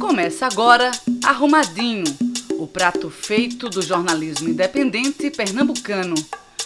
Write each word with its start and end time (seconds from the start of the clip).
Começa 0.00 0.46
agora 0.46 0.90
Arrumadinho, 1.24 2.04
o 2.58 2.66
prato 2.66 3.08
feito 3.10 3.68
do 3.68 3.80
jornalismo 3.80 4.48
independente 4.48 5.30
pernambucano. 5.30 6.14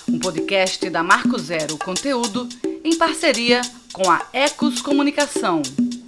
Um 0.08 0.18
podcast 0.18 0.88
da 0.88 1.02
Marco 1.02 1.38
Zero 1.38 1.78
Conteúdo 1.78 2.48
em 2.82 2.96
parceria 2.96 3.60
com 3.92 4.10
a 4.10 4.26
Ecos 4.32 4.80
Comunicação. 4.80 5.62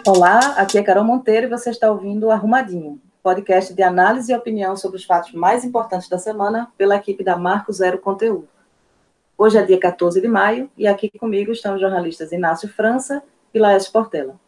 Olá, 0.06 0.54
aqui 0.56 0.79
é 0.79 0.82
Carol 0.82 1.04
Monteiro 1.04 1.46
e 1.46 1.50
você 1.50 1.70
está 1.70 1.91
ouvindo 1.91 2.30
Arrumadinho, 2.30 3.00
podcast 3.23 3.75
de 3.75 3.82
análise 3.82 4.32
e 4.32 4.37
opinião 4.37 4.77
sobre 4.77 4.96
os 4.96 5.05
fatos 5.05 5.32
mais 5.32 5.64
importantes 5.64 6.09
da 6.09 6.18
semana 6.18 6.73
pela 6.79 6.96
equipe 6.96 7.23
da 7.23 7.37
Marco 7.37 7.73
Zero 7.73 7.98
Conteúdo. 7.98 8.48
Hoje 9.37 9.59
é 9.59 9.62
dia 9.62 9.79
14 9.79 10.21
de 10.21 10.29
maio 10.29 10.71
e 10.77 10.87
aqui 10.87 11.11
comigo 11.18 11.52
estão 11.52 11.75
os 11.75 11.80
jornalistas 11.80 12.32
Inácio 12.32 12.68
França 12.68 13.23
e 13.52 13.59
Laércio 13.59 13.93
Portela. 13.93 14.39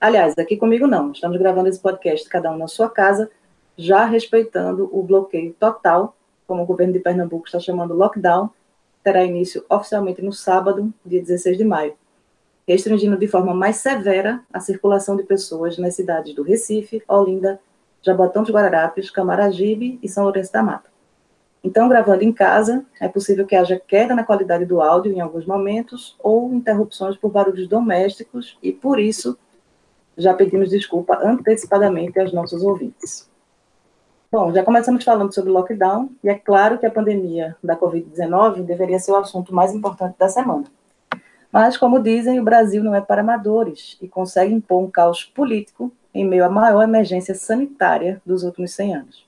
Aliás, 0.00 0.38
aqui 0.38 0.56
comigo 0.56 0.86
não, 0.86 1.10
estamos 1.10 1.36
gravando 1.38 1.68
esse 1.68 1.80
podcast 1.80 2.28
cada 2.28 2.52
um 2.52 2.56
na 2.56 2.68
sua 2.68 2.88
casa, 2.88 3.28
já 3.76 4.04
respeitando 4.04 4.88
o 4.92 5.02
bloqueio 5.02 5.52
total, 5.58 6.14
como 6.46 6.62
o 6.62 6.66
governo 6.66 6.92
de 6.92 7.00
Pernambuco 7.00 7.46
está 7.46 7.58
chamando 7.58 7.94
lockdown, 7.94 8.48
terá 9.02 9.24
início 9.24 9.64
oficialmente 9.68 10.22
no 10.22 10.32
sábado, 10.32 10.94
dia 11.04 11.20
16 11.20 11.58
de 11.58 11.64
maio, 11.64 11.94
restringindo 12.66 13.18
de 13.18 13.26
forma 13.26 13.52
mais 13.52 13.78
severa 13.78 14.40
a 14.52 14.60
circulação 14.60 15.16
de 15.16 15.24
pessoas 15.24 15.76
nas 15.78 15.96
cidades 15.96 16.32
do 16.32 16.44
Recife, 16.44 17.02
Olinda, 17.08 17.58
Jabotão 18.00 18.44
dos 18.44 18.52
Guararapes, 18.52 19.10
Camaragibe 19.10 19.98
e 20.00 20.08
São 20.08 20.22
Lourenço 20.22 20.52
da 20.52 20.62
Mata. 20.62 20.88
Então, 21.64 21.88
gravando 21.88 22.22
em 22.22 22.32
casa, 22.32 22.86
é 23.00 23.08
possível 23.08 23.44
que 23.44 23.56
haja 23.56 23.82
queda 23.84 24.14
na 24.14 24.22
qualidade 24.22 24.64
do 24.64 24.80
áudio 24.80 25.12
em 25.12 25.20
alguns 25.20 25.44
momentos 25.44 26.14
ou 26.20 26.54
interrupções 26.54 27.16
por 27.16 27.32
barulhos 27.32 27.66
domésticos 27.66 28.56
e, 28.62 28.70
por 28.70 29.00
isso, 29.00 29.36
já 30.18 30.34
pedimos 30.34 30.70
desculpa 30.70 31.18
antecipadamente 31.22 32.18
aos 32.18 32.32
nossos 32.32 32.62
ouvintes. 32.62 33.30
Bom, 34.30 34.52
já 34.52 34.62
começamos 34.62 35.04
falando 35.04 35.32
sobre 35.32 35.50
lockdown 35.50 36.10
e 36.22 36.28
é 36.28 36.34
claro 36.34 36.76
que 36.76 36.84
a 36.84 36.90
pandemia 36.90 37.56
da 37.64 37.74
Covid-19 37.74 38.62
deveria 38.62 38.98
ser 38.98 39.12
o 39.12 39.16
assunto 39.16 39.54
mais 39.54 39.72
importante 39.72 40.18
da 40.18 40.28
semana. 40.28 40.64
Mas, 41.50 41.78
como 41.78 42.02
dizem, 42.02 42.38
o 42.38 42.44
Brasil 42.44 42.84
não 42.84 42.94
é 42.94 43.00
para 43.00 43.22
amadores 43.22 43.96
e 44.02 44.08
consegue 44.08 44.52
impor 44.52 44.82
um 44.82 44.90
caos 44.90 45.24
político 45.24 45.90
em 46.12 46.26
meio 46.26 46.44
à 46.44 46.50
maior 46.50 46.82
emergência 46.82 47.34
sanitária 47.34 48.20
dos 48.26 48.42
últimos 48.42 48.72
100 48.72 48.96
anos. 48.96 49.26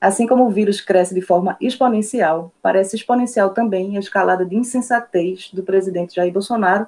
Assim 0.00 0.26
como 0.26 0.44
o 0.44 0.50
vírus 0.50 0.80
cresce 0.80 1.14
de 1.14 1.20
forma 1.20 1.56
exponencial, 1.60 2.52
parece 2.60 2.96
exponencial 2.96 3.50
também 3.50 3.96
a 3.96 4.00
escalada 4.00 4.44
de 4.44 4.56
insensatez 4.56 5.50
do 5.52 5.62
presidente 5.62 6.16
Jair 6.16 6.32
Bolsonaro, 6.32 6.86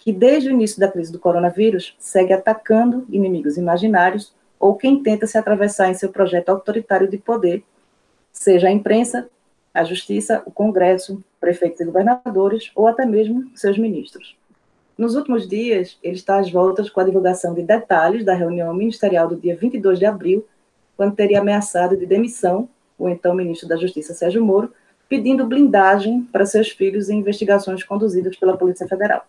que 0.00 0.12
desde 0.12 0.48
o 0.48 0.52
início 0.52 0.80
da 0.80 0.90
crise 0.90 1.12
do 1.12 1.18
coronavírus 1.18 1.94
segue 1.98 2.32
atacando 2.32 3.06
inimigos 3.10 3.58
imaginários 3.58 4.34
ou 4.58 4.74
quem 4.74 5.02
tenta 5.02 5.26
se 5.26 5.36
atravessar 5.38 5.90
em 5.90 5.94
seu 5.94 6.08
projeto 6.08 6.48
autoritário 6.48 7.08
de 7.08 7.18
poder, 7.18 7.62
seja 8.32 8.68
a 8.68 8.72
imprensa, 8.72 9.28
a 9.72 9.84
justiça, 9.84 10.42
o 10.46 10.50
Congresso, 10.50 11.22
prefeitos 11.38 11.80
e 11.80 11.84
governadores 11.84 12.72
ou 12.74 12.88
até 12.88 13.04
mesmo 13.04 13.50
seus 13.54 13.78
ministros. 13.78 14.36
Nos 14.96 15.14
últimos 15.14 15.46
dias, 15.46 15.98
ele 16.02 16.16
está 16.16 16.38
às 16.38 16.50
voltas 16.50 16.88
com 16.90 17.00
a 17.00 17.04
divulgação 17.04 17.54
de 17.54 17.62
detalhes 17.62 18.24
da 18.24 18.34
reunião 18.34 18.72
ministerial 18.74 19.28
do 19.28 19.36
dia 19.36 19.56
22 19.56 19.98
de 19.98 20.06
abril, 20.06 20.46
quando 20.96 21.14
teria 21.14 21.40
ameaçado 21.40 21.96
de 21.96 22.06
demissão 22.06 22.68
o 22.98 23.08
então 23.08 23.34
ministro 23.34 23.68
da 23.68 23.76
Justiça, 23.76 24.14
Sérgio 24.14 24.44
Moro, 24.44 24.72
pedindo 25.08 25.46
blindagem 25.46 26.22
para 26.32 26.44
seus 26.46 26.70
filhos 26.70 27.08
em 27.08 27.18
investigações 27.18 27.82
conduzidas 27.82 28.36
pela 28.36 28.56
Polícia 28.56 28.86
Federal. 28.86 29.26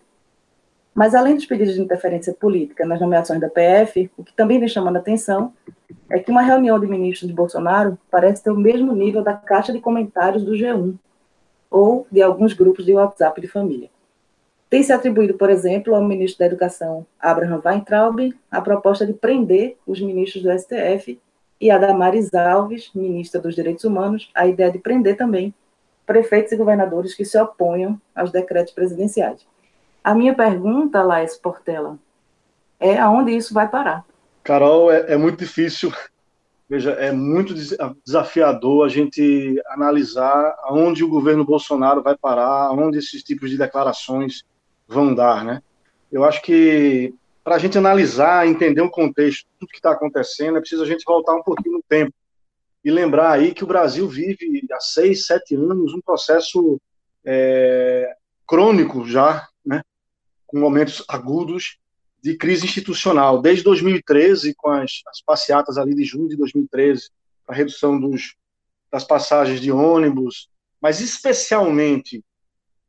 Mas, 0.93 1.15
além 1.15 1.35
dos 1.35 1.45
pedidos 1.45 1.75
de 1.75 1.81
interferência 1.81 2.33
política 2.33 2.85
nas 2.85 2.99
nomeações 2.99 3.39
da 3.39 3.49
PF, 3.49 4.11
o 4.17 4.23
que 4.23 4.33
também 4.33 4.59
vem 4.59 4.67
chamando 4.67 4.97
a 4.97 4.99
atenção 4.99 5.53
é 6.09 6.19
que 6.19 6.29
uma 6.29 6.41
reunião 6.41 6.77
de 6.79 6.85
ministros 6.85 7.29
de 7.29 7.33
Bolsonaro 7.33 7.97
parece 8.09 8.43
ter 8.43 8.51
o 8.51 8.57
mesmo 8.57 8.93
nível 8.93 9.23
da 9.23 9.33
caixa 9.33 9.71
de 9.71 9.79
comentários 9.79 10.43
do 10.43 10.51
G1 10.51 10.95
ou 11.69 12.05
de 12.11 12.21
alguns 12.21 12.53
grupos 12.53 12.85
de 12.85 12.93
WhatsApp 12.93 13.39
de 13.39 13.47
família. 13.47 13.89
Tem 14.69 14.83
se 14.83 14.91
atribuído, 14.91 15.33
por 15.33 15.49
exemplo, 15.49 15.95
ao 15.95 16.03
ministro 16.03 16.39
da 16.39 16.45
Educação, 16.45 17.05
Abraham 17.19 17.61
Weintraub, 17.63 18.33
a 18.49 18.61
proposta 18.61 19.05
de 19.05 19.13
prender 19.13 19.77
os 19.87 20.01
ministros 20.01 20.43
do 20.43 20.51
STF 20.51 21.19
e 21.59 21.71
a 21.71 21.77
Damares 21.77 22.33
Alves, 22.33 22.89
ministra 22.93 23.39
dos 23.39 23.55
Direitos 23.55 23.83
Humanos, 23.83 24.29
a 24.33 24.47
ideia 24.47 24.71
de 24.71 24.79
prender 24.79 25.15
também 25.15 25.53
prefeitos 26.05 26.51
e 26.51 26.57
governadores 26.57 27.13
que 27.13 27.23
se 27.23 27.37
oponham 27.37 27.99
aos 28.15 28.31
decretos 28.31 28.73
presidenciais. 28.73 29.45
A 30.03 30.15
minha 30.15 30.33
pergunta, 30.33 31.03
Laís 31.03 31.37
Portela, 31.37 31.97
é 32.79 32.97
aonde 32.97 33.31
isso 33.31 33.53
vai 33.53 33.67
parar? 33.67 34.03
Carol, 34.43 34.91
é, 34.91 35.13
é 35.13 35.17
muito 35.17 35.37
difícil, 35.37 35.93
veja, 36.67 36.91
é 36.91 37.11
muito 37.11 37.53
desafiador 38.03 38.85
a 38.85 38.89
gente 38.89 39.61
analisar 39.67 40.55
aonde 40.63 41.03
o 41.03 41.09
governo 41.09 41.45
Bolsonaro 41.45 42.01
vai 42.01 42.17
parar, 42.17 42.67
aonde 42.67 42.97
esses 42.97 43.21
tipos 43.21 43.49
de 43.49 43.57
declarações 43.57 44.43
vão 44.87 45.13
dar, 45.13 45.45
né? 45.45 45.61
Eu 46.11 46.23
acho 46.23 46.41
que 46.41 47.13
para 47.43 47.55
a 47.55 47.59
gente 47.59 47.77
analisar, 47.77 48.47
entender 48.47 48.81
o 48.81 48.89
contexto, 48.89 49.47
tudo 49.59 49.69
que 49.69 49.77
está 49.77 49.91
acontecendo, 49.91 50.57
é 50.57 50.59
preciso 50.59 50.83
a 50.83 50.87
gente 50.87 51.05
voltar 51.05 51.35
um 51.35 51.43
pouquinho 51.43 51.77
no 51.77 51.83
tempo 51.87 52.13
e 52.83 52.91
lembrar 52.91 53.31
aí 53.31 53.53
que 53.53 53.63
o 53.63 53.67
Brasil 53.67 54.07
vive 54.07 54.65
há 54.71 54.79
seis, 54.79 55.25
sete 55.25 55.55
anos 55.55 55.93
um 55.93 56.01
processo 56.01 56.79
é, 57.23 58.15
crônico 58.47 59.05
já? 59.05 59.47
Com 60.51 60.59
momentos 60.59 61.03
agudos 61.07 61.77
de 62.21 62.35
crise 62.35 62.65
institucional. 62.65 63.41
Desde 63.41 63.63
2013, 63.63 64.53
com 64.55 64.69
as, 64.69 65.01
as 65.07 65.21
passeatas 65.21 65.77
ali 65.77 65.95
de 65.95 66.03
junho 66.03 66.27
de 66.27 66.35
2013, 66.35 67.09
a 67.47 67.53
redução 67.53 67.99
dos, 67.99 68.35
das 68.91 69.05
passagens 69.05 69.61
de 69.61 69.71
ônibus, 69.71 70.49
mas 70.81 70.99
especialmente 70.99 72.23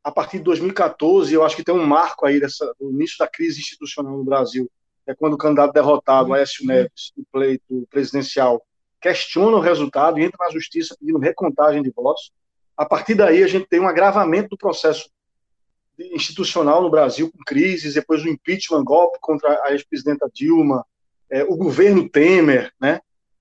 a 0.03 0.11
partir 0.11 0.39
de 0.39 0.43
2014, 0.43 1.33
eu 1.33 1.45
acho 1.45 1.55
que 1.55 1.63
tem 1.63 1.73
um 1.73 1.85
marco 1.85 2.25
aí 2.25 2.39
dessa, 2.39 2.75
do 2.77 2.91
início 2.91 3.17
da 3.17 3.27
crise 3.27 3.61
institucional 3.61 4.17
no 4.17 4.23
Brasil. 4.23 4.69
É 5.07 5.15
quando 5.15 5.33
o 5.33 5.37
candidato 5.37 5.71
derrotado, 5.71 6.33
Aécio 6.33 6.65
Neves, 6.65 7.13
no 7.15 7.23
pleito 7.31 7.87
presidencial, 7.89 8.61
questiona 8.99 9.55
o 9.55 9.61
resultado 9.61 10.19
e 10.19 10.23
entra 10.23 10.37
na 10.45 10.51
justiça 10.51 10.95
pedindo 10.99 11.19
recontagem 11.19 11.81
de 11.81 11.89
votos. 11.89 12.31
A 12.75 12.85
partir 12.85 13.15
daí, 13.15 13.43
a 13.43 13.47
gente 13.47 13.65
tem 13.67 13.79
um 13.79 13.87
agravamento 13.87 14.49
do 14.49 14.57
processo 14.57 15.09
institucional 15.99 16.81
no 16.81 16.89
Brasil, 16.89 17.31
com 17.31 17.43
crises, 17.45 17.93
depois 17.93 18.23
o 18.23 18.29
impeachment, 18.29 18.83
golpe 18.83 19.17
contra 19.21 19.61
a 19.63 19.71
ex-presidenta 19.71 20.29
Dilma, 20.33 20.85
é, 21.29 21.43
o 21.43 21.55
governo 21.55 22.09
Temer, 22.09 22.71
né? 22.79 22.99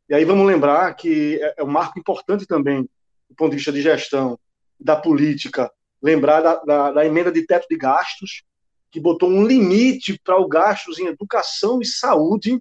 E 0.09 0.15
aí 0.15 0.25
vamos 0.25 0.47
lembrar 0.47 0.93
que 0.95 1.41
é, 1.43 1.55
é 1.59 1.65
um 1.65 1.71
marco 1.71 1.99
importante 1.99 2.47
também, 2.47 2.83
do 3.29 3.35
ponto 3.37 3.51
de 3.51 3.57
vista 3.57 3.73
de 3.73 3.81
gestão, 3.81 4.39
da 4.79 4.97
política, 4.97 5.71
lembrar 6.03 6.41
da, 6.41 6.57
da, 6.57 6.93
da 6.93 7.07
emenda 7.07 7.31
de 7.31 7.47
teto 7.47 7.67
de 7.71 7.77
gastos, 7.77 8.43
que 8.91 9.01
botou 9.01 9.31
um 9.31 9.47
limite 9.47 10.21
para 10.23 10.39
os 10.39 10.49
gastos 10.49 10.99
em 10.99 11.07
educação 11.07 11.81
e 11.81 11.87
saúde. 11.87 12.61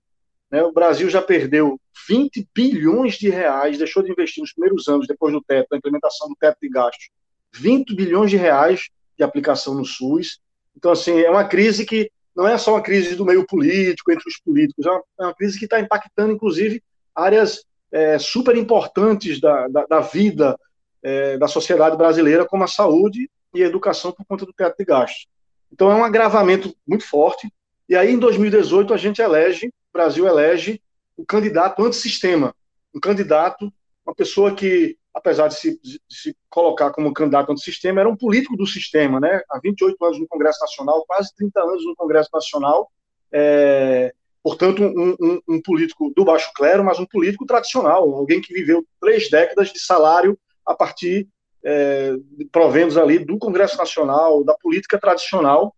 Né? 0.50 0.64
O 0.64 0.72
Brasil 0.72 1.10
já 1.10 1.22
perdeu 1.22 1.80
20 2.08 2.48
bilhões 2.56 3.16
de 3.16 3.30
reais, 3.30 3.78
deixou 3.78 4.02
de 4.02 4.12
investir 4.12 4.42
nos 4.42 4.54
primeiros 4.54 4.88
anos, 4.88 5.08
depois 5.08 5.34
do 5.34 5.42
teto, 5.42 5.68
da 5.72 5.78
implementação 5.78 6.30
do 6.30 6.36
teto 6.36 6.58
de 6.62 6.70
gastos, 6.70 7.10
20 7.54 7.94
bilhões 7.94 8.30
de 8.30 8.38
reais 8.38 8.90
de 9.18 9.24
aplicação 9.24 9.74
no 9.74 9.86
SUS. 9.86 10.40
Então, 10.76 10.92
assim, 10.92 11.20
é 11.20 11.30
uma 11.30 11.46
crise 11.46 11.86
que 11.86 12.12
não 12.36 12.48
é 12.48 12.58
só 12.58 12.74
uma 12.74 12.82
crise 12.82 13.16
do 13.16 13.26
meio 13.26 13.46
político, 13.46 14.12
entre 14.12 14.28
os 14.28 14.40
políticos, 14.40 14.86
é 14.86 14.90
uma, 14.90 15.04
é 15.20 15.24
uma 15.26 15.34
crise 15.34 15.60
que 15.60 15.66
está 15.66 15.80
impactando, 15.80 16.34
inclusive, 16.34 16.82
áreas 17.14 17.64
é, 17.92 18.18
super 18.18 18.56
importantes 18.56 19.40
da, 19.40 19.68
da, 19.68 19.86
da 19.86 20.00
vida 20.00 20.58
é, 21.04 21.38
da 21.38 21.48
sociedade 21.48 21.98
brasileira, 21.98 22.46
como 22.46 22.64
a 22.64 22.68
saúde 22.68 23.30
e 23.54 23.64
a 23.64 23.68
educação, 23.68 24.12
por 24.12 24.26
conta 24.26 24.46
do 24.46 24.54
teto 24.54 24.78
de 24.78 24.86
gastos. 24.86 25.28
Então, 25.72 25.92
é 25.92 25.96
um 25.96 26.04
agravamento 26.04 26.74
muito 26.88 27.06
forte. 27.06 27.52
E 27.88 27.96
aí, 27.96 28.12
em 28.14 28.20
2018, 28.20 28.94
a 28.94 28.98
gente 28.98 29.22
elege, 29.22 29.68
o 29.68 29.94
Brasil 29.94 30.26
elege 30.26 30.82
o 31.18 31.26
candidato 31.26 31.84
antissistema, 31.84 32.56
um 32.94 33.00
candidato, 33.00 33.72
uma 34.06 34.16
pessoa 34.16 34.54
que, 34.56 34.98
apesar 35.14 35.48
de 35.48 35.56
se, 35.56 35.80
de 35.82 36.00
se 36.10 36.36
colocar 36.50 36.92
como 36.92 37.14
candidato 37.14 37.52
antissistema, 37.52 38.00
era 38.00 38.10
um 38.10 38.16
político 38.16 38.56
do 38.56 38.66
sistema, 38.66 39.20
né? 39.20 39.42
Há 39.50 39.60
28 39.60 40.04
anos 40.06 40.20
no 40.20 40.28
Congresso 40.28 40.60
Nacional, 40.62 41.06
quase 41.06 41.36
30 41.36 41.62
anos 41.62 41.86
no 41.86 41.96
Congresso 41.96 42.30
Nacional, 42.34 42.90
é, 43.32 44.14
portanto, 44.44 44.84
um, 44.84 45.16
um, 45.20 45.42
um, 45.48 45.62
político 45.62 46.12
do 46.16 46.24
baixo 46.24 46.52
clero, 46.56 46.84
mas 46.84 47.00
um 47.00 47.06
político 47.06 47.46
tradicional, 47.46 48.10
alguém 48.14 48.42
que 48.42 48.54
viveu 48.54 48.86
três 49.00 49.30
décadas 49.30 49.72
de 49.72 49.80
salário 49.80 50.38
a 50.66 50.74
partir 50.74 51.28
é, 51.64 52.16
provendos 52.52 52.98
ali 52.98 53.20
do 53.20 53.38
Congresso 53.38 53.78
Nacional, 53.78 54.44
da 54.44 54.56
política 54.56 55.00
tradicional, 55.00 55.76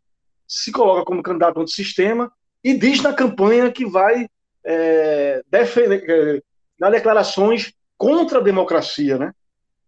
se 0.47 0.71
coloca 0.71 1.03
como 1.05 1.23
candidato 1.23 1.59
antissistema 1.59 2.31
e 2.63 2.73
diz 2.73 3.01
na 3.01 3.13
campanha 3.13 3.71
que 3.71 3.85
vai 3.85 4.27
é, 4.63 5.41
defender, 5.49 6.03
é, 6.07 6.41
dar 6.79 6.91
declarações 6.91 7.73
contra 7.97 8.39
a 8.39 8.43
democracia, 8.43 9.17
né? 9.17 9.33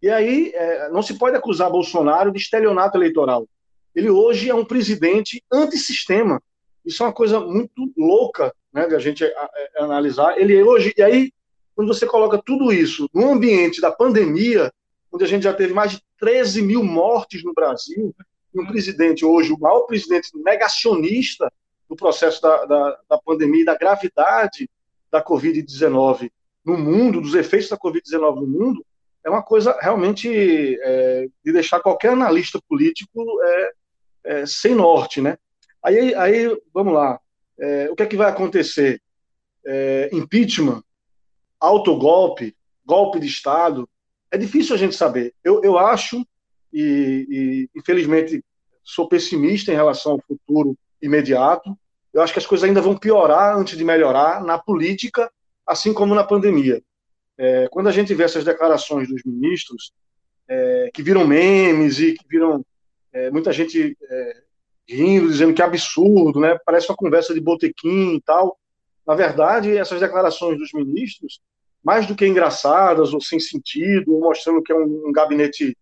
E 0.02 0.10
aí 0.10 0.52
é, 0.54 0.90
não 0.90 1.02
se 1.02 1.18
pode 1.18 1.36
acusar 1.36 1.72
Bolsonaro 1.72 2.32
de 2.32 2.38
estelionato 2.38 2.98
eleitoral. 2.98 3.48
Ele 3.96 4.10
hoje 4.10 4.50
é 4.50 4.54
um 4.54 4.66
presidente 4.66 5.44
antissistema. 5.52 6.42
Isso 6.86 7.02
é 7.02 7.06
uma 7.08 7.14
coisa 7.14 7.40
muito 7.40 7.92
louca 7.98 8.54
né, 8.72 8.88
de 8.88 8.96
a 8.96 9.00
gente 9.00 9.24
a, 9.24 9.28
a, 9.28 9.84
analisar. 9.84 10.38
Ele 10.38 10.62
hoje, 10.62 10.94
e 10.96 11.02
aí, 11.02 11.32
quando 11.74 11.88
você 11.88 12.06
coloca 12.06 12.42
tudo 12.46 12.72
isso 12.72 13.10
no 13.14 13.32
ambiente 13.32 13.82
da 13.82 13.92
pandemia, 13.92 14.72
onde 15.12 15.24
a 15.24 15.28
gente 15.28 15.44
já 15.44 15.54
teve 15.54 15.74
mais 15.74 15.94
de 15.94 16.02
13 16.20 16.62
mil 16.62 16.84
mortes 16.84 17.44
no 17.44 17.54
Brasil, 17.54 18.14
e 18.54 18.60
um 18.60 18.68
presidente 18.68 19.26
hoje, 19.26 19.52
o 19.52 19.60
maior 19.60 19.82
presidente 19.82 20.30
negacionista 20.36 21.52
do 21.90 21.96
processo 21.96 22.42
da, 22.42 22.66
da, 22.66 23.00
da 23.10 23.18
pandemia 23.18 23.62
e 23.62 23.66
da 23.66 23.78
gravidade 23.78 24.70
da 25.10 25.24
Covid-19 25.24 26.30
no 26.66 26.78
mundo, 26.78 27.22
dos 27.22 27.36
efeitos 27.36 27.70
da 27.70 27.78
Covid-19 27.78 28.36
no 28.42 28.48
mundo, 28.48 28.86
é 29.24 29.30
uma 29.30 29.44
coisa 29.44 29.78
realmente 29.80 30.30
é, 30.82 31.28
de 31.44 31.52
deixar 31.52 31.80
qualquer 31.80 32.12
analista 32.12 32.60
político 32.68 33.24
é, 33.44 33.72
é, 34.24 34.46
sem 34.46 34.76
norte, 34.76 35.22
né? 35.22 35.38
Aí, 35.84 36.14
aí 36.16 36.62
vamos 36.74 36.94
lá, 36.94 37.20
é, 37.60 37.90
o 37.92 37.96
que 37.96 38.04
é 38.04 38.06
que 38.08 38.18
vai 38.18 38.30
acontecer? 38.30 39.02
É, 39.66 40.10
impeachment, 40.12 40.84
autogolpe, 41.60 42.56
golpe 42.86 43.20
de 43.20 43.28
Estado, 43.28 43.88
é 44.32 44.38
difícil 44.38 44.76
a 44.76 44.78
gente 44.78 44.96
saber. 44.96 45.34
Eu, 45.44 45.64
eu 45.64 45.78
acho, 45.78 46.26
e, 46.72 47.28
e 47.30 47.80
infelizmente 47.80 48.44
sou 48.84 49.08
pessimista 49.08 49.72
em 49.72 49.76
relação 49.76 50.14
ao 50.14 50.22
futuro 50.22 50.78
imediato, 51.02 51.76
eu 52.14 52.22
acho 52.22 52.32
que 52.32 52.40
as 52.40 52.46
coisas 52.46 52.68
ainda 52.68 52.82
vão 52.82 52.98
piorar 52.98 53.58
antes 53.58 53.78
de 53.78 53.84
melhorar 53.84 54.44
na 54.44 54.58
política, 54.58 55.32
assim 55.66 55.94
como 55.94 56.16
na 56.16 56.24
pandemia. 56.24 56.82
É, 57.38 57.68
quando 57.70 57.88
a 57.88 57.92
gente 57.92 58.14
vê 58.14 58.24
essas 58.24 58.44
declarações 58.44 59.08
dos 59.08 59.22
ministros, 59.26 59.92
é, 60.48 60.90
que 60.94 61.02
viram 61.02 61.28
memes 61.28 62.00
e 62.00 62.14
que 62.14 62.26
viram 62.28 62.66
é, 63.12 63.32
muita 63.32 63.52
gente 63.52 63.98
é, 64.02 64.44
rindo, 64.88 65.30
dizendo 65.30 65.54
que 65.54 65.62
é 65.62 65.66
absurdo, 65.66 66.40
né? 66.40 66.58
parece 66.66 66.90
uma 66.90 66.96
conversa 66.96 67.34
de 67.34 67.42
botequim 67.42 68.16
e 68.16 68.22
tal. 68.22 68.58
Na 69.06 69.16
verdade, 69.16 69.76
essas 69.76 70.00
declarações 70.00 70.58
dos 70.58 70.72
ministros, 70.74 71.40
mais 71.84 72.08
do 72.08 72.16
que 72.16 72.26
engraçadas 72.26 73.14
ou 73.14 73.22
sem 73.22 73.40
sentido, 73.40 74.14
ou 74.14 74.22
mostrando 74.22 74.62
que 74.62 74.72
é 74.72 74.76
um, 74.76 75.08
um 75.08 75.12
gabinete 75.12 75.78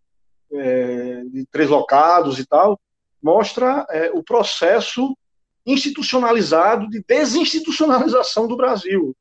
é, 0.51 1.23
de 1.25 1.45
três 1.47 1.69
locados 1.69 2.39
e 2.39 2.45
tal, 2.45 2.79
mostra 3.21 3.85
é, 3.89 4.11
o 4.11 4.21
processo 4.21 5.15
institucionalizado 5.65 6.89
de 6.89 7.01
desinstitucionalização 7.07 8.47
do 8.47 8.57
Brasil. 8.57 9.15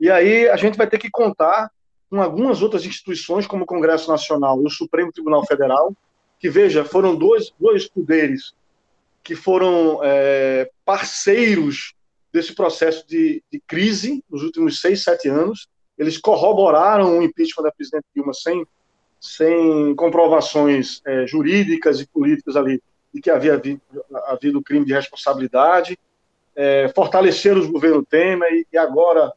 E 0.00 0.10
aí 0.10 0.48
a 0.48 0.56
gente 0.56 0.78
vai 0.78 0.88
ter 0.88 0.98
que 0.98 1.10
contar 1.10 1.70
com 2.08 2.20
algumas 2.20 2.62
outras 2.62 2.84
instituições, 2.84 3.46
como 3.46 3.64
o 3.64 3.66
Congresso 3.66 4.10
Nacional 4.10 4.60
e 4.62 4.66
o 4.66 4.70
Supremo 4.70 5.12
Tribunal 5.12 5.46
Federal, 5.46 5.94
que, 6.40 6.48
veja, 6.48 6.84
foram 6.84 7.14
dois, 7.14 7.52
dois 7.60 7.86
poderes 7.86 8.54
que 9.22 9.36
foram 9.36 10.00
é, 10.02 10.70
parceiros 10.84 11.94
desse 12.32 12.54
processo 12.54 13.06
de, 13.06 13.42
de, 13.52 13.60
crise 13.60 14.24
nos 14.30 14.42
últimos 14.42 14.80
seis, 14.80 15.04
sete 15.04 15.28
anos. 15.28 15.68
Eles 15.98 16.16
corroboraram 16.16 17.18
o 17.18 17.22
impeachment 17.22 17.64
da 17.64 17.70
presidente 17.70 18.06
Dilma 18.14 18.32
sem, 18.32 18.66
sem 19.20 19.94
comprovações 19.94 21.02
é, 21.06 21.26
jurídicas 21.26 22.00
e 22.00 22.06
políticas 22.06 22.56
ali 22.56 22.82
de 23.12 23.20
que 23.20 23.30
havia 23.30 23.54
havido, 23.54 23.82
havido 24.26 24.62
crime 24.62 24.86
de 24.86 24.94
responsabilidade, 24.94 25.98
é, 26.56 26.90
fortaleceram 26.94 27.60
os 27.60 27.66
governos 27.66 28.06
Temer 28.08 28.52
e, 28.52 28.66
e 28.72 28.78
agora 28.78 29.32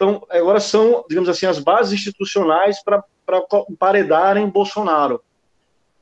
então, 0.00 0.26
agora 0.30 0.58
são, 0.60 1.04
digamos 1.06 1.28
assim, 1.28 1.44
as 1.44 1.58
bases 1.58 1.92
institucionais 1.92 2.82
para 2.82 3.04
paredarem 3.78 4.48
Bolsonaro. 4.48 5.20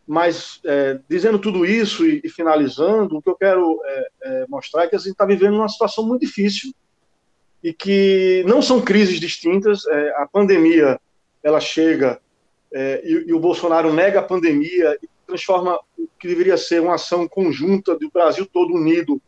Mas, 0.06 0.60
é, 0.64 1.00
dizendo 1.08 1.36
tudo 1.36 1.66
isso 1.66 2.06
e, 2.06 2.20
e, 2.22 2.28
finalizando, 2.28 3.16
o 3.16 3.20
que 3.20 3.28
eu 3.28 3.34
quero 3.34 3.80
é, 3.84 4.08
é, 4.22 4.46
mostrar 4.48 4.84
é 4.84 4.86
que 4.86 4.94
a 4.94 4.98
gente 5.00 5.10
está 5.10 5.26
vivendo 5.26 5.56
uma 5.56 5.68
situação 5.68 6.06
muito 6.06 6.20
difícil 6.20 6.72
e 7.60 7.72
que 7.72 8.44
não 8.46 8.62
são 8.62 8.80
crises 8.80 9.18
distintas. 9.18 9.84
É, 9.88 10.10
a 10.22 10.28
pandemia, 10.32 11.00
ela 11.42 11.58
chega 11.58 12.20
é, 12.72 13.02
e, 13.04 13.30
e, 13.30 13.34
o 13.34 13.40
Bolsonaro 13.40 13.92
nega 13.92 14.20
a 14.20 14.22
pandemia 14.22 14.96
e 15.02 15.08
transforma 15.26 15.76
o 15.98 16.08
que 16.20 16.28
deveria 16.28 16.56
ser 16.56 16.80
uma 16.80 16.94
ação 16.94 17.26
conjunta 17.26 17.98
do 17.98 18.08
Brasil 18.12 18.46
todo 18.46 18.74
unido 18.74 19.20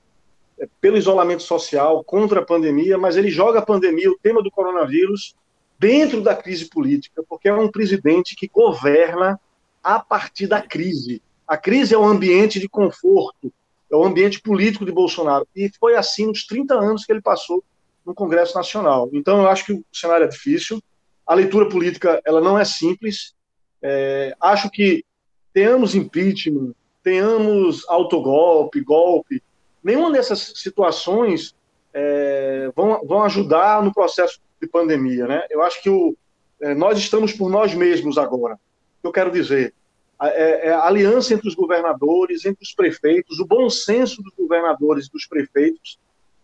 pelo 0.81 0.97
isolamento 0.97 1.43
social, 1.43 2.05
contra 2.05 2.41
a 2.41 2.45
pandemia, 2.45 2.99
mas 2.99 3.17
ele 3.17 3.31
joga 3.31 3.61
a 3.61 3.65
pandemia, 3.65 4.11
o 4.11 4.19
tema 4.19 4.43
do 4.43 4.51
coronavírus, 4.51 5.35
dentro 5.79 6.21
da 6.21 6.37
crise 6.37 6.69
política, 6.69 7.23
porque 7.29 7.49
é 7.49 7.55
um 7.55 7.71
presidente 7.71 8.37
que 8.37 8.49
governa 8.49 9.41
a 9.83 9.99
partir 9.99 10.47
da 10.47 10.61
crise. 10.61 11.23
A 11.49 11.57
crise 11.57 11.95
é 11.95 11.99
um 11.99 12.07
ambiente 12.07 12.61
de 12.61 12.69
conforto, 12.69 13.53
é 13.91 13.97
o 13.97 14.05
ambiente 14.05 14.41
político 14.41 14.85
de 14.85 14.93
Bolsonaro. 14.93 15.49
E 15.57 15.71
foi 15.81 15.97
assim 15.97 16.27
nos 16.27 16.47
30 16.47 16.75
anos 16.75 17.05
que 17.05 17.13
ele 17.13 17.23
passou 17.23 17.65
no 18.05 18.15
Congresso 18.15 18.55
Nacional. 18.55 19.09
Então, 19.13 19.41
eu 19.41 19.49
acho 19.49 19.65
que 19.65 19.73
o 19.73 19.85
cenário 19.93 20.25
é 20.25 20.29
difícil. 20.29 20.83
A 21.27 21.35
leitura 21.35 21.69
política 21.69 22.21
ela 22.25 22.41
não 22.41 22.59
é 22.59 22.65
simples. 22.65 23.35
É, 23.83 24.37
acho 24.41 24.71
que 24.71 25.05
tenhamos 25.53 25.95
impeachment, 25.95 26.73
tenhamos 27.03 27.89
autogolpe, 27.89 28.81
golpe, 28.81 29.43
nenhuma 29.83 30.13
dessas 30.13 30.53
situações 30.57 31.55
é, 31.93 32.71
vão, 32.75 33.01
vão 33.05 33.23
ajudar 33.25 33.83
no 33.83 33.93
processo 33.93 34.41
de 34.61 34.69
pandemia. 34.69 35.27
Né? 35.27 35.47
Eu 35.51 35.63
acho 35.63 35.83
que 35.83 35.91
o, 35.91 36.17
é, 36.61 36.75
nós 36.75 36.99
estamos 36.99 37.33
por 37.33 37.51
nós 37.51 37.75
mesmos 37.75 38.19
agora. 38.19 38.59
Eu 39.03 39.11
quero 39.11 39.31
dizer, 39.31 39.75
é, 40.23 40.69
é, 40.69 40.73
a 40.73 40.85
aliança 40.85 41.33
entre 41.33 41.49
os 41.49 41.55
governadores, 41.55 42.45
entre 42.45 42.63
os 42.63 42.75
prefeitos, 42.75 43.41
o 43.41 43.47
bom 43.47 43.71
senso 43.71 44.23
dos 44.23 44.35
governadores 44.37 45.07
e 45.07 45.11
dos 45.11 45.27
prefeitos, 45.27 45.99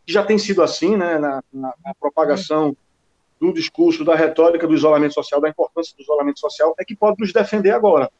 que 0.06 0.12
já 0.12 0.24
tem 0.24 0.38
sido 0.38 0.62
assim 0.62 0.96
né, 0.96 1.18
na, 1.18 1.42
na, 1.52 1.74
na 1.84 1.94
propagação 2.00 2.74
do 3.38 3.52
discurso, 3.52 4.04
da 4.04 4.14
retórica 4.14 4.66
do 4.66 4.74
isolamento 4.74 5.12
social, 5.12 5.40
da 5.40 5.48
importância 5.50 5.94
do 5.94 6.02
isolamento 6.02 6.40
social, 6.40 6.74
é 6.78 6.84
que 6.84 6.96
pode 6.96 7.20
nos 7.20 7.32
defender 7.32 7.70
agora. 7.70 8.10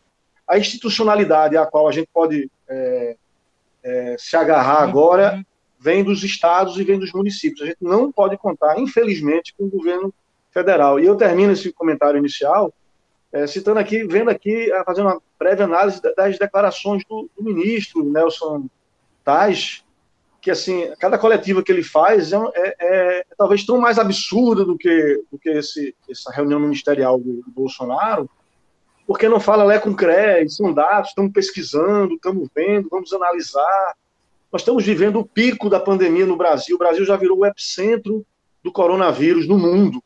A 0.46 0.58
institucionalidade 0.58 1.56
a 1.56 1.64
qual 1.64 1.88
a 1.88 1.92
gente 1.92 2.08
pode 2.12 2.50
é, 2.68 3.16
é, 3.86 4.16
se 4.18 4.36
agarrar 4.36 4.82
agora 4.82 5.46
vem 5.78 6.02
dos 6.02 6.24
estados 6.24 6.76
e 6.76 6.82
vem 6.82 6.98
dos 6.98 7.12
municípios. 7.12 7.62
A 7.62 7.66
gente 7.66 7.78
não 7.80 8.10
pode 8.10 8.36
contar, 8.36 8.78
infelizmente, 8.80 9.54
com 9.56 9.64
o 9.64 9.70
governo 9.70 10.12
federal. 10.50 10.98
E 10.98 11.06
eu 11.06 11.14
termino 11.14 11.52
esse 11.52 11.72
comentário 11.72 12.18
inicial 12.18 12.74
é, 13.32 13.46
citando 13.46 13.78
aqui, 13.78 14.04
vendo 14.04 14.30
aqui, 14.30 14.72
é, 14.72 14.84
fazendo 14.84 15.06
uma 15.06 15.22
breve 15.38 15.62
análise 15.62 16.00
das 16.16 16.38
declarações 16.38 17.04
do, 17.08 17.30
do 17.36 17.44
ministro 17.44 18.02
Nelson 18.04 18.68
Tais, 19.24 19.84
que 20.40 20.50
assim, 20.50 20.92
cada 20.98 21.18
coletiva 21.18 21.62
que 21.62 21.70
ele 21.70 21.82
faz 21.82 22.32
é, 22.32 22.36
é, 22.54 22.76
é, 22.80 23.26
talvez 23.36 23.64
tão 23.64 23.78
mais 23.78 23.98
absurda 23.98 24.64
do 24.64 24.76
que, 24.76 25.22
do 25.30 25.38
que 25.38 25.50
esse, 25.50 25.94
essa 26.08 26.32
reunião 26.32 26.58
ministerial 26.58 27.18
do, 27.18 27.42
do 27.42 27.50
Bolsonaro, 27.50 28.30
porque 29.06 29.28
não 29.28 29.38
fala 29.38 29.64
Lé 29.64 29.78
com 29.78 29.94
CRE, 29.94 30.48
são 30.48 30.72
dados, 30.72 31.10
estamos 31.10 31.32
pesquisando, 31.32 32.14
estamos 32.14 32.48
vendo, 32.54 32.88
vamos 32.90 33.12
analisar. 33.12 33.94
Nós 34.52 34.62
estamos 34.62 34.84
vivendo 34.84 35.20
o 35.20 35.26
pico 35.26 35.70
da 35.70 35.78
pandemia 35.78 36.26
no 36.26 36.36
Brasil, 36.36 36.76
o 36.76 36.78
Brasil 36.78 37.04
já 37.04 37.16
virou 37.16 37.38
o 37.38 37.46
epicentro 37.46 38.26
do 38.62 38.72
coronavírus 38.72 39.46
no 39.46 39.56
mundo. 39.56 40.02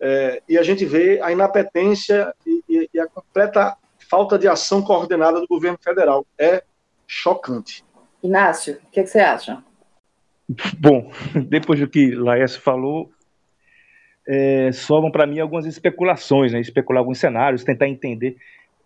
É, 0.00 0.42
e 0.48 0.56
a 0.56 0.62
gente 0.62 0.84
vê 0.84 1.20
a 1.20 1.32
inapetência 1.32 2.32
e, 2.46 2.62
e, 2.68 2.90
e, 2.94 3.00
a 3.00 3.08
completa 3.08 3.76
falta 4.08 4.38
de 4.38 4.46
ação 4.46 4.80
coordenada 4.80 5.40
do 5.40 5.46
governo 5.46 5.78
federal. 5.82 6.24
É 6.38 6.62
chocante. 7.06 7.84
Inácio, 8.22 8.80
o 8.86 8.90
que, 8.90 9.00
é 9.00 9.02
que, 9.02 9.10
você 9.10 9.18
acha? 9.18 9.62
Bom, 10.78 11.10
depois 11.48 11.80
do 11.80 11.88
que 11.88 12.14
Laércio 12.14 12.60
falou, 12.60 13.10
é, 14.28 14.70
sobram 14.72 15.10
para 15.10 15.26
mim 15.26 15.40
algumas 15.40 15.64
especulações, 15.64 16.52
né? 16.52 16.60
especular 16.60 17.00
alguns 17.00 17.18
cenários, 17.18 17.64
tentar 17.64 17.88
entender. 17.88 18.36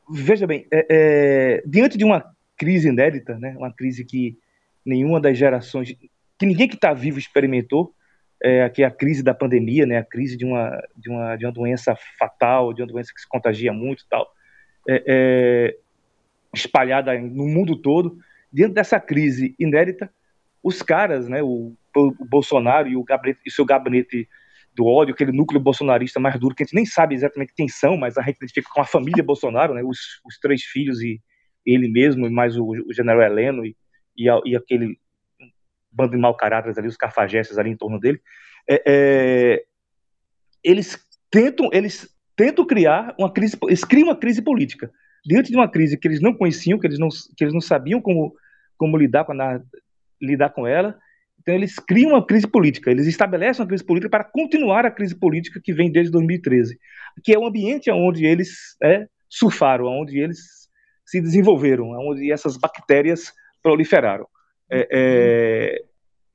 Veja 0.08 0.46
bem, 0.46 0.66
é, 0.70 0.86
é, 0.88 1.62
diante 1.66 1.98
de 1.98 2.04
uma 2.04 2.24
crise 2.56 2.88
inédita, 2.88 3.36
né? 3.36 3.52
uma 3.58 3.72
crise 3.72 4.04
que 4.04 4.38
nenhuma 4.86 5.20
das 5.20 5.36
gerações, 5.36 5.96
que 6.38 6.46
ninguém 6.46 6.68
que 6.68 6.76
está 6.76 6.94
vivo 6.94 7.18
experimentou, 7.18 7.92
é, 8.40 8.68
que 8.68 8.84
é 8.84 8.86
a 8.86 8.90
crise 8.90 9.20
da 9.20 9.34
pandemia, 9.34 9.84
né? 9.84 9.98
a 9.98 10.04
crise 10.04 10.36
de 10.36 10.44
uma, 10.44 10.80
de, 10.96 11.10
uma, 11.10 11.34
de 11.34 11.44
uma 11.44 11.52
doença 11.52 11.96
fatal, 12.16 12.72
de 12.72 12.82
uma 12.82 12.88
doença 12.88 13.12
que 13.12 13.20
se 13.20 13.28
contagia 13.28 13.72
muito 13.72 14.04
e 14.04 14.08
tal, 14.08 14.32
espalhada 16.54 17.18
no 17.18 17.48
mundo 17.48 17.74
todo. 17.74 18.16
Diante 18.52 18.74
dessa 18.74 19.00
crise 19.00 19.56
inédita, 19.58 20.08
os 20.62 20.82
caras, 20.82 21.28
né, 21.28 21.42
o, 21.42 21.72
o 21.96 22.24
Bolsonaro 22.24 22.86
e 22.86 22.96
o, 22.96 23.02
gabinete, 23.02 23.40
e 23.46 23.50
seu 23.50 23.64
gabinete 23.64 24.28
do 24.74 24.86
ódio, 24.86 25.14
aquele 25.14 25.32
núcleo 25.32 25.60
bolsonarista 25.60 26.18
mais 26.18 26.38
duro, 26.38 26.54
que 26.54 26.62
a 26.62 26.66
gente 26.66 26.74
nem 26.74 26.86
sabe 26.86 27.14
exatamente 27.14 27.52
quem 27.54 27.68
são, 27.68 27.96
mas 27.96 28.16
a 28.16 28.22
gente 28.22 28.36
identifica 28.36 28.70
com 28.72 28.80
a 28.80 28.86
família 28.86 29.22
Bolsonaro, 29.22 29.74
né, 29.74 29.82
os, 29.84 30.20
os 30.24 30.38
três 30.38 30.62
filhos 30.62 31.00
e 31.02 31.20
ele 31.64 31.88
mesmo, 31.88 32.30
mais 32.30 32.56
o, 32.56 32.64
o 32.64 32.92
general 32.92 33.22
Heleno 33.22 33.64
e, 33.64 33.76
e, 34.16 34.26
e, 34.44 34.56
aquele 34.56 34.98
bando 35.90 36.12
de 36.12 36.18
mau 36.18 36.34
caráter 36.34 36.76
ali, 36.76 36.88
os 36.88 36.96
cafajestes 36.96 37.58
ali 37.58 37.70
em 37.70 37.76
torno 37.76 38.00
dele, 38.00 38.20
é, 38.68 38.82
é, 38.86 39.64
eles 40.64 40.98
tentam, 41.30 41.68
eles 41.72 42.08
tentam 42.34 42.66
criar 42.66 43.14
uma 43.18 43.32
crise, 43.32 43.56
eles 43.64 43.84
criam 43.84 44.08
uma 44.08 44.16
crise 44.16 44.40
política. 44.40 44.90
Diante 45.24 45.50
de 45.50 45.56
uma 45.56 45.70
crise 45.70 45.96
que 45.96 46.08
eles 46.08 46.20
não 46.20 46.34
conheciam, 46.34 46.78
que 46.78 46.86
eles 46.86 46.98
não, 46.98 47.08
que 47.08 47.44
eles 47.44 47.54
não 47.54 47.60
sabiam 47.60 48.00
como, 48.00 48.34
como 48.76 48.96
lidar 48.96 49.24
com, 49.24 49.32
a, 49.40 49.60
lidar 50.20 50.50
com 50.50 50.66
ela, 50.66 50.98
Então 51.42 51.54
eles 51.56 51.74
criam 51.74 52.12
uma 52.12 52.24
crise 52.24 52.46
política, 52.46 52.90
eles 52.90 53.06
estabelecem 53.06 53.62
uma 53.62 53.68
crise 53.68 53.84
política 53.84 54.08
para 54.08 54.24
continuar 54.24 54.86
a 54.86 54.90
crise 54.90 55.14
política 55.14 55.60
que 55.62 55.72
vem 55.72 55.90
desde 55.90 56.12
2013, 56.12 56.78
que 57.22 57.34
é 57.34 57.38
o 57.38 57.44
ambiente 57.44 57.90
onde 57.90 58.24
eles 58.24 58.76
é, 58.80 59.06
surfaram, 59.28 59.86
onde 59.86 60.18
eles 60.18 60.38
se 61.04 61.20
desenvolveram, 61.20 61.90
onde 61.90 62.30
essas 62.30 62.56
bactérias 62.56 63.32
proliferaram. 63.60 64.26
É, 64.70 64.88
é, 64.90 65.82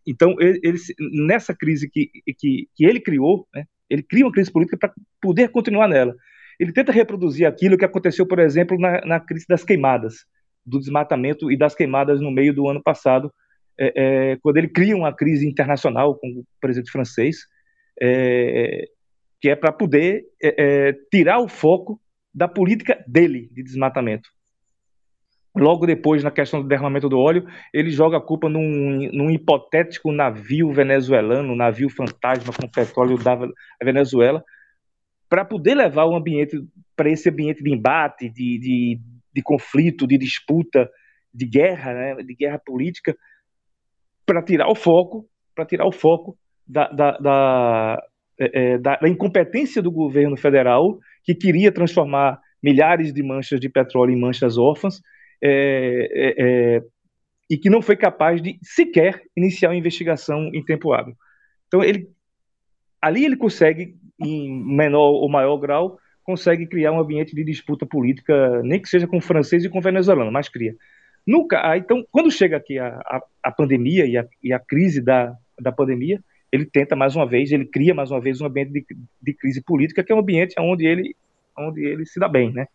então, 0.06 0.36
ele, 0.40 0.60
ele, 0.62 0.78
nessa 1.26 1.56
crise 1.56 1.90
que, 1.90 2.12
que, 2.38 2.68
que 2.76 2.86
ele 2.86 3.00
criou, 3.00 3.48
né, 3.56 3.66
ele 3.90 4.04
cria 4.04 4.26
uma 4.26 4.32
crise 4.32 4.52
política 4.52 4.78
para 4.78 4.94
poder 5.22 5.50
continuar 5.50 5.88
nela. 5.88 6.14
Ele 6.60 6.74
tenta 6.74 6.92
reproduzir 6.92 7.48
aquilo 7.48 7.78
que 7.78 7.86
aconteceu, 7.86 8.28
por 8.28 8.40
exemplo, 8.40 8.78
na, 8.78 9.02
na 9.06 9.20
crise 9.20 9.46
das 9.48 9.64
queimadas, 9.64 10.26
do 10.66 10.80
desmatamento 10.80 11.50
e 11.50 11.58
das 11.58 11.74
queimadas 11.74 12.20
no 12.20 12.30
meio 12.30 12.54
do 12.54 12.68
ano 12.68 12.84
passado, 12.84 13.32
é, 13.80 14.32
é, 14.32 14.36
quando 14.38 14.58
ele 14.58 14.68
cria 14.68 14.96
uma 14.96 15.14
crise 15.14 15.48
internacional 15.48 16.16
com 16.16 16.28
o 16.28 16.46
presidente 16.60 16.92
francês, 16.92 17.46
é, 18.02 18.88
que 19.40 19.50
é 19.50 19.56
para 19.56 19.72
poder 19.72 20.26
é, 20.42 20.56
é, 20.90 20.94
tirar 21.12 21.40
o 21.40 21.48
foco 21.48 22.00
da 22.34 22.48
política 22.48 23.04
dele 23.08 23.50
de 23.52 23.64
desmatamento. 23.64 24.30
Logo 25.56 25.88
depois, 25.88 26.24
na 26.24 26.30
questão 26.30 26.62
do 26.62 26.68
derramamento 26.68 27.10
do 27.10 27.18
óleo, 27.18 27.48
ele 27.74 27.90
joga 27.90 28.18
a 28.18 28.22
culpa 28.22 28.48
num, 28.48 29.10
num 29.12 29.32
hipotético 29.32 30.12
navio 30.12 30.72
venezuelano, 30.72 31.54
um 31.54 31.56
navio 31.56 31.90
fantasma 31.90 32.54
com 32.54 32.68
petróleo 32.68 33.18
da 33.18 33.36
Venezuela, 33.82 34.44
para 35.28 35.44
poder 35.44 35.74
levar 35.76 36.06
o 36.06 36.16
ambiente 36.16 36.64
para 36.96 37.10
esse 37.10 37.30
ambiente 37.30 37.64
de 37.64 37.74
embate, 37.74 38.30
de, 38.30 38.60
de, 38.60 39.02
de, 39.34 39.42
conflito, 39.42 40.06
de 40.06 40.18
disputa, 40.18 40.90
de 41.34 41.46
guerra, 41.46 41.94
né, 41.94 42.16
de 42.24 42.36
guerra 42.36 42.60
política, 42.64 43.16
para 44.28 44.44
tirar 44.44 44.68
o 44.68 44.76
foco, 44.76 45.26
para 45.56 45.66
tirar 45.66 45.88
o 45.88 45.92
foco 45.92 46.38
da, 46.68 46.90
da, 46.90 47.12
da, 47.18 48.04
é, 48.38 48.74
é, 48.74 48.78
da, 48.78 49.00
incompetência 49.06 49.82
do 49.82 49.90
governo 49.90 50.36
federal 50.36 51.00
que 51.24 51.34
queria 51.34 51.72
transformar 51.72 52.40
milhares 52.62 53.14
de 53.14 53.24
manchas 53.24 53.60
de 53.60 53.70
petróleo 53.70 54.12
em 54.12 54.20
manchas 54.20 54.58
órfãs 54.58 55.02
é, 55.42 56.10
é, 56.12 56.36
é, 56.38 56.82
e 57.50 57.58
que 57.58 57.70
não 57.70 57.82
foi 57.82 57.96
capaz 57.96 58.42
de 58.42 58.60
sequer 58.62 59.24
iniciar 59.36 59.70
uma 59.70 59.78
investigação 59.78 60.52
em 60.54 60.64
tempo 60.64 60.92
hábil. 60.92 61.16
Então, 61.68 61.82
ele, 61.82 62.10
ali 63.02 63.24
ele 63.24 63.38
consegue, 63.38 63.96
em 64.20 64.62
menor 64.76 65.12
ou 65.12 65.30
maior 65.30 65.58
grau, 65.58 65.98
consegue 66.24 66.68
criar 66.68 66.92
um 66.92 67.00
ambiente 67.00 67.34
de 67.34 67.44
disputa 67.46 67.86
política, 67.86 68.62
nem 68.64 68.82
que 68.82 68.90
seja 68.90 69.08
com 69.08 69.18
o 69.18 69.22
francês 69.22 69.64
e 69.64 69.70
com 69.70 69.80
o 69.80 69.82
venezuelano, 69.82 70.32
mas 70.32 70.50
cria. 70.50 70.76
Nunca, 71.28 71.60
ah, 71.62 71.78
então, 71.78 72.06
quando 72.10 72.32
chega 72.32 72.56
aqui 72.56 72.80
a, 72.80 72.88
a, 72.88 73.22
a 73.44 73.52
pandemia 73.52 74.06
e 74.06 74.18
a, 74.18 74.26
e 74.42 74.54
a, 74.54 74.60
crise 74.60 75.02
da, 75.02 75.36
da 75.60 75.74
pandemia, 75.74 76.24
ele 76.52 76.66
tenta 76.66 76.96
mais 76.96 77.16
uma 77.16 77.28
vez, 77.28 77.52
ele 77.52 77.66
cria 77.66 77.94
mais 77.94 78.10
uma 78.10 78.22
vez 78.22 78.40
um 78.40 78.46
ambiente 78.46 78.72
de, 78.72 78.86
de 79.22 79.34
crise 79.34 79.62
política, 79.62 80.04
que 80.04 80.12
é 80.12 80.16
um 80.16 80.20
ambiente 80.20 80.56
onde 80.58 80.86
ele, 80.86 81.14
onde 81.58 81.84
ele 81.84 82.06
se 82.06 82.18
dá 82.18 82.30
bem, 82.30 82.54
né? 82.54 82.68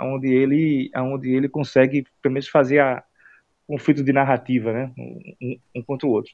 onde 0.00 0.32
ele, 0.32 0.90
onde 0.96 1.30
ele 1.30 1.48
consegue, 1.48 2.06
pelo 2.22 2.34
menos, 2.34 2.48
fazer 2.48 2.80
a 2.80 3.02
conflito 3.66 4.02
de 4.02 4.12
narrativa, 4.12 4.72
né, 4.72 4.92
um, 4.98 5.58
um 5.76 5.82
contra 5.82 6.06
o 6.06 6.10
outro. 6.10 6.32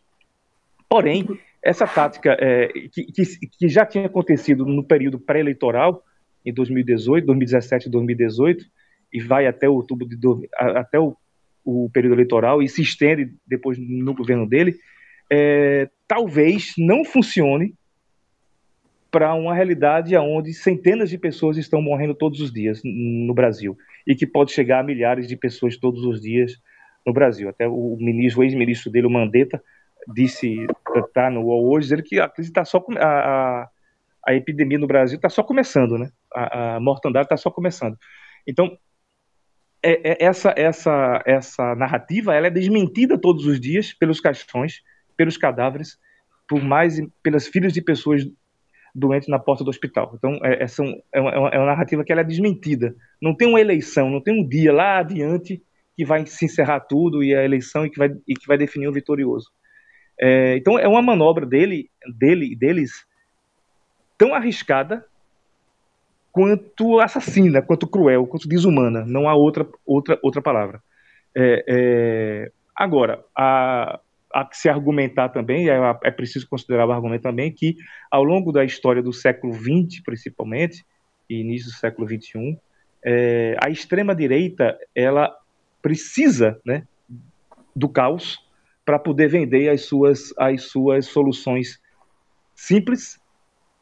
Porém, 0.88 1.26
essa 1.62 1.86
tática 1.86 2.36
é, 2.40 2.68
que, 2.90 3.04
que, 3.04 3.22
que, 3.46 3.68
já 3.68 3.84
tinha 3.84 4.06
acontecido 4.06 4.64
no 4.64 4.82
período 4.82 5.20
pré-eleitoral, 5.20 6.02
em 6.44 6.52
2018, 6.52 7.26
2017 7.26 7.86
e 7.86 7.90
2018, 7.90 8.64
e 9.12 9.20
vai 9.20 9.46
até 9.46 9.68
outubro 9.68 10.08
de 10.08 10.16
até 10.56 10.98
o, 10.98 11.14
o, 11.64 11.90
período 11.90 12.14
eleitoral 12.14 12.62
e 12.62 12.68
se 12.68 12.82
estende 12.82 13.32
depois 13.46 13.78
no 13.78 14.14
governo 14.14 14.48
dele, 14.48 14.76
é, 15.30 15.88
talvez 16.06 16.74
não 16.78 17.04
funcione 17.04 17.74
para 19.10 19.34
uma 19.34 19.54
realidade 19.54 20.16
onde 20.16 20.52
centenas 20.52 21.10
de 21.10 21.18
pessoas 21.18 21.56
estão 21.56 21.80
morrendo 21.80 22.14
todos 22.14 22.40
os 22.40 22.52
dias 22.52 22.80
no 22.84 23.32
Brasil 23.32 23.76
e 24.06 24.14
que 24.14 24.26
pode 24.26 24.52
chegar 24.52 24.80
a 24.80 24.82
milhares 24.82 25.26
de 25.26 25.36
pessoas 25.36 25.76
todos 25.76 26.04
os 26.04 26.20
dias 26.20 26.52
no 27.06 27.12
Brasil. 27.12 27.48
Até 27.48 27.66
o 27.66 27.96
ministro, 27.98 28.42
ex-ministro 28.42 28.90
dele, 28.90 29.06
o 29.06 29.10
Mandetta, 29.10 29.62
disse 30.12 30.66
tá 31.12 31.30
no 31.30 31.42
UOL 31.42 31.70
hoje, 31.70 31.86
dizendo 31.86 32.02
que 32.02 32.20
a 32.20 32.28
crise 32.28 32.50
está 32.50 32.64
só 32.64 32.84
a, 32.98 33.06
a, 33.06 33.68
a, 34.26 34.34
epidemia 34.34 34.78
no 34.78 34.86
Brasil 34.86 35.16
está 35.16 35.28
só 35.28 35.42
começando, 35.42 35.98
né? 35.98 36.10
A, 36.32 36.76
a 36.76 36.80
mortandade 36.80 37.26
está 37.26 37.36
só 37.36 37.50
começando. 37.50 37.96
Então 38.46 38.78
é, 39.82 40.12
é, 40.12 40.24
essa 40.24 40.52
essa 40.56 41.22
essa 41.24 41.74
narrativa 41.74 42.34
ela 42.34 42.48
é 42.48 42.50
desmentida 42.50 43.18
todos 43.18 43.46
os 43.46 43.60
dias 43.60 43.92
pelos 43.92 44.20
caixões, 44.20 44.82
pelos 45.16 45.36
cadáveres, 45.36 45.98
por 46.48 46.62
mais 46.62 47.00
pelas 47.22 47.46
filhas 47.46 47.72
de 47.72 47.82
pessoas 47.82 48.26
doente 48.94 49.30
na 49.30 49.38
porta 49.38 49.62
do 49.62 49.70
hospital. 49.70 50.12
Então, 50.16 50.38
é, 50.42 50.64
é, 50.64 50.66
é, 51.12 51.20
uma, 51.20 51.48
é 51.50 51.58
uma 51.58 51.66
narrativa 51.66 52.04
que 52.04 52.10
ela 52.10 52.22
é 52.22 52.24
desmentida. 52.24 52.94
Não 53.20 53.34
tem 53.34 53.48
uma 53.48 53.60
eleição, 53.60 54.10
não 54.10 54.20
tem 54.20 54.40
um 54.40 54.46
dia 54.46 54.72
lá 54.72 54.98
adiante 54.98 55.62
que 55.96 56.04
vai 56.04 56.24
se 56.26 56.44
encerrar 56.44 56.80
tudo 56.80 57.22
e 57.22 57.34
a 57.34 57.44
eleição 57.44 57.84
e 57.84 57.90
que 57.90 57.98
vai, 57.98 58.08
e 58.26 58.34
que 58.34 58.46
vai 58.46 58.58
definir 58.58 58.88
o 58.88 58.92
vitorioso. 58.92 59.50
É, 60.20 60.56
então, 60.56 60.78
é 60.78 60.88
uma 60.88 61.02
manobra 61.02 61.46
dele, 61.46 61.90
dele 62.18 62.56
deles 62.56 63.06
tão 64.16 64.34
arriscada 64.34 65.04
quanto 66.32 67.00
assassina, 67.00 67.62
quanto 67.62 67.86
cruel, 67.86 68.26
quanto 68.26 68.48
desumana. 68.48 69.04
Não 69.04 69.28
há 69.28 69.34
outra, 69.34 69.66
outra, 69.84 70.18
outra 70.22 70.42
palavra. 70.42 70.82
É, 71.34 71.64
é, 71.68 72.52
agora, 72.74 73.24
a, 73.36 74.00
há 74.32 74.44
que 74.44 74.56
se 74.56 74.68
argumentar 74.68 75.30
também, 75.30 75.68
é, 75.68 75.78
é 76.04 76.10
preciso 76.10 76.48
considerar 76.48 76.86
o 76.86 76.92
argumento 76.92 77.22
também, 77.22 77.52
que 77.52 77.76
ao 78.10 78.24
longo 78.24 78.52
da 78.52 78.64
história 78.64 79.02
do 79.02 79.12
século 79.12 79.52
XX, 79.52 80.02
principalmente, 80.04 80.84
e 81.28 81.40
início 81.40 81.70
do 81.70 81.76
século 81.76 82.08
XXI, 82.08 82.58
é, 83.04 83.56
a 83.62 83.68
extrema-direita 83.68 84.78
ela 84.94 85.34
precisa 85.80 86.60
né, 86.64 86.86
do 87.74 87.88
caos 87.88 88.38
para 88.84 88.98
poder 88.98 89.28
vender 89.28 89.68
as 89.68 89.82
suas, 89.82 90.32
as 90.38 90.64
suas 90.64 91.06
soluções 91.06 91.80
simples, 92.54 93.20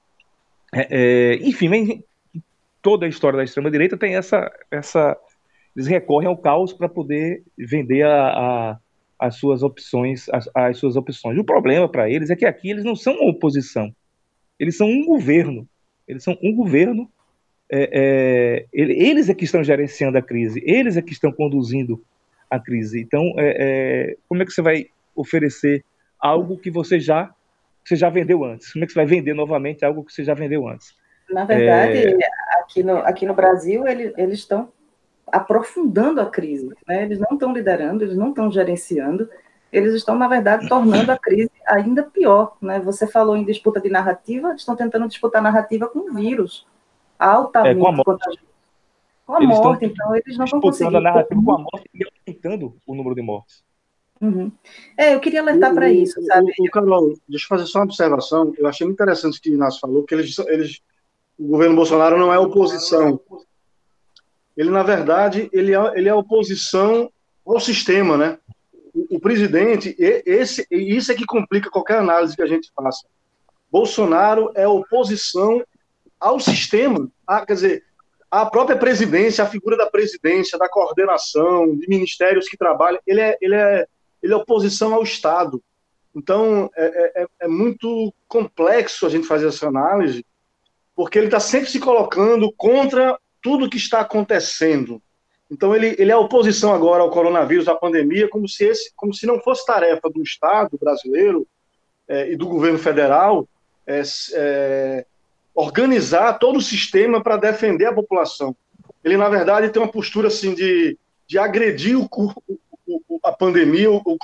É, 0.74 0.88
é, 0.90 1.36
enfim, 1.36 2.02
toda 2.82 3.06
a 3.06 3.08
história 3.08 3.36
da 3.36 3.44
extrema-direita 3.44 3.96
tem 3.96 4.16
essa, 4.16 4.52
essa. 4.70 5.16
Eles 5.74 5.88
recorrem 5.88 6.28
ao 6.28 6.36
caos 6.36 6.72
para 6.72 6.88
poder 6.88 7.42
vender 7.58 8.04
a, 8.04 8.28
a, 8.28 8.78
as 9.18 9.36
suas 9.36 9.62
opções, 9.62 10.28
as, 10.30 10.48
as 10.54 10.78
suas 10.78 10.96
opções. 10.96 11.38
O 11.38 11.44
problema 11.44 11.88
para 11.88 12.10
eles 12.10 12.30
é 12.30 12.36
que 12.36 12.46
aqui 12.46 12.70
eles 12.70 12.84
não 12.84 12.94
são 12.94 13.14
uma 13.14 13.30
oposição, 13.30 13.94
eles 14.58 14.76
são 14.76 14.88
um 14.88 15.04
governo. 15.04 15.68
Eles 16.06 16.22
são 16.22 16.38
um 16.40 16.54
governo 16.54 17.10
é, 17.70 17.90
é, 17.92 18.66
eles 18.72 19.28
é 19.28 19.34
que 19.34 19.44
estão 19.44 19.62
gerenciando 19.62 20.16
a 20.16 20.22
crise, 20.22 20.62
eles 20.64 20.96
é 20.96 21.02
que 21.02 21.12
estão 21.12 21.32
conduzindo 21.32 22.02
a 22.48 22.60
crise. 22.60 23.00
Então, 23.00 23.22
é, 23.36 23.56
é, 23.58 24.16
como 24.28 24.42
é 24.42 24.46
que 24.46 24.52
você 24.52 24.62
vai 24.62 24.86
oferecer 25.14 25.84
algo 26.18 26.56
que 26.56 26.70
você 26.70 27.00
já 27.00 27.32
você 27.84 27.94
já 27.94 28.08
vendeu 28.10 28.44
antes? 28.44 28.72
Como 28.72 28.84
é 28.84 28.86
que 28.86 28.92
você 28.92 28.98
vai 28.98 29.06
vender 29.06 29.32
novamente 29.32 29.84
algo 29.84 30.04
que 30.04 30.12
você 30.12 30.24
já 30.24 30.34
vendeu 30.34 30.66
antes? 30.66 30.94
Na 31.30 31.44
verdade, 31.44 31.98
é. 31.98 32.18
aqui, 32.60 32.82
no, 32.82 32.96
aqui 32.98 33.26
no 33.26 33.34
Brasil, 33.34 33.86
ele, 33.86 34.12
eles 34.16 34.40
estão 34.40 34.72
aprofundando 35.32 36.20
a 36.20 36.26
crise. 36.26 36.74
Né? 36.86 37.04
Eles 37.04 37.18
não 37.18 37.34
estão 37.34 37.52
liderando, 37.52 38.04
eles 38.04 38.16
não 38.16 38.30
estão 38.30 38.50
gerenciando, 38.50 39.28
eles 39.72 39.94
estão, 39.94 40.16
na 40.16 40.28
verdade, 40.28 40.68
tornando 40.68 41.10
a 41.12 41.18
crise 41.18 41.50
ainda 41.66 42.02
pior. 42.02 42.56
Né? 42.60 42.80
Você 42.80 43.06
falou 43.06 43.36
em 43.36 43.44
disputa 43.44 43.80
de 43.80 43.88
narrativa, 43.88 44.48
eles 44.48 44.62
estão 44.62 44.76
tentando 44.76 45.08
disputar 45.08 45.42
narrativa 45.42 45.88
com 45.88 46.10
o 46.10 46.14
vírus 46.14 46.66
altamente 47.18 47.78
é, 47.78 47.80
com 47.80 47.88
a 47.88 47.92
morte. 47.92 48.40
Com 49.26 49.34
a 49.34 49.42
eles 49.42 49.58
morte, 49.58 49.84
então 49.86 50.16
eles 50.16 50.38
não 50.38 50.44
estão 50.44 50.60
conseguindo. 50.60 50.98
a 50.98 51.00
narrativa 51.00 51.42
com 51.42 51.52
a 51.52 51.58
morte 51.58 51.90
e 51.94 52.04
aumentando 52.04 52.76
o 52.86 52.94
número 52.94 53.14
de 53.14 53.22
mortes. 53.22 53.64
Uhum. 54.20 54.50
É, 54.96 55.14
eu 55.14 55.20
queria 55.20 55.42
alertar 55.42 55.74
para 55.74 55.90
isso, 55.90 56.22
sabe? 56.24 56.52
O, 56.58 56.64
o, 56.64 56.70
Carol, 56.70 57.14
deixa 57.28 57.44
eu 57.44 57.48
fazer 57.48 57.66
só 57.66 57.80
uma 57.80 57.84
observação. 57.84 58.52
Eu 58.56 58.66
achei 58.66 58.86
muito 58.86 58.96
interessante 58.96 59.38
o 59.38 59.42
que 59.42 59.50
o 59.50 59.54
Inácio 59.54 59.80
falou, 59.80 60.04
que 60.04 60.14
eles, 60.14 60.38
eles, 60.38 60.80
o 61.38 61.48
governo 61.48 61.76
Bolsonaro 61.76 62.18
não 62.18 62.32
é 62.32 62.38
oposição. 62.38 63.20
Ele, 64.56 64.70
na 64.70 64.82
verdade, 64.82 65.50
ele 65.52 65.74
é, 65.74 65.78
ele 65.94 66.08
é 66.08 66.14
oposição 66.14 67.10
ao 67.46 67.60
sistema, 67.60 68.16
né? 68.16 68.38
O, 68.94 69.16
o 69.16 69.20
presidente, 69.20 69.94
esse, 69.98 70.66
isso 70.70 71.12
é 71.12 71.14
que 71.14 71.26
complica 71.26 71.70
qualquer 71.70 71.98
análise 71.98 72.34
que 72.34 72.42
a 72.42 72.46
gente 72.46 72.72
faça. 72.74 73.06
Bolsonaro 73.70 74.50
é 74.54 74.66
oposição 74.66 75.62
ao 76.18 76.40
sistema. 76.40 77.10
A, 77.26 77.44
quer 77.44 77.54
dizer, 77.54 77.84
a, 78.30 78.46
própria 78.46 78.78
presidência, 78.78 79.44
a 79.44 79.48
figura 79.48 79.76
da 79.76 79.86
presidência, 79.86 80.58
da 80.58 80.68
coordenação, 80.68 81.76
de 81.76 81.86
ministérios 81.88 82.48
que 82.48 82.56
trabalham, 82.56 83.00
ele 83.06 83.20
é, 83.20 83.36
ele 83.40 83.54
é, 83.54 83.86
ele 84.22 84.32
é 84.32 84.36
oposição 84.36 84.94
ao 84.94 85.02
Estado. 85.02 85.62
Então, 86.14 86.70
é, 86.74 87.22
é, 87.22 87.26
é 87.40 87.48
muito 87.48 88.12
complexo 88.26 89.04
a 89.04 89.10
gente 89.10 89.26
fazer 89.26 89.48
essa 89.48 89.68
análise, 89.68 90.24
porque 90.94 91.18
ele 91.18 91.26
está 91.26 91.38
sempre 91.38 91.68
se 91.68 91.78
colocando 91.78 92.50
contra 92.56 93.18
tudo 93.46 93.70
que 93.70 93.76
está 93.76 94.00
acontecendo. 94.00 95.00
Então, 95.48 95.72
ele, 95.72 95.94
ele 96.00 96.10
é 96.10 96.16
oposição 96.16 96.74
agora 96.74 97.04
ao 97.04 97.10
coronavírus, 97.12 97.68
à 97.68 97.76
pandemia, 97.76 98.28
como 98.28 98.48
se, 98.48 98.64
esse, 98.64 98.92
como 98.96 99.14
se 99.14 99.24
não 99.24 99.38
fosse 99.40 99.64
tarefa 99.64 100.10
do 100.10 100.20
Estado 100.20 100.76
brasileiro 100.76 101.46
é, 102.08 102.32
e 102.32 102.34
do 102.34 102.48
governo 102.48 102.76
federal 102.76 103.48
é, 103.86 104.02
é, 104.34 105.06
organizar 105.54 106.40
todo 106.40 106.56
o 106.56 106.60
sistema 106.60 107.22
para 107.22 107.36
defender 107.36 107.86
a 107.86 107.94
população. 107.94 108.56
Ele, 109.04 109.16
na 109.16 109.28
verdade, 109.28 109.68
tem 109.68 109.80
uma 109.80 109.92
postura 109.92 110.26
assim 110.26 110.52
de, 110.52 110.98
de 111.28 111.38
agredir 111.38 111.96
o, 111.96 112.08
o, 112.08 113.20
a 113.22 113.30
pandemia, 113.30 113.92
o, 113.92 114.02
o, 114.04 114.18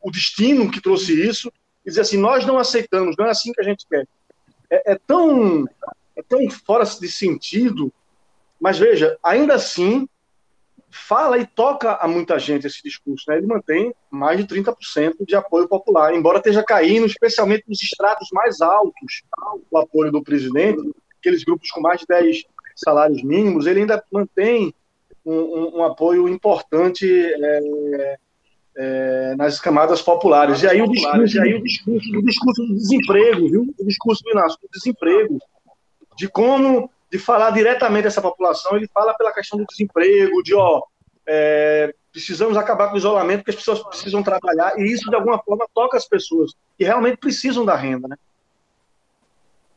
o, 0.00 0.10
destino 0.10 0.70
que 0.70 0.80
trouxe 0.80 1.12
isso, 1.12 1.52
e 1.84 1.90
dizer 1.90 2.00
assim: 2.00 2.16
nós 2.16 2.46
não 2.46 2.56
aceitamos, 2.56 3.16
não 3.18 3.26
é 3.26 3.30
assim 3.32 3.52
que 3.52 3.60
a 3.60 3.64
gente 3.64 3.86
quer. 3.86 4.08
É, 4.70 4.92
é 4.92 4.98
tão, 5.06 5.66
é 6.16 6.22
tão 6.22 6.48
fora 6.48 6.84
de 6.84 7.12
sentido, 7.12 7.92
mas 8.60 8.78
veja, 8.78 9.16
ainda 9.22 9.54
assim, 9.54 10.08
fala 10.90 11.38
e 11.38 11.46
toca 11.46 11.94
a 11.96 12.08
muita 12.08 12.38
gente 12.38 12.66
esse 12.66 12.82
discurso. 12.82 13.24
Né? 13.28 13.38
Ele 13.38 13.46
mantém 13.46 13.94
mais 14.10 14.38
de 14.38 14.46
30% 14.46 15.14
de 15.26 15.36
apoio 15.36 15.68
popular, 15.68 16.14
embora 16.14 16.38
esteja 16.38 16.64
caindo, 16.64 17.06
especialmente 17.06 17.64
nos 17.68 17.82
estratos 17.82 18.28
mais 18.32 18.60
altos, 18.60 19.22
o 19.70 19.78
apoio 19.78 20.10
do 20.10 20.22
presidente, 20.22 20.80
aqueles 21.18 21.44
grupos 21.44 21.70
com 21.70 21.80
mais 21.80 22.00
de 22.00 22.06
10 22.06 22.44
salários 22.74 23.22
mínimos, 23.22 23.66
ele 23.66 23.80
ainda 23.80 24.02
mantém 24.12 24.74
um, 25.24 25.34
um, 25.34 25.76
um 25.78 25.84
apoio 25.84 26.28
importante 26.28 27.06
é, 27.08 28.18
é, 28.76 29.34
nas 29.36 29.58
camadas 29.60 30.02
populares. 30.02 30.62
E 30.62 30.68
aí 30.68 30.80
o 30.82 30.90
discurso, 30.90 31.40
aí 31.40 31.54
o 31.54 31.62
discurso, 31.62 32.18
o 32.18 32.22
discurso 32.22 32.62
do 32.62 32.74
desemprego, 32.74 33.48
viu? 33.48 33.74
O 33.78 33.84
discurso 33.84 34.22
Inácio, 34.30 34.58
do 34.62 34.68
desemprego, 34.72 35.38
de 36.16 36.28
como 36.28 36.90
de 37.16 37.18
falar 37.18 37.50
diretamente 37.50 38.06
essa 38.06 38.20
população, 38.20 38.76
ele 38.76 38.88
fala 38.92 39.14
pela 39.14 39.32
questão 39.32 39.58
do 39.58 39.64
desemprego, 39.64 40.42
de 40.42 40.54
ó, 40.54 40.82
é, 41.26 41.94
precisamos 42.12 42.56
acabar 42.56 42.88
com 42.88 42.94
o 42.94 42.98
isolamento, 42.98 43.38
porque 43.38 43.52
as 43.52 43.56
pessoas 43.56 43.82
precisam 43.84 44.22
trabalhar, 44.22 44.78
e 44.78 44.84
isso 44.84 45.08
de 45.08 45.16
alguma 45.16 45.38
forma 45.38 45.66
toca 45.74 45.96
as 45.96 46.06
pessoas 46.06 46.52
que 46.76 46.84
realmente 46.84 47.16
precisam 47.16 47.64
da 47.64 47.74
renda, 47.74 48.06
né? 48.06 48.16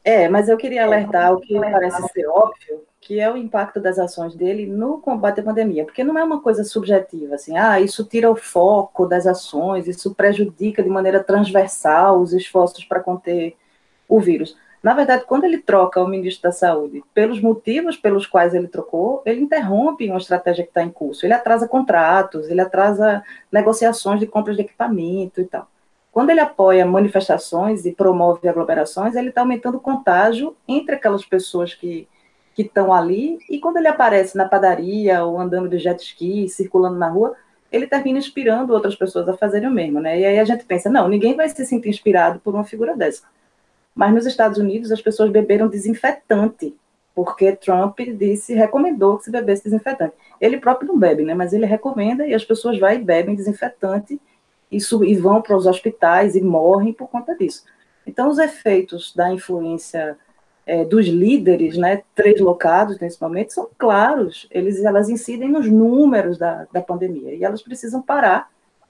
É, 0.04 0.28
mas 0.28 0.50
eu 0.50 0.58
queria 0.58 0.84
alertar 0.84 1.34
o 1.34 1.40
que 1.40 1.60
parece 1.60 2.02
ser 2.10 2.28
óbvio, 2.28 2.84
que 3.02 3.20
é 3.20 3.32
o 3.32 3.38
impacto 3.38 3.80
das 3.80 3.98
ações 3.98 4.36
dele 4.36 4.66
no 4.66 4.98
combate 5.00 5.40
à 5.40 5.44
pandemia, 5.44 5.86
porque 5.86 6.04
não 6.04 6.18
é 6.18 6.24
uma 6.24 6.42
coisa 6.42 6.64
subjetiva, 6.64 7.36
assim, 7.36 7.58
ah, 7.58 7.80
isso 7.80 8.04
tira 8.04 8.30
o 8.30 8.36
foco 8.36 9.06
das 9.06 9.26
ações, 9.26 9.88
isso 9.88 10.14
prejudica 10.14 10.84
de 10.84 10.90
maneira 10.90 11.24
transversal 11.24 12.22
os 12.22 12.34
esforços 12.34 12.84
para 12.84 13.00
conter 13.00 13.56
o 14.08 14.20
vírus. 14.20 14.58
Na 14.82 14.94
verdade, 14.94 15.26
quando 15.26 15.44
ele 15.44 15.58
troca 15.58 16.02
o 16.02 16.08
ministro 16.08 16.44
da 16.44 16.52
Saúde, 16.52 17.04
pelos 17.14 17.42
motivos 17.42 17.98
pelos 17.98 18.26
quais 18.26 18.54
ele 18.54 18.68
trocou, 18.68 19.22
ele 19.26 19.42
interrompe 19.42 20.08
uma 20.08 20.18
estratégia 20.18 20.64
que 20.64 20.70
está 20.70 20.82
em 20.82 20.90
curso. 20.90 21.26
Ele 21.26 21.34
atrasa 21.34 21.68
contratos, 21.68 22.50
ele 22.50 22.62
atrasa 22.62 23.22
negociações 23.52 24.20
de 24.20 24.28
compras 24.28 24.56
de 24.56 24.62
equipamento 24.62 25.42
e 25.42 25.46
tal. 25.46 25.68
Quando 26.12 26.30
ele 26.30 26.40
apoia 26.40 26.86
manifestações 26.86 27.86
e 27.86 27.92
promove 27.92 28.48
aglomerações, 28.48 29.16
ele 29.16 29.30
está 29.30 29.42
aumentando 29.42 29.78
o 29.78 29.82
contágio 29.82 30.56
entre 30.68 30.96
aquelas 30.96 31.26
pessoas 31.26 31.74
que 31.74 32.08
que 32.60 32.64
estão 32.64 32.94
ali, 32.94 33.40
e 33.50 33.58
quando 33.58 33.78
ele 33.78 33.88
aparece 33.88 34.36
na 34.36 34.46
padaria 34.46 35.24
ou 35.24 35.40
andando 35.40 35.70
de 35.70 35.80
jet 35.80 36.04
ski, 36.04 36.50
circulando 36.50 36.98
na 36.98 37.08
rua, 37.08 37.34
ele 37.72 37.88
termina 37.88 38.20
inspirando 38.20 38.74
outras 38.74 38.98
pessoas 38.98 39.30
a 39.30 39.38
fazerem 39.38 39.70
o 39.70 39.72
mesmo, 39.72 40.02
né? 40.02 40.20
E 40.20 40.26
aí 40.26 40.38
a 40.38 40.44
gente 40.44 40.66
pensa, 40.66 40.90
não, 40.90 41.08
ninguém 41.08 41.38
vai 41.38 41.48
se 41.48 41.66
sentir 41.66 41.88
inspirado 41.88 42.38
por 42.42 42.54
uma 42.54 42.66
figura 42.66 42.98
dessa. 42.98 43.24
Mas 44.00 44.14
nos 44.14 44.26
Estados 44.26 44.58
Unidos 44.58 44.94
as 44.94 45.02
pessoas 45.02 45.30
beberam 45.30 45.68
desinfetante, 45.68 46.74
porque 47.14 47.52
Trump 47.52 48.00
disse, 48.00 48.54
recomendou 48.54 49.18
que 49.18 49.26
se 49.26 49.30
bebesse 49.30 49.66
desinfetante. 49.66 50.14
Ele 50.40 50.58
próprio 50.58 50.88
não 50.88 50.98
bebe, 50.98 51.26
né? 51.26 51.34
Mas 51.34 51.52
ele 51.52 51.66
recomenda 51.66 52.26
e 52.26 52.34
as 52.34 52.46
pessoas 52.46 52.80
vão 52.80 52.90
e 52.90 52.98
bebem 52.98 53.36
desinfetante 53.36 54.18
e, 54.72 54.78
e 54.78 55.16
vão 55.18 55.42
para 55.42 55.58
os 55.58 55.66
hospitais 55.66 56.34
e 56.34 56.42
morrem 56.42 56.94
por 56.94 57.10
conta 57.10 57.36
disso. 57.36 57.66
Então 58.08 58.30
os 58.30 58.40
efeitos 58.40 59.14
da 59.14 59.34
influência 59.34 60.18
é, 60.66 60.86
dos 60.86 61.06
líderes, 61.06 61.76
né, 61.76 62.02
locados 62.40 62.98
nesse 63.02 63.22
momento, 63.22 63.52
são 63.52 63.68
claros. 63.78 64.48
Eles, 64.50 64.82
elas 64.82 65.10
incidem 65.10 65.50
nos 65.50 65.68
números 65.68 66.38
da, 66.38 66.66
da 66.72 66.82
pandemia 66.82 67.36
e 67.36 67.44
elas 67.44 67.62
precisam 67.62 68.02
parar 68.02 68.50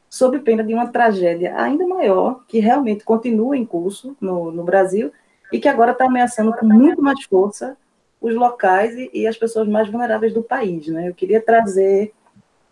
sob 0.10 0.40
pena 0.40 0.64
de 0.64 0.74
uma 0.74 0.88
tragédia 0.88 1.56
ainda 1.56 1.86
maior, 1.88 2.44
que 2.48 2.60
realmente 2.60 3.04
continua 3.04 3.56
em 3.56 3.66
curso 3.66 4.18
no, 4.20 4.52
no 4.52 4.64
Brasil 4.64 5.12
e 5.54 5.60
que 5.60 5.68
agora 5.68 5.92
está 5.92 6.06
ameaçando 6.06 6.52
com 6.54 6.66
muito 6.66 7.02
mais 7.02 7.24
força 7.24 7.78
os 8.20 8.36
locais 8.36 8.96
e, 8.96 9.10
e, 9.14 9.28
as 9.28 9.38
pessoas 9.38 9.68
mais 9.68 9.90
vulneráveis 9.90 10.34
do 10.34 10.44
país. 10.44 10.88
Né? 10.88 11.08
Eu 11.08 11.14
queria 11.14 11.40
trazer 11.40 12.12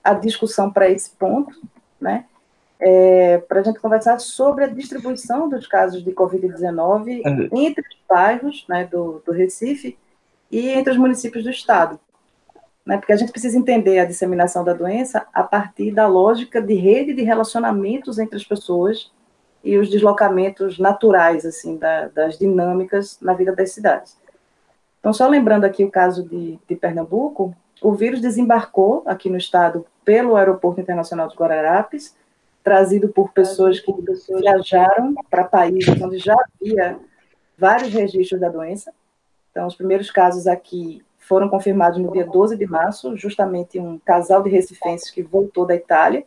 a 0.04 0.14
discussão 0.14 0.72
para 0.72 0.90
esse 0.90 1.12
ponto, 1.12 1.56
né? 2.02 2.26
É, 2.80 3.40
para 3.40 3.62
a 3.62 3.64
gente 3.64 3.80
conversar 3.80 4.20
sobre 4.20 4.64
a 4.64 4.68
distribuição 4.68 5.50
dos 5.50 5.66
casos 5.66 6.04
de 6.04 6.12
Covid-19 6.12 7.22
uhum. 7.26 7.50
entre 7.60 7.82
os 7.82 7.98
bairros 8.08 8.66
né, 8.70 8.86
do, 8.86 9.20
do 9.26 9.32
Recife 9.32 9.98
e 10.52 10.70
entre 10.70 10.92
os 10.92 10.98
municípios 10.98 11.44
do 11.44 11.50
estado 11.50 12.00
né? 12.88 12.98
Porque 12.98 13.12
a 13.12 13.18
gente 13.18 13.34
precisa 13.34 13.58
entender 13.58 14.00
a 14.00 14.06
disseminação 14.06 14.64
da 14.64 14.72
doença 14.72 15.28
a 15.34 15.44
partir 15.44 15.92
da 15.92 16.08
lógica 16.08 16.62
de 16.62 16.74
rede 16.74 17.14
de 17.14 17.22
relacionamentos 17.22 18.18
entre 18.18 18.38
as 18.38 18.46
pessoas 18.46 19.12
e 19.62 19.78
os 19.78 19.90
deslocamentos 19.90 20.80
naturais, 20.80 21.46
assim, 21.46 21.76
da, 21.76 22.08
das 22.08 22.40
dinâmicas 22.40 23.20
na 23.22 23.34
vida 23.34 23.54
das 23.54 23.72
cidades. 23.72 24.18
Então, 25.02 25.12
só 25.12 25.28
lembrando 25.28 25.66
aqui 25.66 25.84
o 25.84 25.92
caso 25.92 26.24
de, 26.24 26.58
de 26.66 26.76
Pernambuco, 26.78 27.54
o 27.82 27.92
vírus 27.92 28.22
desembarcou 28.22 29.04
aqui 29.06 29.30
no 29.30 29.38
estado 29.38 29.86
pelo 30.06 30.38
Aeroporto 30.38 30.80
Internacional 30.80 31.28
dos 31.28 31.36
Guararapes, 31.36 32.16
trazido 32.64 33.10
por 33.10 33.32
pessoas 33.34 33.82
que 33.82 33.94
viajaram 34.30 35.14
para 35.30 35.44
países 35.44 36.02
onde 36.02 36.20
já 36.20 36.36
havia 36.62 36.98
vários 37.58 37.92
registros 37.92 38.40
da 38.40 38.48
doença. 38.48 38.94
Então, 39.52 39.68
os 39.68 39.76
primeiros 39.76 40.10
casos 40.10 40.48
aqui 40.48 41.02
foram 41.28 41.50
confirmados 41.50 42.00
no 42.00 42.12
dia 42.12 42.26
12 42.26 42.56
de 42.56 42.66
março, 42.66 43.16
justamente 43.18 43.80
um 43.80 44.00
casal 44.00 44.42
de 44.42 44.50
recifenses 44.50 45.12
que 45.12 45.22
voltou 45.22 45.66
da 45.66 45.76
Itália. 45.76 46.26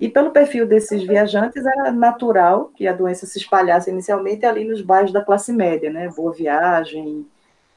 E 0.00 0.08
pelo 0.08 0.30
perfil 0.30 0.66
desses 0.66 1.04
viajantes, 1.04 1.64
era 1.64 1.92
natural 1.92 2.70
que 2.74 2.88
a 2.88 2.92
doença 2.92 3.26
se 3.26 3.38
espalhasse 3.38 3.90
inicialmente 3.90 4.44
ali 4.44 4.64
nos 4.64 4.80
bairros 4.80 5.12
da 5.12 5.24
classe 5.24 5.52
média, 5.52 5.90
né? 5.90 6.08
Boa 6.08 6.32
Viagem, 6.32 7.26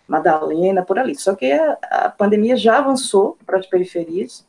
Madalena, 0.08 0.84
por 0.84 0.98
ali. 0.98 1.16
Só 1.16 1.36
que 1.36 1.52
a, 1.52 1.78
a 1.84 2.10
pandemia 2.10 2.56
já 2.56 2.80
avançou 2.80 3.38
para 3.46 3.60
as 3.60 3.68
periferias, 3.68 4.48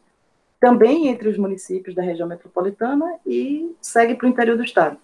também 0.60 1.08
entre 1.08 1.28
os 1.28 1.36
municípios 1.36 1.94
da 1.94 2.02
região 2.02 2.26
metropolitana 2.26 3.16
e 3.26 3.74
segue 3.80 4.14
para 4.14 4.26
o 4.26 4.30
interior 4.30 4.56
do 4.56 4.64
estado. 4.64 4.96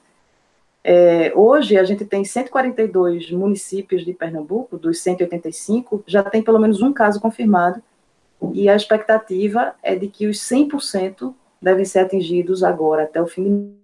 É, 0.86 1.32
hoje, 1.34 1.78
a 1.78 1.84
gente 1.84 2.04
tem 2.04 2.22
142 2.24 3.30
municípios 3.30 4.04
de 4.04 4.12
Pernambuco, 4.12 4.76
dos 4.76 5.00
185, 5.00 6.04
já 6.06 6.22
tem 6.22 6.42
pelo 6.42 6.58
menos 6.58 6.82
um 6.82 6.92
caso 6.92 7.18
confirmado, 7.18 7.82
e 8.52 8.68
a 8.68 8.76
expectativa 8.76 9.74
é 9.82 9.96
de 9.96 10.08
que 10.08 10.26
os 10.26 10.38
100% 10.40 11.34
devem 11.60 11.86
ser 11.86 12.00
atingidos 12.00 12.62
agora, 12.62 13.04
até 13.04 13.22
o 13.22 13.26
fim 13.26 13.44
do 13.44 13.74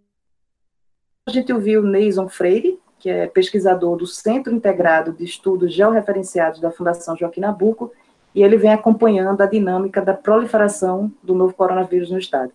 A 1.27 1.33
gente 1.33 1.51
ouviu 1.51 1.83
Neison 1.83 2.29
Freire, 2.29 2.79
que 2.99 3.09
é 3.09 3.27
pesquisador 3.27 3.97
do 3.97 4.07
Centro 4.07 4.55
Integrado 4.55 5.11
de 5.11 5.25
Estudos 5.25 5.73
Georreferenciados 5.73 6.61
da 6.61 6.71
Fundação 6.71 7.17
Joaquim 7.17 7.41
Nabuco, 7.41 7.91
e 8.35 8.43
ele 8.43 8.59
vem 8.59 8.73
acompanhando 8.73 9.41
a 9.41 9.47
dinâmica 9.47 10.03
da 10.03 10.13
proliferação 10.13 11.11
do 11.23 11.35
novo 11.35 11.55
coronavírus 11.55 12.11
no 12.11 12.19
estado. 12.19 12.53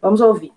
Vamos 0.00 0.20
ouvir. 0.20 0.52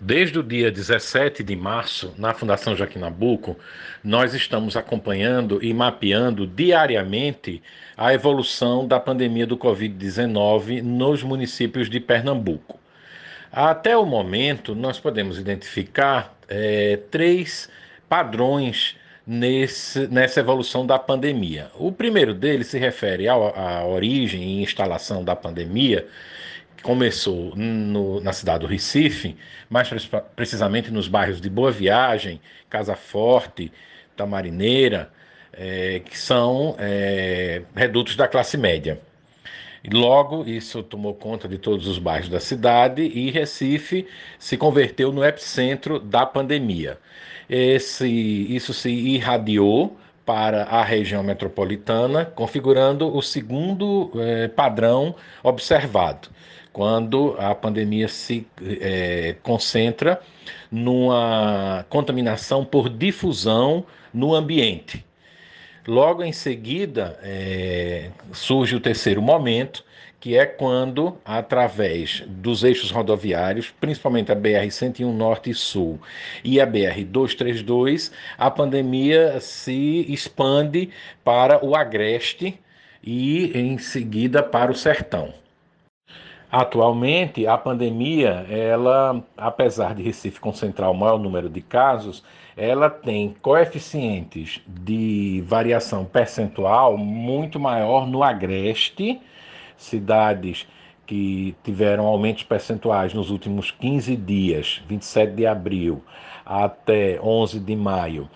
Desde 0.00 0.38
o 0.38 0.42
dia 0.42 0.72
17 0.72 1.42
de 1.44 1.54
março, 1.54 2.12
na 2.18 2.34
Fundação 2.34 2.74
Joaquim 2.74 2.98
Nabuco, 2.98 3.56
nós 4.02 4.34
estamos 4.34 4.76
acompanhando 4.76 5.62
e 5.62 5.72
mapeando 5.72 6.46
diariamente 6.46 7.62
a 7.96 8.12
evolução 8.12 8.86
da 8.88 8.98
pandemia 8.98 9.46
do 9.46 9.56
Covid-19 9.56 10.82
nos 10.82 11.22
municípios 11.22 11.88
de 11.88 12.00
Pernambuco. 12.00 12.78
Até 13.52 13.96
o 13.96 14.04
momento, 14.04 14.74
nós 14.74 14.98
podemos 14.98 15.38
identificar 15.38 16.36
é, 16.48 16.98
três 17.10 17.70
padrões 18.08 18.96
nesse, 19.24 20.08
nessa 20.08 20.40
evolução 20.40 20.84
da 20.84 20.98
pandemia. 20.98 21.70
O 21.78 21.92
primeiro 21.92 22.34
deles 22.34 22.66
se 22.66 22.78
refere 22.78 23.28
à 23.28 23.84
origem 23.86 24.42
e 24.42 24.62
instalação 24.62 25.22
da 25.24 25.36
pandemia 25.36 26.06
começou 26.84 27.56
no, 27.56 28.20
na 28.20 28.34
cidade 28.34 28.60
do 28.60 28.66
Recife, 28.66 29.34
mais 29.70 29.88
precisamente 30.36 30.90
nos 30.90 31.08
bairros 31.08 31.40
de 31.40 31.48
Boa 31.48 31.72
Viagem, 31.72 32.38
Casa 32.68 32.94
Forte, 32.94 33.72
Tamarineira, 34.14 35.10
é, 35.50 36.00
que 36.04 36.16
são 36.16 36.76
é, 36.78 37.62
redutos 37.74 38.16
da 38.16 38.28
classe 38.28 38.58
média. 38.58 39.00
Logo, 39.90 40.44
isso 40.46 40.82
tomou 40.82 41.14
conta 41.14 41.48
de 41.48 41.56
todos 41.56 41.88
os 41.88 41.98
bairros 41.98 42.28
da 42.28 42.38
cidade 42.38 43.02
e 43.02 43.30
Recife 43.30 44.06
se 44.38 44.58
converteu 44.58 45.10
no 45.10 45.24
epicentro 45.24 45.98
da 45.98 46.26
pandemia. 46.26 46.98
Esse, 47.48 48.06
isso 48.06 48.74
se 48.74 48.90
irradiou 48.90 49.96
para 50.24 50.64
a 50.64 50.82
região 50.82 51.22
metropolitana, 51.22 52.24
configurando 52.24 53.14
o 53.14 53.20
segundo 53.20 54.10
eh, 54.16 54.48
padrão 54.48 55.14
observado, 55.42 56.28
quando 56.72 57.36
a 57.38 57.54
pandemia 57.54 58.08
se 58.08 58.46
eh, 58.62 59.36
concentra 59.42 60.20
numa 60.70 61.84
contaminação 61.88 62.64
por 62.64 62.88
difusão 62.88 63.84
no 64.12 64.34
ambiente. 64.34 65.04
Logo 65.86 66.22
em 66.22 66.32
seguida, 66.32 67.18
é, 67.22 68.10
surge 68.32 68.74
o 68.74 68.80
terceiro 68.80 69.20
momento, 69.20 69.84
que 70.24 70.38
é 70.38 70.46
quando, 70.46 71.18
através 71.22 72.24
dos 72.26 72.64
eixos 72.64 72.90
rodoviários, 72.90 73.70
principalmente 73.78 74.32
a 74.32 74.34
BR-101 74.34 75.12
Norte 75.12 75.50
e 75.50 75.54
Sul 75.54 76.00
e 76.42 76.58
a 76.58 76.66
BR-232, 76.66 78.10
a 78.38 78.50
pandemia 78.50 79.38
se 79.38 80.06
expande 80.08 80.88
para 81.22 81.62
o 81.62 81.76
Agreste 81.76 82.58
e, 83.02 83.52
em 83.54 83.76
seguida, 83.76 84.42
para 84.42 84.72
o 84.72 84.74
Sertão. 84.74 85.34
Atualmente, 86.50 87.46
a 87.46 87.58
pandemia, 87.58 88.46
ela, 88.48 89.22
apesar 89.36 89.94
de 89.94 90.02
Recife 90.02 90.40
concentrar 90.40 90.90
o 90.90 90.94
maior 90.94 91.18
número 91.18 91.50
de 91.50 91.60
casos, 91.60 92.24
ela 92.56 92.88
tem 92.88 93.36
coeficientes 93.42 94.62
de 94.66 95.44
variação 95.46 96.06
percentual 96.06 96.96
muito 96.96 97.60
maior 97.60 98.06
no 98.06 98.22
agreste, 98.22 99.20
cidades 99.76 100.66
que 101.06 101.54
tiveram 101.62 102.06
aumentos 102.06 102.42
percentuais 102.42 103.12
nos 103.12 103.30
últimos 103.30 103.70
15 103.70 104.16
dias, 104.16 104.80
27 104.88 105.34
de 105.34 105.46
abril 105.46 106.02
até 106.44 107.20
11 107.20 107.60
de 107.60 107.76
maio, 107.76 108.28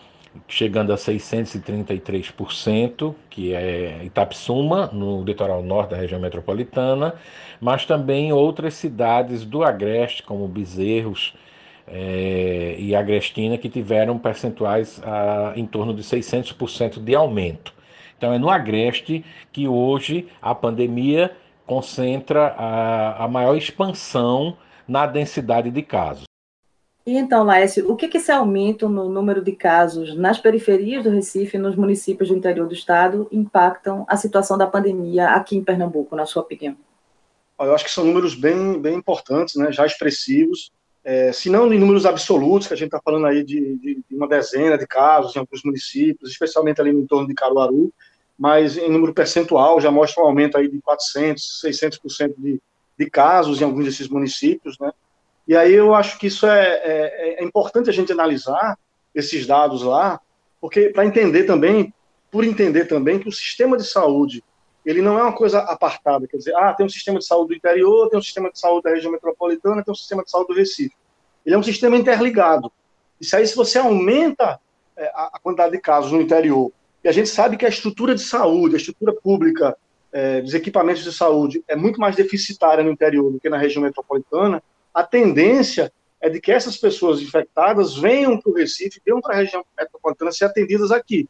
chegando 0.46 0.92
a 0.92 0.96
633%, 0.96 3.14
que 3.28 3.52
é 3.54 4.04
Itapsuma, 4.04 4.88
no 4.92 5.24
litoral 5.24 5.60
norte 5.62 5.90
da 5.90 5.96
região 5.96 6.20
metropolitana, 6.20 7.14
mas 7.60 7.84
também 7.84 8.32
outras 8.32 8.74
cidades 8.74 9.44
do 9.44 9.64
Agreste, 9.64 10.22
como 10.22 10.46
Bezerros 10.46 11.34
é, 11.86 12.76
e 12.78 12.94
Agrestina, 12.94 13.58
que 13.58 13.68
tiveram 13.68 14.16
percentuais 14.18 15.02
a, 15.04 15.52
em 15.56 15.66
torno 15.66 15.92
de 15.94 16.02
600% 16.02 17.02
de 17.02 17.14
aumento. 17.14 17.76
Então, 18.18 18.32
é 18.32 18.38
no 18.38 18.50
Agreste 18.50 19.24
que 19.52 19.68
hoje 19.68 20.28
a 20.42 20.52
pandemia 20.52 21.34
concentra 21.64 22.48
a, 22.48 23.24
a 23.24 23.28
maior 23.28 23.56
expansão 23.56 24.56
na 24.88 25.06
densidade 25.06 25.70
de 25.70 25.82
casos. 25.82 26.24
E 27.06 27.16
então, 27.16 27.44
Laércio, 27.44 27.90
o 27.90 27.96
que, 27.96 28.08
que 28.08 28.18
esse 28.18 28.30
aumento 28.30 28.88
no 28.88 29.08
número 29.08 29.40
de 29.40 29.52
casos 29.52 30.14
nas 30.16 30.38
periferias 30.38 31.04
do 31.04 31.10
Recife 31.10 31.56
e 31.56 31.60
nos 31.60 31.76
municípios 31.76 32.28
do 32.28 32.36
interior 32.36 32.66
do 32.66 32.74
estado 32.74 33.28
impactam 33.30 34.04
a 34.08 34.16
situação 34.16 34.58
da 34.58 34.66
pandemia 34.66 35.28
aqui 35.28 35.56
em 35.56 35.64
Pernambuco, 35.64 36.16
na 36.16 36.26
sua 36.26 36.42
opinião? 36.42 36.76
Eu 37.58 37.74
acho 37.74 37.84
que 37.84 37.90
são 37.90 38.04
números 38.04 38.34
bem, 38.34 38.80
bem 38.80 38.96
importantes, 38.96 39.54
né, 39.54 39.72
já 39.72 39.86
expressivos, 39.86 40.70
é, 41.02 41.32
se 41.32 41.48
não 41.48 41.72
em 41.72 41.78
números 41.78 42.04
absolutos, 42.04 42.68
que 42.68 42.74
a 42.74 42.76
gente 42.76 42.88
está 42.88 43.00
falando 43.02 43.26
aí 43.26 43.42
de, 43.42 43.76
de, 43.78 44.04
de, 44.06 44.14
uma 44.14 44.28
dezena 44.28 44.76
de 44.76 44.86
casos 44.86 45.34
em 45.34 45.38
alguns 45.38 45.62
municípios, 45.64 46.30
especialmente 46.30 46.82
ali 46.82 46.92
no 46.92 47.00
entorno 47.00 47.26
de 47.26 47.32
Caruaru, 47.32 47.90
mas 48.38 48.76
em 48.76 48.90
número 48.90 49.12
percentual 49.12 49.80
já 49.80 49.90
mostra 49.90 50.22
um 50.22 50.26
aumento 50.26 50.56
aí 50.56 50.68
de 50.68 50.80
400, 50.80 51.62
600% 51.64 52.34
de, 52.38 52.60
de 52.98 53.10
casos 53.10 53.60
em 53.60 53.64
alguns 53.64 53.84
desses 53.84 54.08
municípios, 54.08 54.78
né, 54.78 54.92
e 55.46 55.56
aí 55.56 55.72
eu 55.72 55.94
acho 55.94 56.18
que 56.18 56.26
isso 56.26 56.46
é, 56.46 56.80
é, 56.84 57.42
é 57.42 57.44
importante 57.44 57.88
a 57.88 57.92
gente 57.92 58.12
analisar 58.12 58.78
esses 59.14 59.46
dados 59.46 59.82
lá, 59.82 60.20
porque 60.60 60.90
para 60.90 61.06
entender 61.06 61.44
também, 61.44 61.92
por 62.30 62.44
entender 62.44 62.84
também 62.84 63.18
que 63.18 63.28
o 63.28 63.32
sistema 63.32 63.76
de 63.76 63.84
saúde 63.84 64.44
ele 64.84 65.02
não 65.02 65.18
é 65.18 65.22
uma 65.22 65.34
coisa 65.34 65.58
apartada, 65.60 66.26
quer 66.26 66.38
dizer, 66.38 66.54
ah, 66.56 66.72
tem 66.72 66.86
um 66.86 66.88
sistema 66.88 67.18
de 67.18 67.26
saúde 67.26 67.48
do 67.48 67.56
interior, 67.56 68.08
tem 68.08 68.18
um 68.18 68.22
sistema 68.22 68.50
de 68.50 68.58
saúde 68.58 68.84
da 68.84 68.90
região 68.90 69.12
metropolitana, 69.12 69.84
tem 69.84 69.92
um 69.92 69.94
sistema 69.94 70.24
de 70.24 70.30
saúde 70.30 70.48
do 70.48 70.54
Recife. 70.54 70.94
Ele 71.44 71.54
é 71.54 71.58
um 71.58 71.62
sistema 71.62 71.94
interligado. 71.94 72.72
Isso 73.20 73.36
aí, 73.36 73.46
se 73.46 73.54
você 73.54 73.78
aumenta 73.78 74.58
é, 74.96 75.12
a 75.14 75.38
quantidade 75.42 75.72
de 75.72 75.78
casos 75.78 76.10
no 76.10 76.22
interior, 76.22 76.72
e 77.02 77.08
a 77.08 77.12
gente 77.12 77.28
sabe 77.28 77.56
que 77.56 77.64
a 77.64 77.68
estrutura 77.68 78.14
de 78.14 78.22
saúde, 78.22 78.74
a 78.74 78.78
estrutura 78.78 79.12
pública 79.12 79.76
é, 80.12 80.40
dos 80.40 80.54
equipamentos 80.54 81.04
de 81.04 81.12
saúde 81.12 81.62
é 81.68 81.76
muito 81.76 82.00
mais 82.00 82.16
deficitária 82.16 82.82
no 82.82 82.90
interior 82.90 83.30
do 83.30 83.40
que 83.40 83.48
na 83.48 83.58
região 83.58 83.82
metropolitana, 83.82 84.62
a 84.92 85.02
tendência 85.02 85.92
é 86.20 86.28
de 86.28 86.40
que 86.40 86.50
essas 86.50 86.76
pessoas 86.76 87.20
infectadas 87.20 87.96
venham 87.96 88.40
para 88.40 88.50
o 88.50 88.54
Recife, 88.54 89.00
venham 89.04 89.20
para 89.20 89.34
a 89.34 89.38
região 89.38 89.64
metropolitana 89.78 90.32
ser 90.32 90.46
atendidas 90.46 90.90
aqui. 90.90 91.28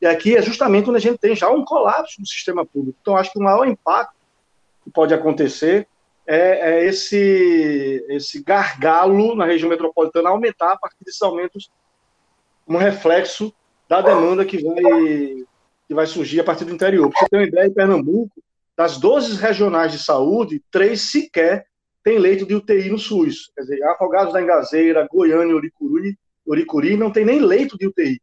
E 0.00 0.06
aqui 0.06 0.36
é 0.36 0.42
justamente 0.42 0.88
onde 0.88 0.98
a 0.98 1.00
gente 1.00 1.18
tem 1.18 1.34
já 1.34 1.50
um 1.50 1.64
colapso 1.64 2.20
do 2.20 2.26
sistema 2.26 2.64
público. 2.64 2.96
Então, 3.00 3.16
acho 3.16 3.32
que 3.32 3.38
o 3.38 3.42
maior 3.42 3.66
impacto 3.66 4.14
que 4.84 4.90
pode 4.90 5.12
acontecer 5.12 5.88
é, 6.24 6.72
é 6.72 6.84
esse, 6.84 8.04
esse 8.08 8.42
gargalo 8.44 9.34
na 9.34 9.44
região 9.44 9.68
metropolitana 9.68 10.28
aumentar 10.28 10.72
a 10.72 10.76
partir 10.76 11.02
desses 11.04 11.22
aumentos, 11.22 11.70
um 12.68 12.76
reflexo 12.76 13.52
da 13.88 14.00
demanda 14.00 14.44
que 14.44 14.62
vai, 14.62 14.82
que 15.86 15.94
vai 15.94 16.06
surgir 16.06 16.40
a 16.40 16.44
partir 16.44 16.64
do 16.64 16.74
interior. 16.74 17.10
Para 17.10 17.20
você 17.20 17.28
ter 17.28 17.36
uma 17.36 17.46
ideia, 17.46 17.66
em 17.66 17.74
Pernambuco, 17.74 18.32
das 18.76 18.98
12 18.98 19.40
regionais 19.40 19.92
de 19.92 19.98
saúde, 19.98 20.62
três 20.70 21.10
sequer 21.10 21.66
tem 22.04 22.18
leito 22.18 22.46
de 22.46 22.54
UTI 22.54 22.90
no 22.90 22.98
SUS. 22.98 23.50
Quer 23.54 23.62
dizer, 23.62 23.82
Afogados 23.84 24.32
da 24.32 24.40
Engazeira, 24.40 25.08
Goiânia, 25.10 25.56
Uricuri, 25.56 26.16
Uricuri 26.46 26.96
não 26.96 27.10
tem 27.10 27.24
nem 27.24 27.40
leito 27.40 27.76
de 27.76 27.86
UTI. 27.86 28.20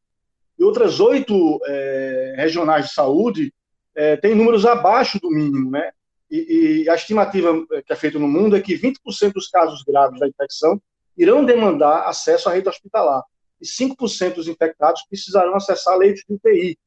E 0.58 0.64
outras 0.64 1.00
oito 1.00 1.60
é, 1.68 2.36
regionais 2.38 2.88
de 2.88 2.94
saúde 2.94 3.54
é, 3.94 4.16
têm 4.16 4.34
números 4.34 4.66
abaixo 4.66 5.20
do 5.20 5.30
mínimo, 5.30 5.70
né? 5.70 5.92
E, 6.32 6.84
e, 6.84 6.90
a 6.90 6.96
estimativa 6.96 7.54
que 7.86 7.94
é 7.94 7.96
feita 7.96 8.18
no 8.18 8.28
mundo 8.28 8.56
é 8.56 8.62
que 8.62 8.76
20% 8.76 9.34
dos 9.34 9.48
casos 9.48 9.84
graves 9.84 10.20
da 10.20 10.28
infecção 10.28 10.82
irão 11.18 11.46
demandar 11.46 12.08
acesso 12.08 12.50
à 12.50 12.54
rede 12.54 12.68
hospitalar. 12.68 13.24
E 13.66 13.68
5% 13.68 14.36
dos 14.36 14.48
infectados 14.48 15.02
precisarão 15.10 15.56
acessar 15.56 15.98
leitos 15.98 16.24
de 16.28 16.36
UTI. 16.36 16.78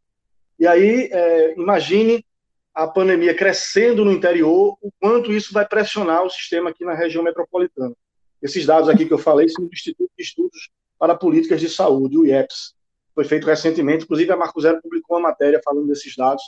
E 0.61 0.67
aí, 0.67 1.09
é, 1.13 1.55
imagine 1.55 2.25
a 2.73 2.87
pandemia 2.87 3.35
crescendo 3.35 4.05
no 4.05 4.13
interior, 4.13 4.79
o 4.81 4.93
quanto 5.01 5.33
isso 5.33 5.53
vai 5.53 5.67
pressionar 5.67 6.23
o 6.25 6.31
sistema 6.31 6.71
aqui 6.71 6.85
na 6.85 6.95
região 6.95 7.25
metropolitana. 7.25 7.93
Esses 8.41 8.65
dados 8.65 8.89
aqui 8.89 9.05
que 9.05 9.13
eu 9.13 9.19
falei 9.19 9.49
são 9.49 9.67
do 9.67 9.73
Instituto 9.73 10.11
de 10.17 10.23
Estudos 10.23 10.71
para 10.97 11.17
Políticas 11.17 11.61
de 11.61 11.69
Saúde, 11.69 12.17
o 12.17 12.25
IEPS. 12.25 12.77
Foi 13.13 13.25
feito 13.25 13.49
recentemente, 13.49 14.05
inclusive 14.05 14.31
a 14.31 14.37
Marco 14.37 14.61
Zero 14.61 14.81
publicou 14.81 15.17
uma 15.17 15.31
matéria 15.31 15.61
falando 15.65 15.89
desses 15.89 16.15
dados. 16.15 16.43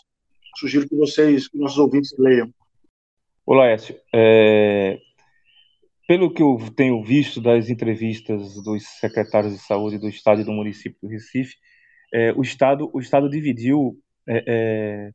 Sugiro 0.56 0.88
que 0.88 0.94
vocês, 0.94 1.48
que 1.48 1.58
nossos 1.58 1.78
ouvintes, 1.78 2.14
leiam. 2.16 2.48
Olá, 3.44 3.66
Écio. 3.66 3.96
É... 4.14 5.00
Pelo 6.10 6.34
que 6.34 6.42
eu 6.42 6.58
tenho 6.74 7.04
visto 7.04 7.40
das 7.40 7.70
entrevistas 7.70 8.60
dos 8.64 8.82
secretários 8.98 9.52
de 9.52 9.60
saúde 9.60 9.96
do 9.96 10.08
Estado 10.08 10.40
e 10.40 10.44
do 10.44 10.50
município 10.50 10.98
do 11.00 11.08
Recife, 11.08 11.54
é, 12.12 12.32
o, 12.32 12.42
Estado, 12.42 12.90
o 12.92 12.98
Estado 12.98 13.30
dividiu 13.30 13.96
é, 14.28 14.42
é 14.44 15.10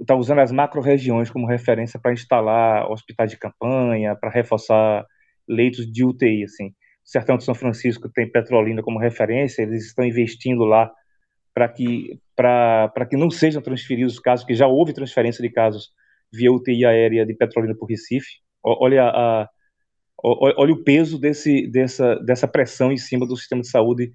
está 0.00 0.14
usando 0.14 0.38
as 0.38 0.52
macro-regiões 0.52 1.28
como 1.28 1.44
referência 1.44 1.98
para 1.98 2.12
instalar 2.12 2.88
hospitais 2.88 3.32
de 3.32 3.36
campanha, 3.36 4.14
para 4.14 4.30
reforçar 4.30 5.04
leitos 5.48 5.90
de 5.90 6.04
UTI, 6.04 6.44
assim. 6.44 6.68
O 6.68 6.72
Sertão 7.02 7.36
de 7.36 7.42
São 7.42 7.52
Francisco 7.56 8.08
tem 8.08 8.30
Petrolina 8.30 8.80
como 8.80 9.00
referência, 9.00 9.62
eles 9.62 9.86
estão 9.86 10.04
investindo 10.04 10.64
lá 10.64 10.88
para 11.52 11.68
que 11.68 12.16
para 12.36 13.06
que 13.10 13.16
não 13.16 13.28
sejam 13.28 13.60
transferidos 13.60 14.20
casos, 14.20 14.46
que 14.46 14.54
já 14.54 14.68
houve 14.68 14.92
transferência 14.92 15.42
de 15.42 15.50
casos 15.50 15.90
via 16.32 16.52
UTI 16.52 16.84
aérea 16.84 17.26
de 17.26 17.34
Petrolina 17.34 17.74
para 17.74 17.84
o 17.84 17.88
Recife. 17.88 18.38
Olha, 18.62 19.02
a, 19.08 19.48
olha 20.22 20.72
o 20.72 20.82
peso 20.82 21.18
desse, 21.18 21.66
dessa, 21.68 22.16
dessa 22.16 22.48
pressão 22.48 22.90
em 22.90 22.96
cima 22.96 23.26
do 23.26 23.36
sistema 23.36 23.62
de 23.62 23.68
saúde 23.68 24.12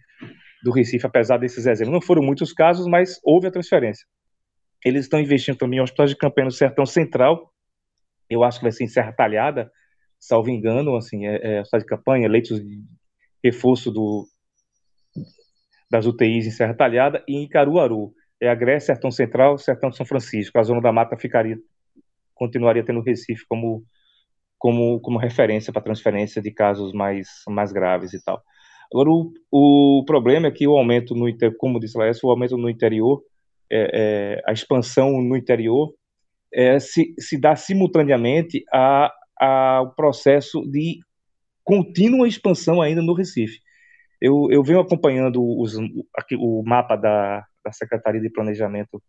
do 0.64 0.72
Recife, 0.72 1.06
apesar 1.06 1.38
desses 1.38 1.66
exemplos. 1.66 1.94
Não 1.94 2.02
foram 2.02 2.22
muitos 2.22 2.54
casos, 2.54 2.88
mas 2.88 3.20
houve 3.24 3.48
a 3.48 3.52
transferência. 3.52 4.06
Eles 4.84 5.06
estão 5.06 5.20
investindo 5.20 5.58
também 5.58 5.80
em 5.80 5.82
hospitais 5.82 6.10
de 6.10 6.18
campanha 6.18 6.46
no 6.46 6.52
Sertão 6.52 6.86
Central. 6.86 7.54
Eu 8.30 8.44
acho 8.44 8.60
que 8.60 8.64
vai 8.64 8.72
ser 8.72 8.84
em 8.84 8.88
Serra 8.88 9.14
Talhada, 9.14 9.72
salvo 10.20 10.50
engano, 10.50 10.96
assim, 10.96 11.26
é, 11.26 11.58
é 11.58 11.62
hospital 11.62 11.80
de 11.80 11.86
campanha, 11.86 12.30
leitos 12.30 12.60
de 12.60 12.84
reforço 13.44 13.92
do, 13.92 14.26
das 15.92 16.06
UTIs 16.06 16.48
em 16.48 16.52
Serra 16.52 16.74
Talhada 16.74 17.24
e 17.28 17.38
em 17.38 17.48
Caruaru. 17.48 18.14
É 18.42 18.50
a 18.50 18.56
Grécia, 18.56 18.94
Sertão 18.94 19.12
Central, 19.12 19.58
Sertão 19.58 19.90
de 19.90 19.98
São 19.98 20.06
Francisco. 20.06 20.58
A 20.58 20.64
Zona 20.64 20.82
da 20.82 20.92
Mata 20.92 21.16
ficaria, 21.18 21.58
continuaria 22.34 22.84
tendo 22.84 23.02
Recife 23.02 23.46
como, 23.48 23.86
como, 24.64 24.98
como 25.02 25.20
referência 25.20 25.74
para 25.74 25.82
transferência 25.82 26.42
de 26.42 26.50
casos 26.50 26.94
mais, 26.94 27.28
mais 27.50 27.74
graves 27.74 28.14
e 28.14 28.24
tal. 28.24 28.42
Agora, 28.94 29.10
o, 29.10 29.34
o 29.52 30.06
problema 30.06 30.48
é 30.48 30.52
que 30.52 30.66
o 30.66 30.78
aumento 30.78 31.14
no 31.14 31.28
interior, 31.28 31.58
como 31.58 31.82
disse 31.82 31.98
Laércio, 31.98 32.30
o 32.30 32.32
aumento 32.32 32.56
no 32.58 32.70
interior 32.70 33.22
é, 33.70 33.90
é, 33.94 34.42
a 34.48 34.54
expansão 34.54 35.22
no 35.22 35.36
interior 35.36 35.94
é, 36.54 36.80
se, 36.80 37.14
se 37.20 37.38
dá 37.38 37.58
simultaneamente 37.58 38.64
ao 39.38 39.94
processo 39.96 40.62
de 40.72 41.00
contínua 41.62 42.26
expansão 42.26 42.82
ainda 42.82 43.02
no 43.02 43.14
Recife. 43.14 43.60
Eu, 44.22 44.48
eu 44.50 44.64
venho 44.64 44.80
acompanhando 44.80 45.44
os, 45.60 45.78
aqui, 46.16 46.38
o 46.40 46.64
mapa 46.66 46.96
da, 46.96 47.44
da 47.66 47.72
Secretaria 47.74 48.22
de 48.22 48.30
Planejamento 48.30 49.04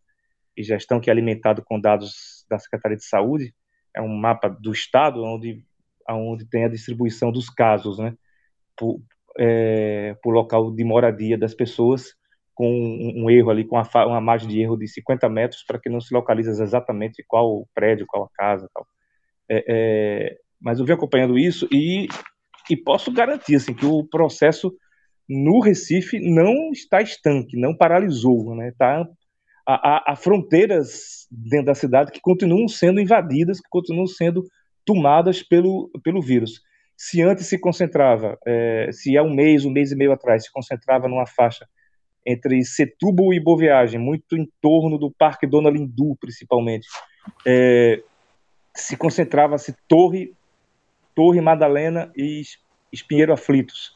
e 0.56 0.64
Gestão, 0.64 0.98
que 0.98 1.10
é 1.10 1.12
alimentado 1.12 1.62
com 1.64 1.80
dados 1.80 2.44
da 2.50 2.58
Secretaria 2.58 2.96
de 2.96 3.04
Saúde, 3.04 3.54
é 3.94 4.02
um 4.02 4.14
mapa 4.14 4.48
do 4.48 4.72
Estado, 4.72 5.22
onde, 5.22 5.64
onde 6.09 6.44
tem 6.44 6.64
a 6.64 6.68
distribuição 6.68 7.30
dos 7.30 7.48
casos, 7.48 7.98
né, 7.98 8.14
por, 8.76 9.00
é, 9.38 10.16
por 10.22 10.33
local 10.33 10.70
de 10.70 10.85
moradia 10.85 11.38
das 11.38 11.54
pessoas, 11.54 12.14
com 12.54 12.68
um, 12.68 13.24
um 13.24 13.30
erro 13.30 13.50
ali, 13.50 13.64
com 13.64 13.76
uma, 13.76 14.07
uma, 14.07 14.20
margem 14.20 14.48
de 14.48 14.61
erro 14.61 14.76
de 14.76 14.87
50 14.87 15.28
metros, 15.28 15.64
para 15.64 15.78
que 15.78 15.88
não 15.88 16.00
se 16.00 16.14
localize 16.14 16.50
exatamente 16.50 17.24
qual 17.26 17.68
prédio, 17.74 18.07
qual 18.07 18.24
a 18.24 18.28
casa, 18.37 18.68
tal. 18.72 18.87
É, 19.48 19.64
é, 19.68 20.38
mas 20.61 20.78
eu 20.78 20.85
venho 20.85 20.96
acompanhando 20.96 21.38
isso 21.38 21.68
e, 21.70 22.09
e 22.70 22.76
posso 22.76 23.12
garantir 23.12 23.57
assim, 23.57 23.74
que 23.74 23.85
o 23.85 24.04
processo 24.04 24.72
no 25.28 25.61
Recife 25.61 26.18
não 26.20 26.70
está 26.70 27.02
estanque, 27.02 27.57
não 27.57 27.76
paralisou, 27.76 28.54
né? 28.54 28.72
Há, 29.66 30.14
fronteiras 30.16 31.27
dentro 31.31 31.66
da 31.66 31.74
cidade 31.74 32.12
que 32.12 32.20
continuam 32.20 32.68
sendo 32.68 33.00
invadidas, 33.00 33.61
que 33.61 33.68
continuam 33.70 34.07
sendo 34.07 34.44
tomadas 34.85 35.42
pelo, 35.42 35.90
pelo 36.03 36.20
vírus. 36.20 36.61
Se 36.96 37.22
antes 37.22 37.46
se 37.46 37.59
concentrava, 37.59 38.38
é, 38.46 38.90
se 38.92 39.16
há 39.16 39.22
um 39.22 39.35
mês, 39.35 39.64
um 39.64 39.70
mês 39.70 39.90
e 39.90 39.96
meio 39.96 40.12
atrás, 40.12 40.44
se 40.44 40.53
concentrava 40.53 41.09
numa 41.09 41.27
faixa 41.27 41.66
entre 42.27 42.62
Setúbal 42.64 43.33
e 43.33 43.40
Boa 43.40 43.59
Viagem, 43.59 44.00
muito 44.00 44.37
em 44.37 44.48
torno 44.61 44.98
do 44.98 45.11
Parque 45.11 45.46
Dona 45.46 45.70
Lindu, 45.70 46.16
principalmente, 46.20 46.87
é, 47.46 48.03
se 48.74 48.96
concentrava-se 48.96 49.74
Torre, 49.88 50.35
Torre 51.14 51.40
Madalena 51.40 52.11
e 52.16 52.42
Espinheiro 52.92 53.33
Aflitos. 53.33 53.92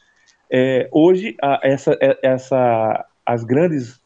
É, 0.51 0.89
hoje, 0.91 1.35
a, 1.41 1.59
essa, 1.63 1.97
é, 2.01 2.17
essa, 2.23 3.05
as 3.25 3.43
grandes 3.43 3.98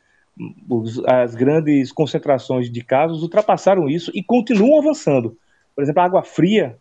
os, 0.69 1.03
as 1.05 1.35
grandes 1.35 1.91
concentrações 1.91 2.69
de 2.71 2.83
casos 2.83 3.21
ultrapassaram 3.21 3.89
isso 3.89 4.11
e 4.13 4.23
continuam 4.23 4.79
avançando. 4.79 5.37
Por 5.75 5.83
exemplo, 5.83 6.01
a 6.01 6.05
água 6.05 6.23
fria, 6.23 6.77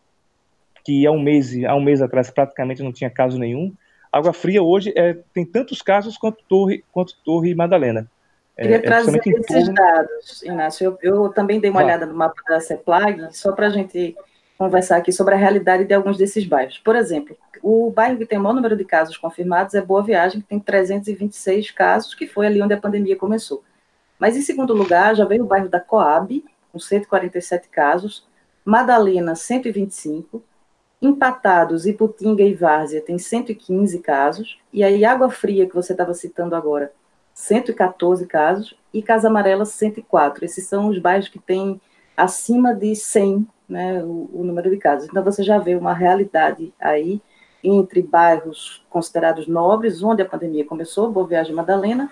que 0.85 1.07
há 1.07 1.11
um 1.11 1.23
mês, 1.23 1.53
há 1.65 1.75
um 1.75 1.83
mês 1.83 2.03
atrás 2.03 2.31
praticamente 2.31 2.83
não 2.83 2.93
tinha 2.93 3.11
caso 3.11 3.39
nenhum, 3.39 3.73
Água 4.13 4.35
Fria 4.35 4.63
hoje 4.63 4.93
é, 4.95 5.17
tem 5.33 5.47
tantos 5.47 5.81
casos 5.81 6.19
quanto 6.19 6.45
Torre, 6.47 6.85
quanto 6.93 7.17
Torre 7.25 7.55
Madalena. 7.55 8.07
É, 8.55 8.63
Queria 8.63 8.77
é, 8.77 8.81
trazer 8.81 9.19
esses 9.27 9.47
torno... 9.47 9.73
dados, 9.73 10.43
Inácio. 10.43 10.99
Eu, 11.01 11.25
eu, 11.25 11.29
também 11.31 11.59
dei 11.59 11.71
uma 11.71 11.81
ah. 11.81 11.85
olhada 11.85 12.05
no 12.05 12.15
mapa 12.15 12.35
da 12.47 12.61
CEPLAG, 12.61 13.29
só 13.35 13.53
para 13.53 13.69
a 13.69 13.71
gente 13.71 14.15
conversar 14.59 14.99
aqui 14.99 15.11
sobre 15.11 15.35
a 15.35 15.39
realidade 15.39 15.87
de 15.87 15.95
alguns 15.95 16.19
desses 16.19 16.45
bairros. 16.45 16.79
Por 16.79 16.95
exemplo, 16.95 17.35
o 17.63 17.91
bairro 17.91 18.19
que 18.19 18.27
tem 18.27 18.39
o 18.39 18.43
maior 18.43 18.55
número 18.55 18.77
de 18.77 18.85
casos 18.85 19.17
confirmados 19.17 19.75
é 19.75 19.81
Boa 19.81 20.03
Viagem, 20.03 20.41
que 20.41 20.49
tem 20.49 20.59
326 20.59 21.71
casos, 21.71 22.15
que 22.15 22.27
foi 22.27 22.47
ali 22.47 22.61
onde 22.61 22.75
a 22.75 22.81
pandemia 22.81 23.17
começou. 23.17 23.63
Mas 24.19 24.37
em 24.37 24.43
segundo 24.43 24.75
lugar, 24.75 25.15
já 25.15 25.25
veio 25.25 25.45
o 25.45 25.47
bairro 25.47 25.69
da 25.69 25.81
Coab, 25.81 26.45
com 26.73 26.79
147 26.79 27.69
casos, 27.69 28.27
Madalena, 28.65 29.35
125, 29.35 30.43
Empatados, 31.01 31.85
Iputinga 31.85 32.45
e 32.45 32.55
Várzea 32.55 33.01
tem 33.01 33.19
115 33.19 33.99
casos, 33.99 34.61
e 34.73 34.85
aí 34.85 35.05
Água 35.05 35.29
Fria, 35.31 35.69
que 35.69 35.75
você 35.75 35.93
estava 35.93 36.15
citando 36.15 36.55
agora, 36.55 36.93
114 37.35 38.25
casos, 38.27 38.77
e 38.95 39.03
Casa 39.03 39.27
Amarela, 39.29 39.65
104. 39.65 40.45
Esses 40.45 40.67
são 40.67 40.89
os 40.89 40.99
bairros 40.99 41.29
que 41.29 41.41
têm 41.41 41.81
acima 42.17 42.75
de 42.75 42.95
100 42.95 43.47
né, 43.69 44.03
o, 44.05 44.31
o 44.33 44.45
número 44.45 44.71
de 44.71 44.77
casos. 44.77 45.09
Então 45.09 45.25
você 45.25 45.43
já 45.43 45.59
vê 45.59 45.75
uma 45.75 45.95
realidade 45.95 46.73
aí 46.79 47.21
entre 47.63 48.03
bairros 48.03 48.85
considerados 48.91 49.47
nobres, 49.47 50.03
onde 50.03 50.23
a 50.23 50.27
pandemia 50.27 50.65
começou, 50.65 51.11
Boa 51.11 51.27
Viagem 51.27 51.55
Madalena, 51.55 52.11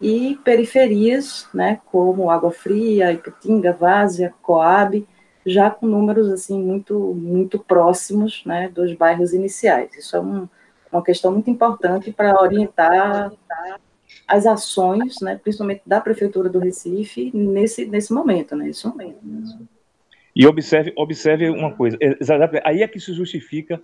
e 0.00 0.36
periferias, 0.44 1.48
né, 1.54 1.80
como 1.86 2.28
Água 2.28 2.50
Fria, 2.50 3.12
Iputinga, 3.12 3.72
Várzea, 3.72 4.34
Coab, 4.42 5.06
já 5.46 5.70
com 5.70 5.86
números 5.86 6.28
assim 6.28 6.60
muito 6.60 7.14
muito 7.14 7.58
próximos 7.58 8.44
né, 8.44 8.68
dos 8.68 8.92
bairros 8.94 9.32
iniciais. 9.32 9.94
Isso 9.96 10.16
é 10.16 10.20
um, 10.20 10.48
uma 10.90 11.02
questão 11.02 11.32
muito 11.32 11.50
importante 11.50 12.12
para 12.12 12.40
orientar 12.40 13.32
as 14.26 14.46
ações, 14.46 15.20
né, 15.20 15.38
principalmente 15.42 15.82
da 15.86 16.00
prefeitura 16.00 16.48
do 16.48 16.58
Recife 16.58 17.30
nesse 17.34 17.86
nesse 17.86 18.12
momento, 18.12 18.56
né, 18.56 18.66
nesse 18.66 18.86
momento. 18.86 19.18
E 20.34 20.46
observe 20.46 20.92
observe 20.96 21.48
uma 21.48 21.72
coisa, 21.72 21.96
aí 22.64 22.82
é 22.82 22.88
que 22.88 22.98
se 22.98 23.12
justifica 23.12 23.80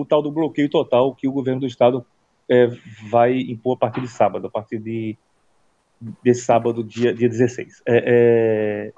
o 0.00 0.04
tal 0.04 0.22
do 0.22 0.30
bloqueio 0.30 0.68
total 0.68 1.14
que 1.14 1.26
o 1.26 1.32
governo 1.32 1.62
do 1.62 1.66
estado 1.66 2.06
é, 2.48 2.68
vai 3.10 3.36
impor 3.36 3.74
a 3.76 3.80
partir 3.80 4.00
de 4.00 4.08
sábado, 4.08 4.46
a 4.46 4.50
partir 4.50 4.78
de 4.78 5.18
desse 6.22 6.42
sábado, 6.42 6.84
dia, 6.84 7.12
dia 7.12 7.28
16. 7.28 7.82
É, 7.86 8.92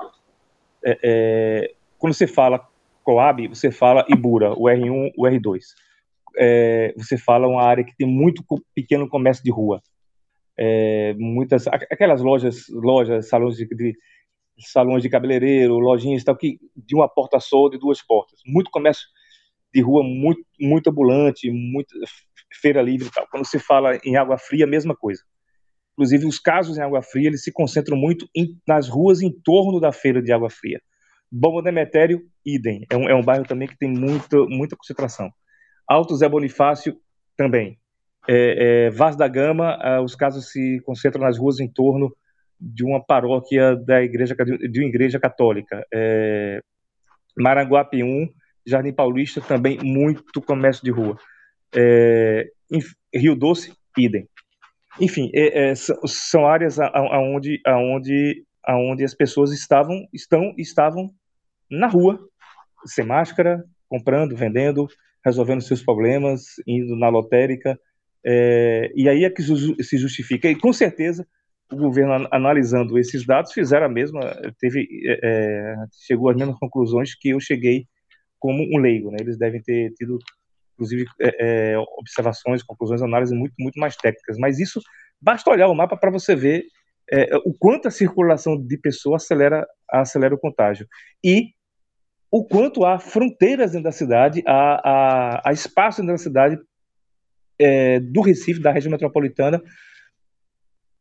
é, 0.85 0.91
é, 0.91 0.99
é 1.03 1.75
quando 1.99 2.13
você 2.13 2.27
fala 2.27 2.69
Coab, 3.03 3.49
você 3.49 3.71
fala 3.71 4.05
Ibura, 4.09 4.53
o 4.53 4.65
R1, 4.65 5.13
o 5.17 5.23
R2. 5.23 5.61
É, 6.37 6.95
você 6.97 7.17
fala 7.17 7.49
uma 7.49 7.63
área 7.63 7.83
que 7.83 7.97
tem 7.97 8.07
muito 8.07 8.45
pequeno 8.75 9.09
comércio 9.09 9.43
de 9.43 9.51
rua. 9.51 9.83
Muitas 11.17 11.67
aquelas 11.67 12.21
lojas, 12.21 12.69
lojas, 12.69 13.29
salões 13.31 13.57
de, 13.57 13.67
de, 13.67 13.97
salões 14.59 15.03
de 15.03 15.09
cabeleireiro, 15.09 15.79
lojinhas 15.79 16.23
tal 16.23 16.37
que 16.37 16.61
de 16.77 16.95
uma 16.95 17.09
porta 17.09 17.41
só, 17.41 17.71
de 17.71 17.79
duas 17.79 18.03
portas. 18.03 18.41
Muito 18.45 18.71
comércio 18.71 19.09
de 19.73 19.81
rua 19.81 20.03
muito 20.03 20.45
muito 20.61 20.91
ambulante, 20.91 21.51
muito 21.51 21.95
feira 22.61 22.83
livre 22.83 23.09
e 23.09 23.11
tal. 23.11 23.27
Quando 23.31 23.47
se 23.47 23.59
fala 23.59 23.99
em 24.05 24.17
água 24.17 24.39
fria, 24.39 24.65
a 24.65 24.69
mesma 24.69 24.95
coisa. 24.95 25.23
Inclusive 25.93 26.27
os 26.27 26.39
casos 26.39 26.79
em 26.79 26.83
água 26.83 27.03
fria, 27.03 27.29
eles 27.29 27.43
se 27.43 27.53
concentram 27.53 27.97
muito 27.97 28.29
em, 28.35 28.59
nas 28.67 28.89
ruas 28.89 29.23
em 29.23 29.31
torno 29.31 29.81
da 29.81 29.93
feira 29.93 30.23
de 30.23 30.33
água 30.33 30.51
fria. 30.51 30.81
Bomba 31.31 31.63
Demetério, 31.63 32.23
idem. 32.45 32.85
É 32.91 32.97
um, 32.97 33.09
é 33.09 33.15
um 33.15 33.23
bairro 33.23 33.45
também 33.45 33.69
que 33.69 33.79
tem 33.79 33.89
muita, 33.89 34.37
muita 34.47 34.77
concentração. 34.77 35.31
Alto 35.87 36.17
Zé 36.17 36.29
Bonifácio, 36.29 36.97
também. 37.41 37.79
É, 38.29 38.87
é, 38.87 38.91
Vaz 38.91 39.17
da 39.17 39.27
Gama, 39.27 39.79
ah, 39.81 40.03
os 40.03 40.15
casos 40.15 40.51
se 40.51 40.79
concentram 40.85 41.23
nas 41.23 41.39
ruas 41.39 41.59
em 41.59 41.67
torno 41.67 42.15
de 42.61 42.85
uma 42.85 43.03
paróquia 43.03 43.75
da 43.75 44.03
igreja, 44.03 44.35
de 44.35 44.81
uma 44.81 44.89
igreja 44.89 45.19
católica. 45.19 45.83
É, 45.93 46.61
Maranguape 47.39 48.03
1, 48.03 48.29
Jardim 48.71 48.93
Paulista, 48.93 49.41
também 49.41 49.79
muito 49.83 50.41
comércio 50.41 50.83
de 50.83 50.91
rua. 50.91 51.17
É, 51.75 52.51
Rio 53.15 53.35
Doce, 53.35 53.73
idem. 53.97 54.29
Enfim, 55.01 55.31
é, 55.35 55.71
é, 55.71 55.75
são 55.75 56.47
áreas 56.47 56.79
aonde, 56.79 57.61
aonde, 57.67 58.45
aonde 58.65 59.05
as 59.05 59.15
pessoas 59.15 59.53
estavam, 59.53 60.07
estão, 60.13 60.55
estavam 60.59 61.11
na 61.71 61.87
rua, 61.87 62.19
sem 62.85 63.05
máscara, 63.05 63.65
comprando, 63.89 64.37
vendendo, 64.37 64.89
resolvendo 65.25 65.63
seus 65.63 65.83
problemas, 65.83 66.45
indo 66.67 66.97
na 66.97 67.09
lotérica. 67.09 67.79
É, 68.25 68.91
e 68.95 69.09
aí 69.09 69.25
é 69.25 69.31
que 69.31 69.43
se 69.43 69.97
justifica. 69.97 70.49
E 70.49 70.55
com 70.55 70.73
certeza 70.73 71.27
o 71.73 71.77
governo, 71.77 72.29
analisando 72.33 72.99
esses 72.99 73.25
dados, 73.25 73.53
fizeram 73.53 73.87
a 73.87 73.89
mesma, 73.89 74.21
teve, 74.59 74.89
é, 75.07 75.21
é, 75.23 75.75
chegou 76.05 76.29
às 76.29 76.37
mesmas 76.37 76.59
conclusões 76.59 77.15
que 77.15 77.31
eu 77.31 77.41
cheguei 77.41 77.87
como 78.41 78.65
um 78.65 78.81
leigo. 78.81 79.11
Né? 79.11 79.19
Eles 79.21 79.39
devem 79.39 79.63
ter 79.63 79.93
tido, 79.93 80.19
inclusive, 80.75 81.05
é, 81.21 81.73
é 81.73 81.79
observações, 81.79 82.63
conclusões, 82.63 83.03
análises 83.03 83.37
muito, 83.37 83.55
muito 83.59 83.79
mais 83.79 83.95
técnicas. 83.97 84.37
Mas 84.39 84.59
isso 84.59 84.81
basta 85.21 85.51
olhar 85.51 85.69
o 85.69 85.75
mapa 85.75 85.97
para 85.97 86.11
você 86.11 86.35
ver 86.35 86.65
é, 87.13 87.37
o 87.45 87.53
quanto 87.53 87.89
a 87.89 87.91
circulação 87.91 88.57
de 88.57 88.79
pessoas 88.79 89.25
acelera, 89.25 89.67
acelera 89.89 90.35
o 90.35 90.39
contágio. 90.39 90.87
E 91.23 91.51
o 92.31 92.45
quanto 92.45 92.85
há 92.85 92.99
fronteiras 92.99 93.73
dentro 93.73 93.85
da 93.85 93.93
cidade, 93.93 94.43
há, 94.47 94.81
há, 94.89 95.49
há 95.49 95.53
espaço 95.53 96.01
dentro 96.01 96.15
da 96.15 96.23
cidade 96.23 96.59
é, 97.59 97.99
do 97.99 98.21
Recife, 98.21 98.61
da 98.61 98.71
região 98.71 98.93
metropolitana, 98.93 99.61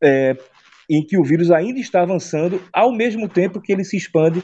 é, 0.02 0.36
em 0.88 1.06
que 1.06 1.16
o 1.16 1.22
vírus 1.22 1.52
ainda 1.52 1.78
está 1.78 2.02
avançando, 2.02 2.60
ao 2.72 2.92
mesmo 2.92 3.28
tempo 3.28 3.60
que 3.60 3.72
ele 3.72 3.84
se 3.84 3.96
expande 3.96 4.42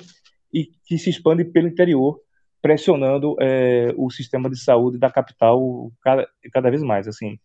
e 0.54 0.66
que 0.86 0.96
se 0.96 1.10
expande 1.10 1.44
pelo 1.44 1.66
interior, 1.66 2.20
pressionando 2.60 3.36
é, 3.40 3.92
o 3.96 4.10
sistema 4.10 4.50
de 4.50 4.58
saúde 4.58 4.98
da 4.98 5.10
capital 5.10 5.92
cada, 6.02 6.28
cada 6.52 6.70
vez 6.70 6.82
mais. 6.82 7.06
Assim, 7.06 7.38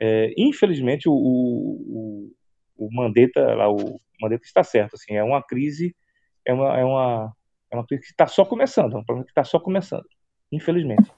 é, 0.00 0.32
infelizmente, 0.36 1.08
o, 1.08 1.14
o, 1.14 2.32
o 2.76 2.88
Mandetta, 2.92 3.54
lá, 3.54 3.70
o 3.70 4.00
Mandetta 4.20 4.44
está 4.44 4.62
certo. 4.62 4.94
Assim, 4.94 5.14
é 5.14 5.22
uma 5.22 5.42
crise, 5.42 5.94
é 6.44 6.52
uma, 6.52 6.78
é 6.78 6.84
uma 6.84 7.32
é 7.70 7.76
uma 7.76 7.86
coisa 7.86 8.02
que 8.02 8.10
está 8.10 8.26
só 8.26 8.44
começando, 8.44 8.94
é 8.94 8.98
um 8.98 9.04
problema 9.04 9.24
que 9.24 9.30
está 9.30 9.44
só 9.44 9.58
começando, 9.58 10.06
infelizmente. 10.50 11.10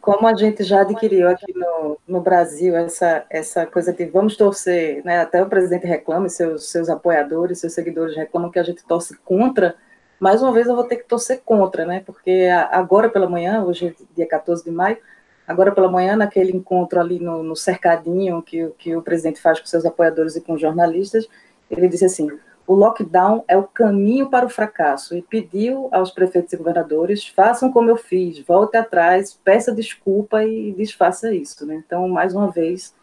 Como 0.00 0.26
a 0.26 0.34
gente 0.36 0.62
já 0.62 0.82
adquiriu 0.82 1.28
aqui 1.28 1.52
no, 1.54 1.98
no 2.06 2.20
Brasil 2.20 2.76
essa, 2.76 3.24
essa 3.30 3.64
coisa 3.64 3.92
de 3.92 4.04
vamos 4.04 4.36
torcer, 4.36 5.02
né? 5.04 5.20
até 5.20 5.42
o 5.42 5.48
presidente 5.48 5.86
reclama, 5.86 6.28
seus, 6.28 6.70
seus 6.70 6.88
apoiadores, 6.88 7.60
seus 7.60 7.72
seguidores 7.72 8.14
reclamam 8.14 8.50
que 8.50 8.58
a 8.58 8.62
gente 8.62 8.86
torce 8.86 9.16
contra 9.18 9.74
mais 10.20 10.42
uma 10.42 10.52
vez 10.52 10.66
eu 10.66 10.74
vou 10.74 10.84
ter 10.84 10.96
que 10.96 11.08
torcer 11.08 11.42
contra, 11.44 11.84
né? 11.84 12.02
Porque 12.04 12.48
agora 12.70 13.08
pela 13.08 13.28
manhã, 13.28 13.62
hoje 13.64 13.88
é 13.88 14.04
dia 14.14 14.26
14 14.26 14.64
de 14.64 14.70
maio, 14.70 14.98
agora 15.46 15.72
pela 15.72 15.90
manhã, 15.90 16.16
naquele 16.16 16.56
encontro 16.56 17.00
ali 17.00 17.18
no, 17.18 17.42
no 17.42 17.56
cercadinho 17.56 18.42
que, 18.42 18.68
que 18.78 18.96
o 18.96 19.02
presidente 19.02 19.40
faz 19.40 19.60
com 19.60 19.66
seus 19.66 19.84
apoiadores 19.84 20.36
e 20.36 20.40
com 20.40 20.58
jornalistas, 20.58 21.28
ele 21.70 21.88
disse 21.88 22.04
assim: 22.04 22.28
o 22.68 22.74
lockdown 22.74 23.44
é 23.48 23.56
o 23.56 23.62
caminho 23.62 24.28
para 24.28 24.44
o 24.44 24.50
fracasso 24.50 25.16
e 25.16 25.22
pediu 25.22 25.88
aos 25.90 26.10
prefeitos 26.10 26.52
e 26.52 26.56
governadores: 26.56 27.26
façam 27.26 27.72
como 27.72 27.88
eu 27.88 27.96
fiz, 27.96 28.38
volte 28.40 28.76
atrás, 28.76 29.32
peça 29.42 29.72
desculpa 29.72 30.44
e 30.44 30.72
desfaça 30.72 31.32
isso. 31.32 31.64
Né? 31.64 31.76
Então, 31.76 32.06
mais 32.08 32.34
uma 32.34 32.50
vez, 32.50 32.94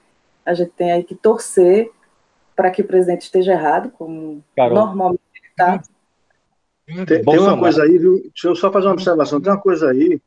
a 0.45 0.54
gente 0.54 0.71
tem 0.71 0.91
aí 0.91 1.04
que 1.04 1.15
torcer 1.15 1.89
para 2.56 2.69
que 2.69 2.84
o 2.84 2.88
presidente 2.88 3.23
esteja 3.23 3.54
errado, 3.54 3.91
como 3.97 4.43
Carol. 4.56 4.75
normalmente 4.75 5.19
está. 5.49 5.82
Tem, 6.86 7.06
tem, 7.06 7.39
uma 7.39 7.58
coisa 7.58 7.84
aí, 7.84 7.98
viu? 7.98 8.21
Deixa 8.21 8.48
eu 8.48 8.56
só 8.56 8.71
fazer 8.71 8.88
uma 8.88 8.93
observação. 8.93 9.41
Tem 9.41 9.52
uma 9.52 9.62
coisa 9.62 9.89
aí 9.89 10.21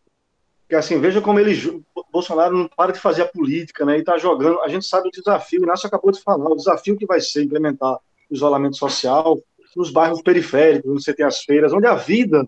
que, 0.68 0.74
assim, 0.74 1.00
veja 1.00 1.20
como 1.20 1.38
ele. 1.38 1.82
Bolsonaro 2.12 2.56
não 2.56 2.68
para 2.68 2.92
de 2.92 2.98
fazer 2.98 3.22
a 3.22 3.28
política, 3.28 3.84
né? 3.84 3.96
E 3.96 4.00
está 4.00 4.18
jogando. 4.18 4.60
A 4.60 4.68
gente 4.68 4.86
sabe 4.86 5.08
o 5.08 5.12
desafio, 5.12 5.60
o 5.60 5.64
Inácio 5.64 5.86
acabou 5.86 6.10
de 6.10 6.20
falar, 6.20 6.50
o 6.50 6.56
desafio 6.56 6.96
que 6.96 7.06
vai 7.06 7.20
ser 7.20 7.44
implementar 7.44 7.98
isolamento 8.30 8.76
social, 8.76 9.40
nos 9.76 9.90
bairros 9.90 10.20
periféricos, 10.20 10.90
onde 10.90 11.02
você 11.02 11.14
tem 11.14 11.24
as 11.24 11.42
feiras, 11.42 11.72
onde 11.72 11.86
a 11.86 11.94
vida 11.94 12.46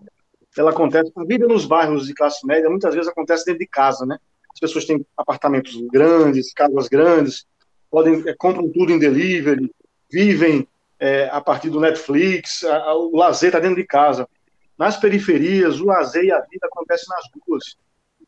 ela 0.57 0.71
acontece. 0.71 1.11
A 1.15 1.23
vida 1.23 1.47
nos 1.47 1.65
bairros 1.65 2.07
de 2.07 2.13
classe 2.13 2.45
média 2.45 2.69
muitas 2.69 2.93
vezes 2.93 3.09
acontece 3.09 3.45
dentro 3.45 3.59
de 3.59 3.67
casa, 3.67 4.05
né? 4.05 4.17
As 4.53 4.59
pessoas 4.59 4.85
têm 4.85 5.05
apartamentos 5.15 5.73
grandes, 5.91 6.53
casas 6.53 6.89
grandes, 6.89 7.45
podem 7.89 8.21
é, 8.27 8.33
compram 8.33 8.69
tudo 8.69 8.91
em 8.91 8.99
delivery, 8.99 9.71
vivem 10.11 10.67
é, 11.01 11.27
a 11.31 11.41
partir 11.41 11.71
do 11.71 11.79
Netflix, 11.79 12.63
a, 12.63 12.77
a, 12.77 12.95
o 12.95 13.17
lazer 13.17 13.49
está 13.49 13.59
dentro 13.59 13.77
de 13.77 13.87
casa. 13.87 14.29
Nas 14.77 14.95
periferias, 14.97 15.81
o 15.81 15.85
lazer 15.85 16.23
e 16.25 16.31
a 16.31 16.39
vida 16.41 16.67
acontecem 16.67 17.07
nas 17.09 17.25
ruas. 17.45 17.75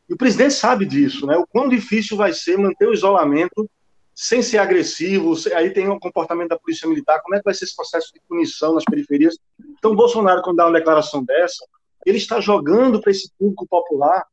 E 0.10 0.14
o 0.14 0.18
presidente 0.18 0.56
sabe 0.56 0.84
disso, 0.86 1.28
né? 1.28 1.38
O 1.38 1.46
quão 1.46 1.70
difícil 1.70 2.18
vai 2.18 2.34
ser 2.34 2.58
manter 2.58 2.88
o 2.88 2.94
isolamento 2.94 3.70
sem 4.16 4.42
ser 4.44 4.58
agressivo, 4.58 5.34
aí 5.56 5.72
tem 5.72 5.88
o 5.88 6.00
comportamento 6.00 6.50
da 6.50 6.60
polícia 6.60 6.88
militar, 6.88 7.20
como 7.22 7.36
é 7.36 7.40
que 7.40 7.46
vai 7.46 7.54
ser 7.54 7.66
esse 7.66 7.76
processo 7.76 8.12
de 8.14 8.20
punição 8.28 8.76
nas 8.76 8.84
periferias? 8.84 9.38
Então, 9.78 9.96
Bolsonaro, 9.96 10.42
quando 10.44 10.58
dá 10.58 10.66
uma 10.66 10.78
declaração 10.78 11.24
dessa, 11.24 11.66
ele 12.06 12.18
está 12.18 12.40
jogando 12.40 13.02
para 13.02 13.12
esse 13.12 13.32
público 13.40 13.66
popular, 13.68 14.24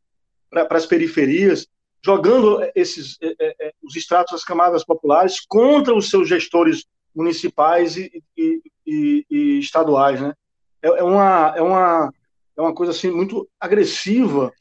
para 0.51 0.77
as 0.77 0.85
periferias, 0.85 1.67
jogando 2.05 2.61
esses 2.75 3.17
é, 3.23 3.35
é, 3.39 3.55
é, 3.69 3.73
os 3.83 3.97
estratos, 3.97 4.35
as 4.35 4.45
camadas 4.45 4.85
populares 4.85 5.41
contra 5.49 5.95
os 5.95 6.11
seus 6.11 6.29
gestores 6.29 6.85
municipais 7.15 7.97
e, 7.97 8.23
e, 8.37 8.63
e, 8.87 9.27
e 9.31 9.59
estaduais, 9.59 10.21
né? 10.21 10.35
É, 10.83 10.89
é, 10.89 11.03
uma, 11.03 11.55
é, 11.57 11.63
uma, 11.63 12.15
é 12.57 12.61
uma 12.61 12.75
coisa 12.75 12.93
assim 12.93 13.11
muito 13.11 13.49
agressiva 13.59 14.53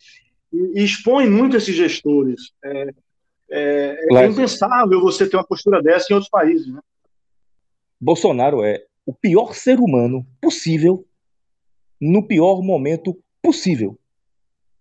e, 0.51 0.83
expõe 0.83 1.29
muito 1.29 1.55
esses 1.57 1.75
gestores. 1.75 2.51
É, 2.63 2.89
é, 3.51 4.15
é 4.15 4.25
impensável 4.27 5.01
você 5.01 5.27
ter 5.27 5.37
uma 5.37 5.47
postura 5.47 5.81
dessa 5.81 6.07
em 6.09 6.13
outros 6.13 6.29
países. 6.29 6.67
Né? 6.67 6.79
Bolsonaro 7.99 8.63
é 8.63 8.83
o 9.05 9.13
pior 9.13 9.53
ser 9.53 9.79
humano 9.79 10.25
possível 10.41 11.05
no 11.99 12.25
pior 12.25 12.61
momento 12.61 13.17
possível. 13.41 13.97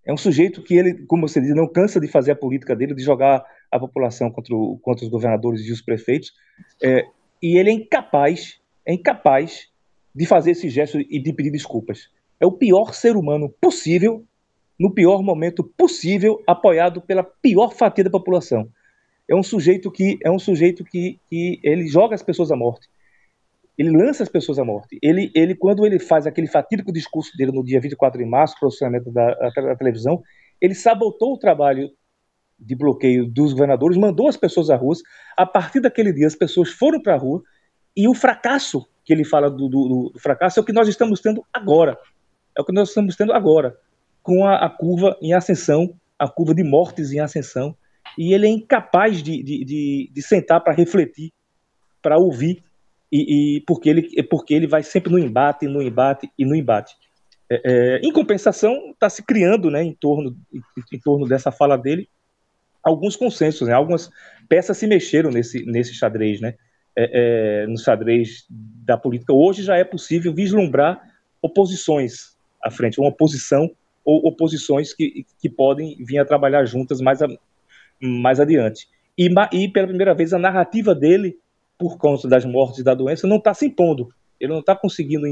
É 0.05 0.13
um 0.13 0.17
sujeito 0.17 0.63
que 0.63 0.75
ele, 0.75 1.07
como 1.07 1.29
você 1.29 1.41
diz, 1.41 1.55
não 1.55 1.67
cansa 1.67 2.01
de 2.01 2.09
fazer 2.09 2.33
a 2.33 2.37
política 2.37 2.75
dele, 2.75 2.95
de 2.95 3.03
jogar 3.03 3.45
a 3.71 3.79
população 3.79 4.31
contra, 4.31 4.55
o, 4.55 4.79
contra 4.79 5.05
os 5.05 5.11
governadores 5.11 5.63
e 5.63 5.73
os 5.73 5.83
prefeitos, 5.83 6.33
é, 6.83 7.07
e 7.43 7.59
ele 7.59 7.71
é 7.71 7.73
incapaz, 7.73 8.59
é 8.87 8.93
incapaz 8.93 9.69
de 10.15 10.27
fazer 10.27 10.53
esse 10.53 10.69
gesto 10.69 10.99
e 11.01 11.21
de 11.21 11.33
pedir 11.33 11.51
desculpas. 11.51 12.09
É 12.41 12.47
o 12.47 12.53
pior 12.53 12.95
ser 12.95 13.17
humano 13.17 13.49
possível 13.61 14.25
no 14.79 14.93
pior 14.93 15.23
momento 15.23 15.65
possível, 15.65 16.43
apoiado 16.47 17.01
pela 17.01 17.25
pior 17.25 17.75
fatia 17.75 18.05
da 18.05 18.11
população. 18.11 18.69
É 19.29 19.35
um 19.35 19.43
sujeito 19.43 19.91
que 19.91 20.19
é 20.25 20.31
um 20.31 20.39
sujeito 20.39 20.85
que, 20.85 21.19
que 21.29 21.59
ele 21.63 21.87
joga 21.89 22.15
as 22.15 22.23
pessoas 22.23 22.53
à 22.53 22.57
morte. 22.57 22.89
Ele 23.77 23.91
lança 23.91 24.23
as 24.23 24.29
pessoas 24.29 24.59
à 24.59 24.65
morte. 24.65 24.99
Ele, 25.03 25.31
ele 25.35 25.55
quando 25.55 25.85
ele 25.85 25.99
faz 25.99 26.27
aquele 26.27 26.47
fatídico 26.47 26.93
discurso 26.93 27.37
dele 27.37 27.53
no 27.53 27.65
dia 27.65 27.81
24 27.81 28.19
de 28.19 28.25
março, 28.25 28.57
para 28.59 28.69
o 28.69 29.13
da, 29.13 29.35
da 29.51 29.77
televisão, 29.77 30.23
ele 30.61 30.75
sabotou 30.75 31.35
o 31.35 31.39
trabalho 31.39 31.91
de 32.59 32.75
bloqueio 32.75 33.27
dos 33.27 33.53
governadores, 33.53 33.97
mandou 33.97 34.29
as 34.29 34.37
pessoas 34.37 34.71
às 34.71 34.81
ruas. 34.81 34.99
A 35.37 35.47
partir 35.47 35.81
daquele 35.81 36.13
dia, 36.13 36.27
as 36.27 36.35
pessoas 36.35 36.71
foram 36.71 37.01
para 37.01 37.15
a 37.15 37.19
rua 37.19 37.43
e 37.97 38.09
o 38.09 38.15
fracasso 38.15 38.87
que 39.05 39.13
ele 39.13 39.25
fala 39.25 39.51
do, 39.51 39.69
do, 39.69 40.11
do, 40.13 40.19
fracasso 40.19 40.61
é 40.61 40.63
o 40.63 40.65
que 40.65 40.73
nós 40.73 40.89
estamos 40.89 41.21
tendo 41.21 41.45
agora. 41.53 41.97
É 42.57 42.61
o 42.61 42.65
que 42.65 42.73
nós 42.73 42.89
estamos 42.89 43.17
tendo 43.17 43.33
agora 43.33 43.77
com 44.23 44.45
a, 44.45 44.67
a, 44.67 44.69
curva 44.69 45.17
em 45.23 45.33
ascensão, 45.33 45.95
a 46.19 46.29
curva 46.29 46.55
de 46.55 46.63
mortes 46.63 47.13
em 47.13 47.19
ascensão, 47.19 47.75
e 48.19 48.35
ele 48.35 48.47
é 48.47 48.51
incapaz 48.51 49.23
de, 49.23 49.43
de, 49.43 49.65
de, 49.65 50.11
de 50.13 50.23
sentar 50.23 50.63
para 50.63 50.75
refletir, 50.75 51.33
para 52.03 52.19
ouvir, 52.19 52.63
e, 53.11 53.57
e, 53.57 53.61
porque, 53.63 53.89
ele, 53.89 54.23
porque 54.25 54.53
ele 54.53 54.67
vai 54.67 54.83
sempre 54.83 55.11
no 55.11 55.19
embate, 55.19 55.67
no 55.67 55.81
embate 55.81 56.31
e 56.39 56.45
no 56.45 56.55
embate. 56.55 56.95
É, 57.51 57.63
é, 57.65 58.01
em 58.03 58.13
compensação, 58.13 58.91
está 58.91 59.09
se 59.09 59.23
criando 59.23 59.71
né, 59.71 59.83
em, 59.83 59.95
torno, 59.95 60.37
em, 60.53 60.61
em, 60.93 61.01
torno 61.01 61.27
dessa 61.27 61.51
fala 61.51 61.79
dele 61.79 62.07
alguns 62.83 63.17
consensos, 63.17 63.69
né, 63.69 63.75
algumas 63.75 64.11
peças 64.49 64.77
se 64.77 64.87
mexeram 64.87 65.31
nesse, 65.31 65.65
nesse 65.65 65.95
xadrez, 65.95 66.41
né, 66.41 66.55
é, 66.97 67.63
é 67.63 67.67
no 67.67 67.79
xadrez 67.79 68.47
da 68.49 68.97
política. 68.97 69.33
Hoje 69.33 69.63
já 69.63 69.77
é 69.77 69.85
possível 69.85 70.35
vislumbrar 70.35 71.01
oposições 71.41 72.37
à 72.63 72.71
frente, 72.71 73.01
uma 73.01 73.11
oposição 73.11 73.71
ou 74.05 74.27
oposições 74.27 74.95
que, 74.95 75.27
que 75.39 75.49
podem 75.49 75.97
vir 76.03 76.19
a 76.19 76.25
trabalhar 76.25 76.65
juntas 76.65 77.01
mais, 77.01 77.21
a, 77.23 77.29
mais 78.01 78.41
adiante. 78.41 78.89
E, 79.19 79.29
e, 79.53 79.69
pela 79.69 79.89
primeira 79.89 80.15
vez, 80.15 80.33
a 80.33 80.39
narrativa 80.39 80.95
dele, 80.95 81.37
por 81.77 81.99
conta 81.99 82.29
das 82.29 82.45
mortes 82.45 82.79
e 82.79 82.85
da 82.85 82.95
doença, 82.95 83.27
não 83.27 83.37
está 83.37 83.53
se 83.53 83.67
impondo. 83.67 84.09
Ele 84.41 84.53
não 84.53 84.61
está 84.61 84.75
conseguindo 84.75 85.27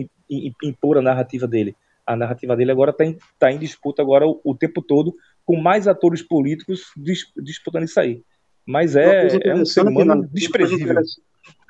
impor 0.63 0.99
a 0.99 1.03
narrativa 1.03 1.47
dele. 1.47 1.75
A 2.05 2.17
narrativa 2.17 2.57
dele 2.57 2.73
agora 2.73 2.91
está 2.91 3.05
em, 3.05 3.17
tá 3.39 3.51
em 3.51 3.59
disputa 3.59 4.03
agora 4.03 4.27
o, 4.27 4.41
o, 4.45 4.55
tempo 4.55 4.83
todo, 4.83 5.15
com 5.47 5.57
mais 5.57 5.87
atores 5.87 6.23
políticos 6.23 6.91
disputando 7.37 7.85
isso 7.85 7.99
aí. 7.99 8.23
Mas 8.67 8.97
é, 8.97 9.29
é 9.45 9.55
um 9.55 9.65
ser 9.65 9.87
humano 9.87 10.29
desprezível. 10.33 10.97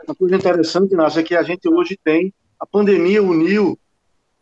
Uma 0.06 0.14
coisa 0.14 0.34
interessante, 0.34 0.94
Inácio, 0.94 1.20
é 1.20 1.22
que 1.22 1.34
a 1.34 1.42
gente 1.42 1.68
hoje 1.68 1.98
tem, 2.02 2.32
a 2.58 2.66
pandemia 2.66 3.22
uniu 3.22 3.78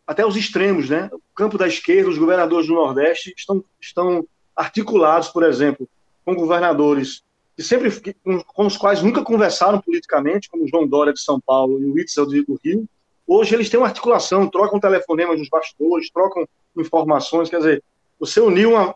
até 0.07 0.25
os 0.25 0.37
extremos, 0.37 0.89
né? 0.89 1.09
O 1.11 1.19
campo 1.35 1.57
da 1.57 1.67
esquerda, 1.67 2.09
os 2.09 2.17
governadores 2.17 2.67
do 2.67 2.75
Nordeste 2.75 3.33
estão, 3.35 3.63
estão 3.81 4.25
articulados, 4.55 5.27
por 5.29 5.43
exemplo, 5.43 5.89
com 6.23 6.33
governadores 6.33 7.23
que 7.55 7.63
sempre 7.63 7.89
com, 8.23 8.43
com, 8.43 8.65
os 8.65 8.75
quais 8.75 9.01
nunca 9.01 9.23
conversaram 9.23 9.81
politicamente, 9.81 10.49
como 10.49 10.67
João 10.67 10.87
Dória 10.87 11.13
de 11.13 11.21
São 11.21 11.39
Paulo 11.39 11.81
e 11.81 11.85
o 11.85 11.93
Witzel 11.93 12.25
do 12.25 12.59
Rio. 12.63 12.85
Hoje 13.25 13.55
eles 13.55 13.69
têm 13.69 13.79
uma 13.79 13.87
articulação, 13.87 14.49
trocam 14.49 14.79
telefonemas 14.79 15.39
nos 15.39 15.49
bastidores, 15.49 16.09
trocam 16.09 16.45
informações, 16.77 17.49
quer 17.49 17.57
dizer, 17.57 17.83
você 18.19 18.41
uniu 18.41 18.71
uma, 18.71 18.93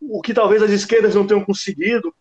o 0.00 0.20
que 0.20 0.34
talvez 0.34 0.62
as 0.62 0.70
esquerdas 0.70 1.14
não 1.14 1.26
tenham 1.26 1.44
conseguido. 1.44 2.14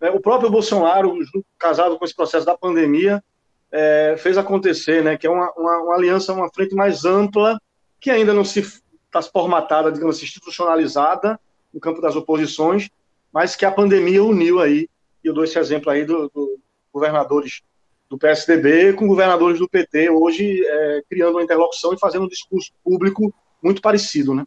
Né? 0.00 0.10
O 0.10 0.20
próprio 0.20 0.50
Bolsonaro, 0.50 1.16
casado 1.58 1.98
com 1.98 2.04
esse 2.04 2.14
processo 2.14 2.44
da 2.44 2.56
pandemia, 2.56 3.22
é, 3.70 4.16
fez 4.18 4.36
acontecer, 4.36 5.02
né? 5.02 5.16
Que 5.16 5.26
é 5.26 5.30
uma, 5.30 5.50
uma, 5.56 5.78
uma 5.78 5.94
aliança, 5.94 6.32
uma 6.32 6.50
frente 6.52 6.74
mais 6.74 7.04
ampla 7.04 7.58
que 7.98 8.10
ainda 8.10 8.34
não 8.34 8.44
se 8.44 8.60
está 8.60 9.22
formatada, 9.22 9.90
digamos 9.90 10.16
assim, 10.16 10.26
institucionalizada 10.26 11.40
no 11.72 11.80
campo 11.80 12.00
das 12.00 12.16
oposições, 12.16 12.90
mas 13.32 13.56
que 13.56 13.64
a 13.64 13.70
pandemia 13.70 14.22
uniu 14.22 14.60
aí. 14.60 14.88
E 15.24 15.28
eu 15.28 15.32
dou 15.32 15.44
esse 15.44 15.58
exemplo 15.58 15.90
aí 15.90 16.04
dos 16.04 16.30
do 16.32 16.58
governadores 16.92 17.62
do 18.10 18.18
PSDB 18.18 18.92
com 18.92 19.06
governadores 19.06 19.58
do 19.58 19.68
PT, 19.68 20.10
hoje 20.10 20.62
é, 20.66 21.02
criando 21.08 21.36
uma 21.36 21.42
interlocução 21.42 21.94
e 21.94 21.98
fazendo 21.98 22.26
um 22.26 22.28
discurso 22.28 22.70
público 22.84 23.32
muito 23.62 23.80
parecido, 23.80 24.34
né? 24.34 24.44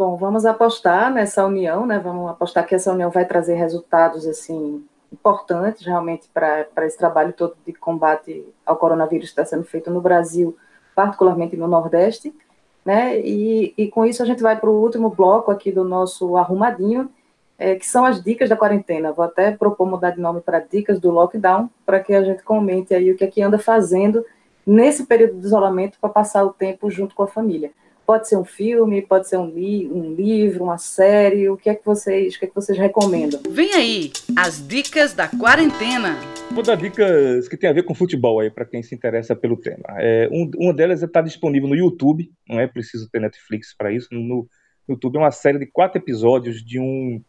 Bom, 0.00 0.16
vamos 0.16 0.46
apostar 0.46 1.12
nessa 1.12 1.44
união, 1.44 1.84
né? 1.84 1.98
Vamos 1.98 2.30
apostar 2.30 2.66
que 2.66 2.74
essa 2.74 2.90
união 2.90 3.10
vai 3.10 3.26
trazer 3.26 3.52
resultados 3.52 4.26
assim 4.26 4.82
importantes 5.12 5.84
realmente 5.84 6.26
para 6.32 6.86
esse 6.86 6.96
trabalho 6.96 7.34
todo 7.34 7.54
de 7.66 7.74
combate 7.74 8.46
ao 8.64 8.78
coronavírus 8.78 9.26
que 9.26 9.32
está 9.32 9.44
sendo 9.44 9.62
feito 9.62 9.90
no 9.90 10.00
Brasil 10.00 10.56
particularmente 10.94 11.54
no 11.54 11.68
Nordeste, 11.68 12.34
né? 12.82 13.20
E, 13.20 13.74
e 13.76 13.88
com 13.88 14.06
isso 14.06 14.22
a 14.22 14.24
gente 14.24 14.42
vai 14.42 14.58
para 14.58 14.70
o 14.70 14.80
último 14.80 15.10
bloco 15.10 15.50
aqui 15.50 15.70
do 15.70 15.84
nosso 15.84 16.34
arrumadinho, 16.34 17.10
é, 17.58 17.74
que 17.74 17.86
são 17.86 18.06
as 18.06 18.24
dicas 18.24 18.48
da 18.48 18.56
quarentena. 18.56 19.12
Vou 19.12 19.26
até 19.26 19.50
propor 19.50 19.86
mudar 19.86 20.12
de 20.12 20.20
nome 20.22 20.40
para 20.40 20.60
dicas 20.60 20.98
do 20.98 21.10
lockdown, 21.10 21.68
para 21.84 22.00
que 22.00 22.14
a 22.14 22.24
gente 22.24 22.42
comente 22.42 22.94
aí 22.94 23.10
o 23.10 23.16
que 23.18 23.24
é 23.24 23.26
que 23.26 23.42
anda 23.42 23.58
fazendo 23.58 24.24
nesse 24.66 25.04
período 25.04 25.38
de 25.38 25.46
isolamento 25.46 25.98
para 26.00 26.08
passar 26.08 26.42
o 26.42 26.54
tempo 26.54 26.90
junto 26.90 27.14
com 27.14 27.22
a 27.22 27.28
família. 27.28 27.70
Pode 28.10 28.28
ser 28.28 28.36
um 28.36 28.44
filme, 28.44 29.02
pode 29.02 29.28
ser 29.28 29.36
um, 29.36 29.48
li 29.48 29.86
um 29.86 30.12
livro, 30.12 30.64
uma 30.64 30.78
série. 30.78 31.48
O 31.48 31.56
que 31.56 31.70
é 31.70 31.76
que 31.76 31.86
vocês, 31.86 32.34
o 32.34 32.40
que 32.40 32.44
é 32.44 32.48
que 32.48 32.54
vocês 32.56 32.76
recomendam? 32.76 33.40
Vem 33.48 33.72
aí 33.72 34.10
as 34.36 34.66
dicas 34.66 35.14
da 35.14 35.28
quarentena. 35.28 36.18
Vou 36.50 36.64
dar 36.64 36.74
dicas 36.74 37.46
que 37.46 37.56
tem 37.56 37.70
a 37.70 37.72
ver 37.72 37.84
com 37.84 37.94
futebol 37.94 38.40
aí 38.40 38.50
para 38.50 38.64
quem 38.64 38.82
se 38.82 38.96
interessa 38.96 39.36
pelo 39.36 39.56
tema. 39.56 39.84
É, 39.98 40.28
um, 40.32 40.50
uma 40.58 40.74
delas 40.74 41.04
está 41.04 41.20
disponível 41.20 41.68
no 41.68 41.76
YouTube. 41.76 42.28
Não 42.48 42.58
é 42.58 42.66
preciso 42.66 43.08
ter 43.08 43.20
Netflix 43.20 43.72
para 43.78 43.92
isso. 43.92 44.08
No 44.10 44.48
YouTube 44.88 45.14
é 45.14 45.20
uma 45.20 45.30
série 45.30 45.60
de 45.60 45.66
quatro 45.66 45.98
episódios 45.98 46.64
de 46.64 46.80
um 46.80 47.22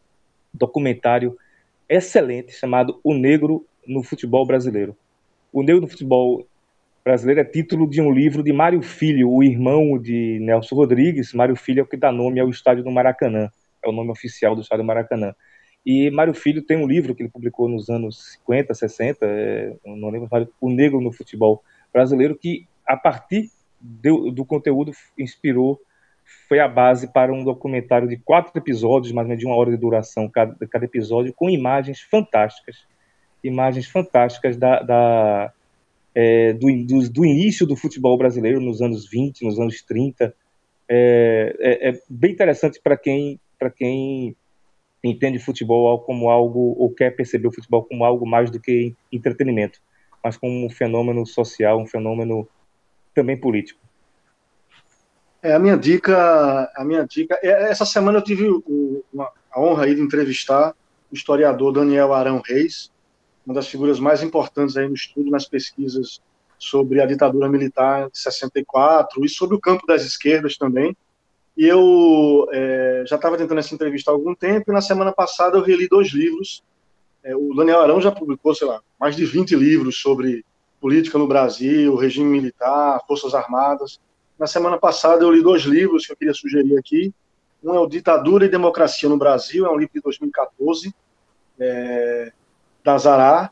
documentário 0.51 1.37
excelente 1.87 2.53
chamado 2.53 2.99
O 3.03 3.13
Negro 3.13 3.67
no 3.85 4.01
Futebol 4.01 4.47
Brasileiro. 4.47 4.97
O 5.53 5.61
Negro 5.61 5.81
no 5.81 5.87
Futebol 5.87 6.47
brasileiro 7.03 7.41
é 7.41 7.43
título 7.43 7.89
de 7.89 8.01
um 8.01 8.11
livro 8.11 8.43
de 8.43 8.53
Mário 8.53 8.81
Filho, 8.81 9.31
o 9.31 9.43
irmão 9.43 9.97
de 9.97 10.39
Nelson 10.39 10.75
Rodrigues. 10.75 11.33
Mário 11.33 11.55
Filho 11.55 11.79
é 11.79 11.83
o 11.83 11.87
que 11.87 11.97
dá 11.97 12.11
nome 12.11 12.39
ao 12.39 12.49
estádio 12.49 12.83
do 12.83 12.91
Maracanã, 12.91 13.49
é 13.83 13.89
o 13.89 13.91
nome 13.91 14.11
oficial 14.11 14.55
do 14.55 14.61
estádio 14.61 14.83
do 14.83 14.87
Maracanã. 14.87 15.33
E 15.85 16.11
Mário 16.11 16.33
Filho 16.33 16.61
tem 16.61 16.77
um 16.77 16.87
livro 16.87 17.15
que 17.15 17.23
ele 17.23 17.29
publicou 17.29 17.67
nos 17.67 17.89
anos 17.89 18.33
50, 18.33 18.73
60, 18.73 19.25
é, 19.25 19.75
não 19.85 20.09
lembro, 20.09 20.29
O 20.59 20.69
Negro 20.69 21.01
no 21.01 21.11
Futebol 21.11 21.63
Brasileiro, 21.91 22.37
que 22.37 22.67
a 22.85 22.95
partir 22.95 23.49
do, 23.79 24.29
do 24.29 24.45
conteúdo 24.45 24.91
inspirou, 25.17 25.81
foi 26.47 26.59
a 26.59 26.67
base 26.67 27.11
para 27.11 27.33
um 27.33 27.43
documentário 27.43 28.07
de 28.07 28.17
quatro 28.17 28.55
episódios, 28.55 29.11
mais 29.11 29.25
ou 29.25 29.29
menos 29.29 29.39
de 29.39 29.47
uma 29.47 29.55
hora 29.55 29.71
de 29.71 29.77
duração 29.77 30.29
cada, 30.29 30.55
cada 30.67 30.85
episódio, 30.85 31.33
com 31.33 31.49
imagens 31.49 31.99
fantásticas, 32.01 32.85
imagens 33.43 33.87
fantásticas 33.87 34.55
da, 34.55 34.81
da 34.81 35.53
é, 36.13 36.53
do, 36.53 36.67
do, 36.85 37.09
do, 37.09 37.25
início 37.25 37.65
do 37.65 37.75
futebol 37.75 38.17
brasileiro 38.17 38.59
nos 38.59 38.81
anos 38.81 39.09
20, 39.09 39.45
nos 39.45 39.59
anos 39.59 39.81
30. 39.81 40.33
É, 40.89 41.55
é, 41.59 41.89
é 41.89 41.99
bem 42.09 42.31
interessante 42.31 42.79
para 42.83 42.97
quem, 42.97 43.39
quem 43.77 44.35
entende 45.03 45.39
futebol 45.39 45.99
como 45.99 46.29
algo, 46.29 46.75
ou 46.77 46.93
quer 46.93 47.11
perceber 47.11 47.47
o 47.47 47.53
futebol 47.53 47.83
como 47.83 48.03
algo 48.03 48.25
mais 48.25 48.51
do 48.51 48.59
que 48.59 48.93
entretenimento, 49.11 49.79
mas 50.23 50.37
como 50.37 50.65
um 50.65 50.69
fenômeno 50.69 51.25
social, 51.25 51.79
um 51.79 51.87
fenômeno 51.87 52.47
também 53.13 53.37
político. 53.37 53.79
É, 55.41 55.53
a 55.53 55.59
minha 55.59 55.75
dica, 55.75 56.71
a 56.75 56.85
minha 56.85 57.03
dica, 57.03 57.39
é, 57.41 57.71
essa 57.71 57.85
semana 57.85 58.19
eu 58.19 58.23
tive 58.23 58.47
o, 58.47 59.03
a 59.51 59.59
honra 59.59 59.87
de 59.87 59.99
entrevistar 59.99 60.75
o 61.11 61.15
historiador 61.15 61.73
Daniel 61.73 62.13
Arão 62.13 62.41
Reis, 62.45 62.90
uma 63.45 63.55
das 63.55 63.67
figuras 63.67 63.99
mais 63.99 64.21
importantes 64.21 64.77
aí 64.77 64.87
no 64.87 64.93
estudo, 64.93 65.29
nas 65.29 65.45
pesquisas 65.45 66.21
sobre 66.57 67.01
a 67.01 67.05
ditadura 67.05 67.49
militar 67.49 68.09
de 68.09 68.19
64 68.19 69.25
e 69.25 69.29
sobre 69.29 69.55
o 69.55 69.59
campo 69.59 69.85
das 69.87 70.03
esquerdas 70.05 70.57
também. 70.57 70.95
E 71.57 71.65
eu 71.65 72.47
é, 72.51 73.03
já 73.07 73.15
estava 73.15 73.37
tentando 73.37 73.59
essa 73.59 73.73
entrevista 73.73 74.11
há 74.11 74.13
algum 74.13 74.33
tempo, 74.33 74.71
e 74.71 74.73
na 74.73 74.81
semana 74.81 75.11
passada 75.11 75.57
eu 75.57 75.63
reli 75.63 75.87
dois 75.87 76.09
livros. 76.09 76.63
É, 77.23 77.35
o 77.35 77.53
Daniel 77.55 77.81
Arão 77.81 77.99
já 77.99 78.11
publicou, 78.11 78.53
sei 78.53 78.67
lá, 78.67 78.79
mais 78.99 79.15
de 79.15 79.25
20 79.25 79.55
livros 79.55 79.99
sobre 79.99 80.45
política 80.79 81.17
no 81.17 81.27
Brasil, 81.27 81.95
regime 81.95 82.29
militar, 82.29 83.01
Forças 83.07 83.33
Armadas. 83.33 83.99
Na 84.39 84.47
semana 84.47 84.77
passada 84.77 85.23
eu 85.23 85.31
li 85.31 85.41
dois 85.41 85.63
livros 85.63 86.05
que 86.05 86.13
eu 86.13 86.17
queria 86.17 86.33
sugerir 86.33 86.77
aqui. 86.77 87.13
Um 87.63 87.75
é 87.75 87.79
o 87.79 87.87
Ditadura 87.87 88.45
e 88.45 88.49
Democracia 88.49 89.07
no 89.07 89.17
Brasil, 89.17 89.65
é 89.65 89.69
um 89.69 89.77
livro 89.77 89.93
de 89.93 90.01
2014. 90.01 90.93
É, 91.59 92.31
da 92.83 92.97
Zará, 92.97 93.51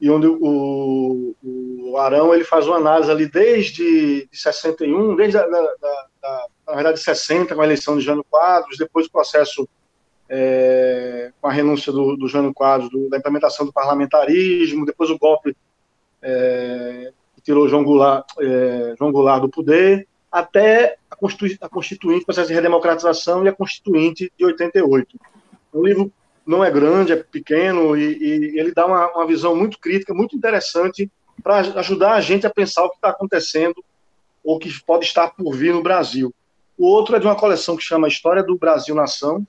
e 0.00 0.10
onde 0.10 0.26
o, 0.26 1.34
o 1.42 1.96
Arão 1.96 2.34
ele 2.34 2.44
faz 2.44 2.66
uma 2.66 2.76
análise 2.76 3.10
ali 3.10 3.26
desde 3.26 4.28
de 4.30 4.38
61, 4.38 5.16
desde 5.16 5.38
a, 5.38 5.46
da, 5.46 5.60
da, 5.60 6.06
da, 6.22 6.46
na 6.68 6.74
verdade 6.74 7.00
60, 7.00 7.54
com 7.54 7.60
a 7.60 7.64
eleição 7.64 7.96
de 7.96 8.04
Jânio 8.04 8.24
Quadros, 8.28 8.76
depois 8.76 9.06
o 9.06 9.10
processo 9.10 9.66
é, 10.28 11.32
com 11.40 11.48
a 11.48 11.52
renúncia 11.52 11.92
do, 11.92 12.16
do 12.16 12.28
Jânio 12.28 12.52
Quadros, 12.52 12.90
do, 12.90 13.08
da 13.08 13.16
implementação 13.16 13.64
do 13.64 13.72
parlamentarismo, 13.72 14.84
depois 14.84 15.10
o 15.10 15.18
golpe 15.18 15.56
é, 16.20 17.12
que 17.34 17.40
tirou 17.40 17.68
João 17.68 17.84
Goulart, 17.84 18.26
é, 18.40 18.94
João 18.98 19.12
Goulart 19.12 19.40
do 19.40 19.48
poder, 19.48 20.06
até 20.30 20.96
a, 21.10 21.16
Constitu 21.16 21.56
a 21.60 21.68
Constituinte, 21.68 22.24
processo 22.24 22.48
de 22.48 22.54
redemocratização 22.54 23.44
e 23.44 23.48
a 23.48 23.52
Constituinte 23.52 24.30
de 24.36 24.44
88. 24.44 25.18
Um 25.72 25.82
livro 25.82 26.12
não 26.46 26.64
é 26.64 26.70
grande, 26.70 27.12
é 27.12 27.16
pequeno, 27.16 27.96
e, 27.96 28.16
e 28.18 28.58
ele 28.58 28.72
dá 28.72 28.86
uma, 28.86 29.10
uma, 29.12 29.26
visão 29.26 29.56
muito 29.56 29.78
crítica, 29.78 30.14
muito 30.14 30.36
interessante, 30.36 31.10
para 31.42 31.58
ajudar 31.58 32.12
a 32.12 32.20
gente 32.20 32.46
a 32.46 32.50
pensar 32.50 32.84
o 32.84 32.90
que 32.90 32.96
está 32.96 33.10
acontecendo 33.10 33.84
ou 34.44 34.58
que 34.58 34.72
pode 34.84 35.04
estar 35.04 35.30
por 35.30 35.54
vir 35.54 35.74
no 35.74 35.82
Brasil. 35.82 36.32
O 36.78 36.86
outro 36.86 37.16
é 37.16 37.18
de 37.18 37.26
uma 37.26 37.34
coleção 37.34 37.76
que 37.76 37.82
chama 37.82 38.06
História 38.06 38.42
do 38.42 38.56
Brasil 38.56 38.94
Nação, 38.94 39.46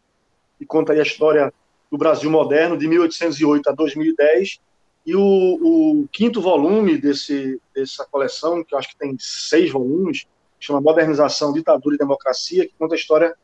e 0.60 0.66
conta 0.66 0.92
aí 0.92 1.00
a 1.00 1.04
história 1.04 1.54
do 1.92 1.98
Brasil 1.98 2.32
moderno, 2.32 2.78
de 2.78 2.88
1808 2.88 3.70
a 3.70 3.74
2010, 3.74 4.60
e 5.06 5.16
o, 5.16 5.22
o 5.22 6.08
quinto 6.12 6.42
volume 6.42 6.98
desse, 6.98 7.62
dessa 7.74 8.06
coleção, 8.06 8.64
que 8.64 8.74
eu 8.74 8.80
acho 8.80 8.90
que 8.90 8.98
tem 8.98 9.16
seis 9.20 9.72
volumes, 9.72 10.26
chama 10.60 10.82
Modernização, 10.82 11.54
Ditadura 11.54 11.96
e 11.96 12.00
Democracia, 12.00 12.66
que 12.66 12.74
conta 12.78 12.96
a 12.96 12.98
história 12.98 13.36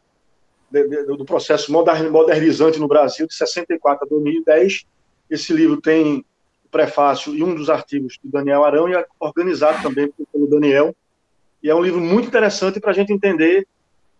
do 1.17 1.23
processo 1.23 1.71
modernizante 1.71 2.79
no 2.79 2.87
Brasil, 2.87 3.27
de 3.27 3.35
64 3.35 4.05
a 4.05 4.09
2010. 4.09 4.85
Esse 5.29 5.53
livro 5.53 5.79
tem 5.79 6.25
o 6.65 6.69
prefácio 6.69 7.35
e 7.35 7.43
um 7.43 7.53
dos 7.53 7.69
artigos 7.69 8.17
do 8.23 8.31
Daniel 8.31 8.63
Arão, 8.63 8.89
e 8.89 8.95
é 8.95 9.05
organizado 9.19 9.83
também 9.83 10.11
pelo 10.31 10.47
Daniel. 10.47 10.95
E 11.61 11.69
é 11.69 11.75
um 11.75 11.81
livro 11.81 12.01
muito 12.01 12.27
interessante 12.27 12.79
para 12.79 12.91
a 12.91 12.93
gente 12.93 13.13
entender 13.13 13.67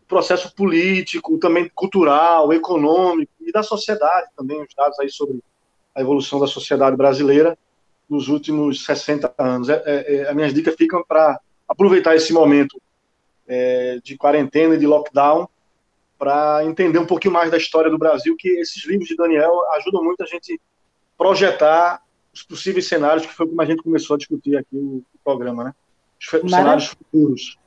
o 0.03 0.05
processo 0.07 0.53
político, 0.53 1.37
também 1.39 1.69
cultural, 1.73 2.53
econômico 2.53 3.31
e 3.41 3.51
da 3.51 3.63
sociedade 3.63 4.27
também, 4.37 4.61
os 4.61 4.73
dados 4.75 4.99
aí 4.99 5.09
sobre 5.09 5.39
a 5.95 6.01
evolução 6.01 6.39
da 6.39 6.47
sociedade 6.47 6.95
brasileira 6.95 7.57
nos 8.09 8.27
últimos 8.27 8.85
60 8.85 9.33
anos. 9.37 9.69
É, 9.69 9.81
é, 9.85 10.15
é, 10.15 10.29
as 10.29 10.35
minhas 10.35 10.53
dicas 10.53 10.75
ficam 10.75 11.03
para 11.07 11.39
aproveitar 11.67 12.15
esse 12.15 12.31
momento 12.31 12.79
é, 13.47 13.99
de 14.03 14.15
quarentena 14.15 14.75
e 14.75 14.77
de 14.77 14.85
lockdown 14.85 15.47
para 16.23 16.63
entender 16.63 16.99
um 16.99 17.05
pouquinho 17.05 17.33
mais 17.33 17.51
da 17.51 17.57
história 17.57 17.91
do 17.91 17.97
Brasil, 17.97 18.33
que 18.39 18.47
esses 18.47 18.85
livros 18.85 19.09
de 19.09 19.15
Daniel 19.17 19.51
ajudam 19.75 20.01
muito 20.01 20.23
a 20.23 20.25
gente 20.25 20.57
projetar 21.17 22.01
os 22.33 22.41
possíveis 22.41 22.87
cenários, 22.87 23.25
que 23.25 23.33
foi 23.33 23.45
como 23.45 23.61
a 23.61 23.65
gente 23.65 23.83
começou 23.83 24.13
a 24.13 24.17
discutir 24.17 24.55
aqui 24.55 24.73
no 24.73 25.03
programa, 25.21 25.65
né? 25.65 25.73
Os 26.41 26.49
cenários 26.49 26.87
futuros. 26.87 27.57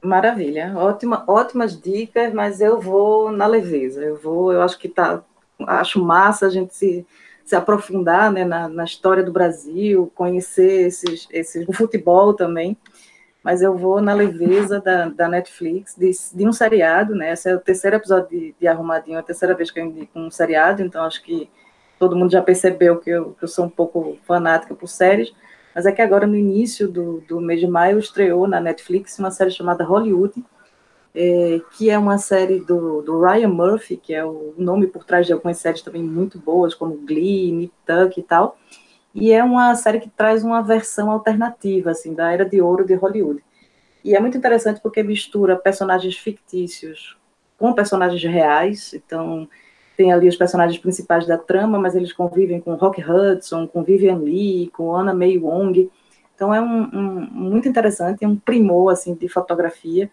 Maravilha, 0.00 0.74
Ótima, 0.76 1.24
ótimas 1.26 1.80
dicas, 1.80 2.32
mas 2.32 2.60
eu 2.60 2.80
vou 2.80 3.32
na 3.32 3.48
leveza. 3.48 4.04
Eu 4.04 4.16
vou, 4.16 4.52
eu 4.52 4.62
acho 4.62 4.78
que 4.78 4.88
tá, 4.88 5.20
acho 5.66 6.00
massa 6.00 6.46
a 6.46 6.50
gente 6.50 6.72
se, 6.72 7.04
se 7.44 7.56
aprofundar 7.56 8.30
né, 8.30 8.44
na, 8.44 8.68
na 8.68 8.84
história 8.84 9.24
do 9.24 9.32
Brasil, 9.32 10.12
conhecer 10.14 10.86
esses, 10.86 11.26
esses, 11.32 11.66
o 11.66 11.72
futebol 11.72 12.32
também 12.32 12.76
mas 13.44 13.60
eu 13.60 13.76
vou 13.76 14.00
na 14.00 14.14
leveza 14.14 14.80
da, 14.80 15.10
da 15.10 15.28
Netflix, 15.28 15.94
de, 15.94 16.10
de, 16.34 16.48
um 16.48 16.52
seriado, 16.52 17.14
né? 17.14 17.30
Esse 17.30 17.50
é 17.50 17.54
o 17.54 17.60
terceiro 17.60 17.96
episódio 17.96 18.30
de, 18.30 18.54
de 18.58 18.66
Arrumadinho, 18.66 19.18
é 19.18 19.20
a 19.20 19.22
terceira 19.22 19.54
vez 19.54 19.70
que 19.70 19.78
eu 19.78 19.84
indico 19.84 20.18
um 20.18 20.30
seriado, 20.30 20.82
então 20.82 21.04
acho 21.04 21.22
que 21.22 21.50
todo 21.98 22.16
mundo 22.16 22.32
já 22.32 22.40
percebeu 22.40 22.98
que 22.98 23.10
eu, 23.10 23.32
que 23.38 23.44
eu 23.44 23.48
sou 23.48 23.66
um 23.66 23.70
pouco 23.70 24.16
fanática 24.24 24.74
por 24.74 24.88
séries, 24.88 25.30
mas 25.74 25.84
é 25.84 25.92
que 25.92 26.00
agora, 26.00 26.26
no 26.26 26.36
início 26.36 26.88
do, 26.88 27.20
do 27.28 27.38
mês 27.38 27.60
de 27.60 27.66
maio, 27.66 27.98
estreou 27.98 28.48
na 28.48 28.60
Netflix 28.60 29.18
uma 29.18 29.30
série 29.30 29.50
chamada 29.50 29.84
Hollywood, 29.84 30.42
é, 31.14 31.60
que 31.76 31.90
é 31.90 31.98
uma 31.98 32.16
série 32.16 32.60
do, 32.60 33.02
do 33.02 33.20
Ryan 33.20 33.48
Murphy, 33.48 33.98
que 33.98 34.14
é 34.14 34.24
o 34.24 34.54
nome 34.56 34.86
por 34.86 35.04
trás 35.04 35.26
de 35.26 35.34
algumas 35.34 35.58
séries 35.58 35.82
também 35.82 36.02
muito 36.02 36.38
boas, 36.38 36.74
como 36.74 36.96
Glee, 36.96 37.52
Nip 37.52 37.74
Tuck 37.84 38.18
e 38.18 38.22
tal, 38.22 38.56
e 39.14 39.30
é 39.32 39.44
uma 39.44 39.74
série 39.74 40.00
que 40.00 40.10
traz 40.10 40.42
uma 40.42 40.60
versão 40.60 41.10
alternativa, 41.10 41.92
assim, 41.92 42.12
da 42.14 42.32
era 42.32 42.44
de 42.44 42.60
ouro 42.60 42.84
de 42.84 42.94
Hollywood. 42.94 43.42
E 44.04 44.14
é 44.14 44.20
muito 44.20 44.36
interessante 44.36 44.80
porque 44.80 45.02
mistura 45.02 45.56
personagens 45.56 46.16
fictícios 46.16 47.16
com 47.58 47.72
personagens 47.72 48.22
reais, 48.22 48.92
então 48.92 49.48
tem 49.96 50.12
ali 50.12 50.28
os 50.28 50.36
personagens 50.36 50.78
principais 50.78 51.26
da 51.26 51.38
trama, 51.38 51.78
mas 51.78 51.94
eles 51.94 52.12
convivem 52.12 52.60
com 52.60 52.74
Rock 52.74 53.02
Hudson, 53.02 53.66
com 53.66 53.84
Vivian 53.84 54.16
Lee, 54.16 54.70
com 54.76 54.94
Anna 54.94 55.14
May 55.14 55.38
Wong, 55.38 55.88
então 56.34 56.52
é 56.52 56.60
um, 56.60 56.82
um 56.92 57.28
muito 57.30 57.68
interessante, 57.68 58.24
é 58.24 58.28
um 58.28 58.36
primor, 58.36 58.92
assim, 58.92 59.14
de 59.14 59.28
fotografia, 59.28 60.10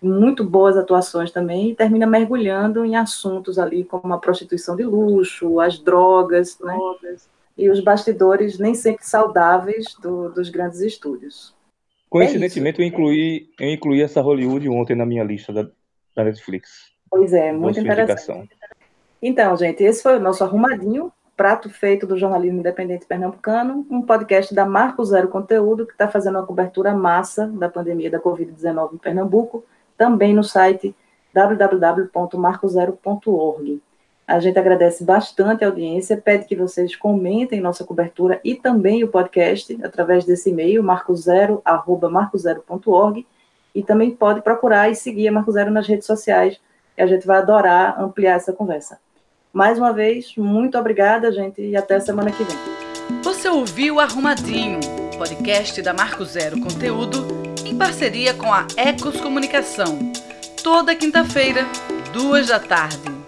muito 0.00 0.44
boas 0.44 0.76
atuações 0.76 1.30
também, 1.32 1.70
e 1.70 1.74
termina 1.74 2.06
mergulhando 2.06 2.84
em 2.84 2.94
assuntos 2.94 3.58
ali 3.58 3.84
como 3.84 4.14
a 4.14 4.18
prostituição 4.18 4.76
de 4.76 4.84
luxo, 4.84 5.58
as 5.60 5.78
drogas, 5.78 6.58
né? 6.60 6.78
E 7.56 7.70
os 7.70 7.80
bastidores 7.80 8.58
nem 8.58 8.74
sempre 8.74 9.06
saudáveis 9.06 9.94
do, 10.00 10.28
dos 10.30 10.50
grandes 10.50 10.80
estúdios. 10.80 11.54
Coincidentemente, 12.10 12.80
é 12.80 12.84
eu, 12.84 12.88
incluí, 12.88 13.48
eu 13.58 13.70
incluí 13.70 14.02
essa 14.02 14.20
Hollywood 14.20 14.68
ontem 14.68 14.94
na 14.94 15.06
minha 15.06 15.24
lista 15.24 15.52
da, 15.52 15.66
da 16.14 16.24
Netflix. 16.24 16.92
Pois 17.10 17.32
é, 17.32 17.52
muito 17.52 17.80
interessante. 17.80 18.54
Então, 19.20 19.56
gente, 19.56 19.82
esse 19.82 20.02
foi 20.02 20.16
o 20.16 20.20
nosso 20.20 20.44
arrumadinho, 20.44 21.12
prato 21.36 21.68
feito 21.70 22.06
do 22.06 22.18
jornalismo 22.18 22.60
independente 22.60 23.06
pernambucano, 23.06 23.86
um 23.90 24.02
podcast 24.02 24.54
da 24.54 24.64
Marco 24.64 25.04
Zero 25.04 25.28
Conteúdo, 25.28 25.86
que 25.86 25.92
está 25.92 26.08
fazendo 26.08 26.38
uma 26.38 26.46
cobertura 26.46 26.94
massa 26.94 27.46
da 27.46 27.68
pandemia 27.68 28.10
da 28.10 28.20
Covid-19 28.20 28.94
em 28.94 28.98
Pernambuco 28.98 29.64
também 29.96 30.34
no 30.34 30.42
site 30.42 30.92
www.marcozero.org. 31.32 33.80
A 34.26 34.40
gente 34.40 34.58
agradece 34.58 35.04
bastante 35.04 35.64
a 35.64 35.68
audiência, 35.68 36.16
pede 36.16 36.46
que 36.46 36.56
vocês 36.56 36.96
comentem 36.96 37.60
nossa 37.60 37.84
cobertura 37.84 38.40
e 38.42 38.54
também 38.54 39.04
o 39.04 39.08
podcast 39.08 39.78
através 39.84 40.24
desse 40.24 40.48
e-mail, 40.48 40.82
marcozero.org, 40.82 43.26
e 43.74 43.82
também 43.82 44.10
pode 44.10 44.40
procurar 44.40 44.90
e 44.90 44.94
seguir 44.94 45.28
a 45.28 45.32
Marco 45.32 45.52
Zero 45.52 45.70
nas 45.70 45.86
redes 45.86 46.06
sociais, 46.06 46.58
a 46.96 47.06
gente 47.06 47.26
vai 47.26 47.38
adorar 47.38 48.00
ampliar 48.00 48.36
essa 48.36 48.52
conversa. 48.52 48.98
Mais 49.52 49.78
uma 49.78 49.92
vez, 49.92 50.34
muito 50.36 50.78
obrigada, 50.78 51.30
gente, 51.30 51.60
e 51.60 51.76
até 51.76 52.00
semana 52.00 52.30
que 52.30 52.42
vem. 52.42 52.56
Você 53.22 53.48
ouviu 53.48 54.00
Arrumadinho, 54.00 54.80
podcast 55.18 55.80
da 55.82 55.92
Marco 55.92 56.24
Zero 56.24 56.58
Conteúdo, 56.60 57.26
em 57.64 57.76
parceria 57.76 58.34
com 58.34 58.52
a 58.52 58.66
Ecos 58.76 59.20
Comunicação, 59.20 59.98
toda 60.62 60.94
quinta-feira, 60.94 61.66
duas 62.12 62.48
da 62.48 62.58
tarde. 62.58 63.23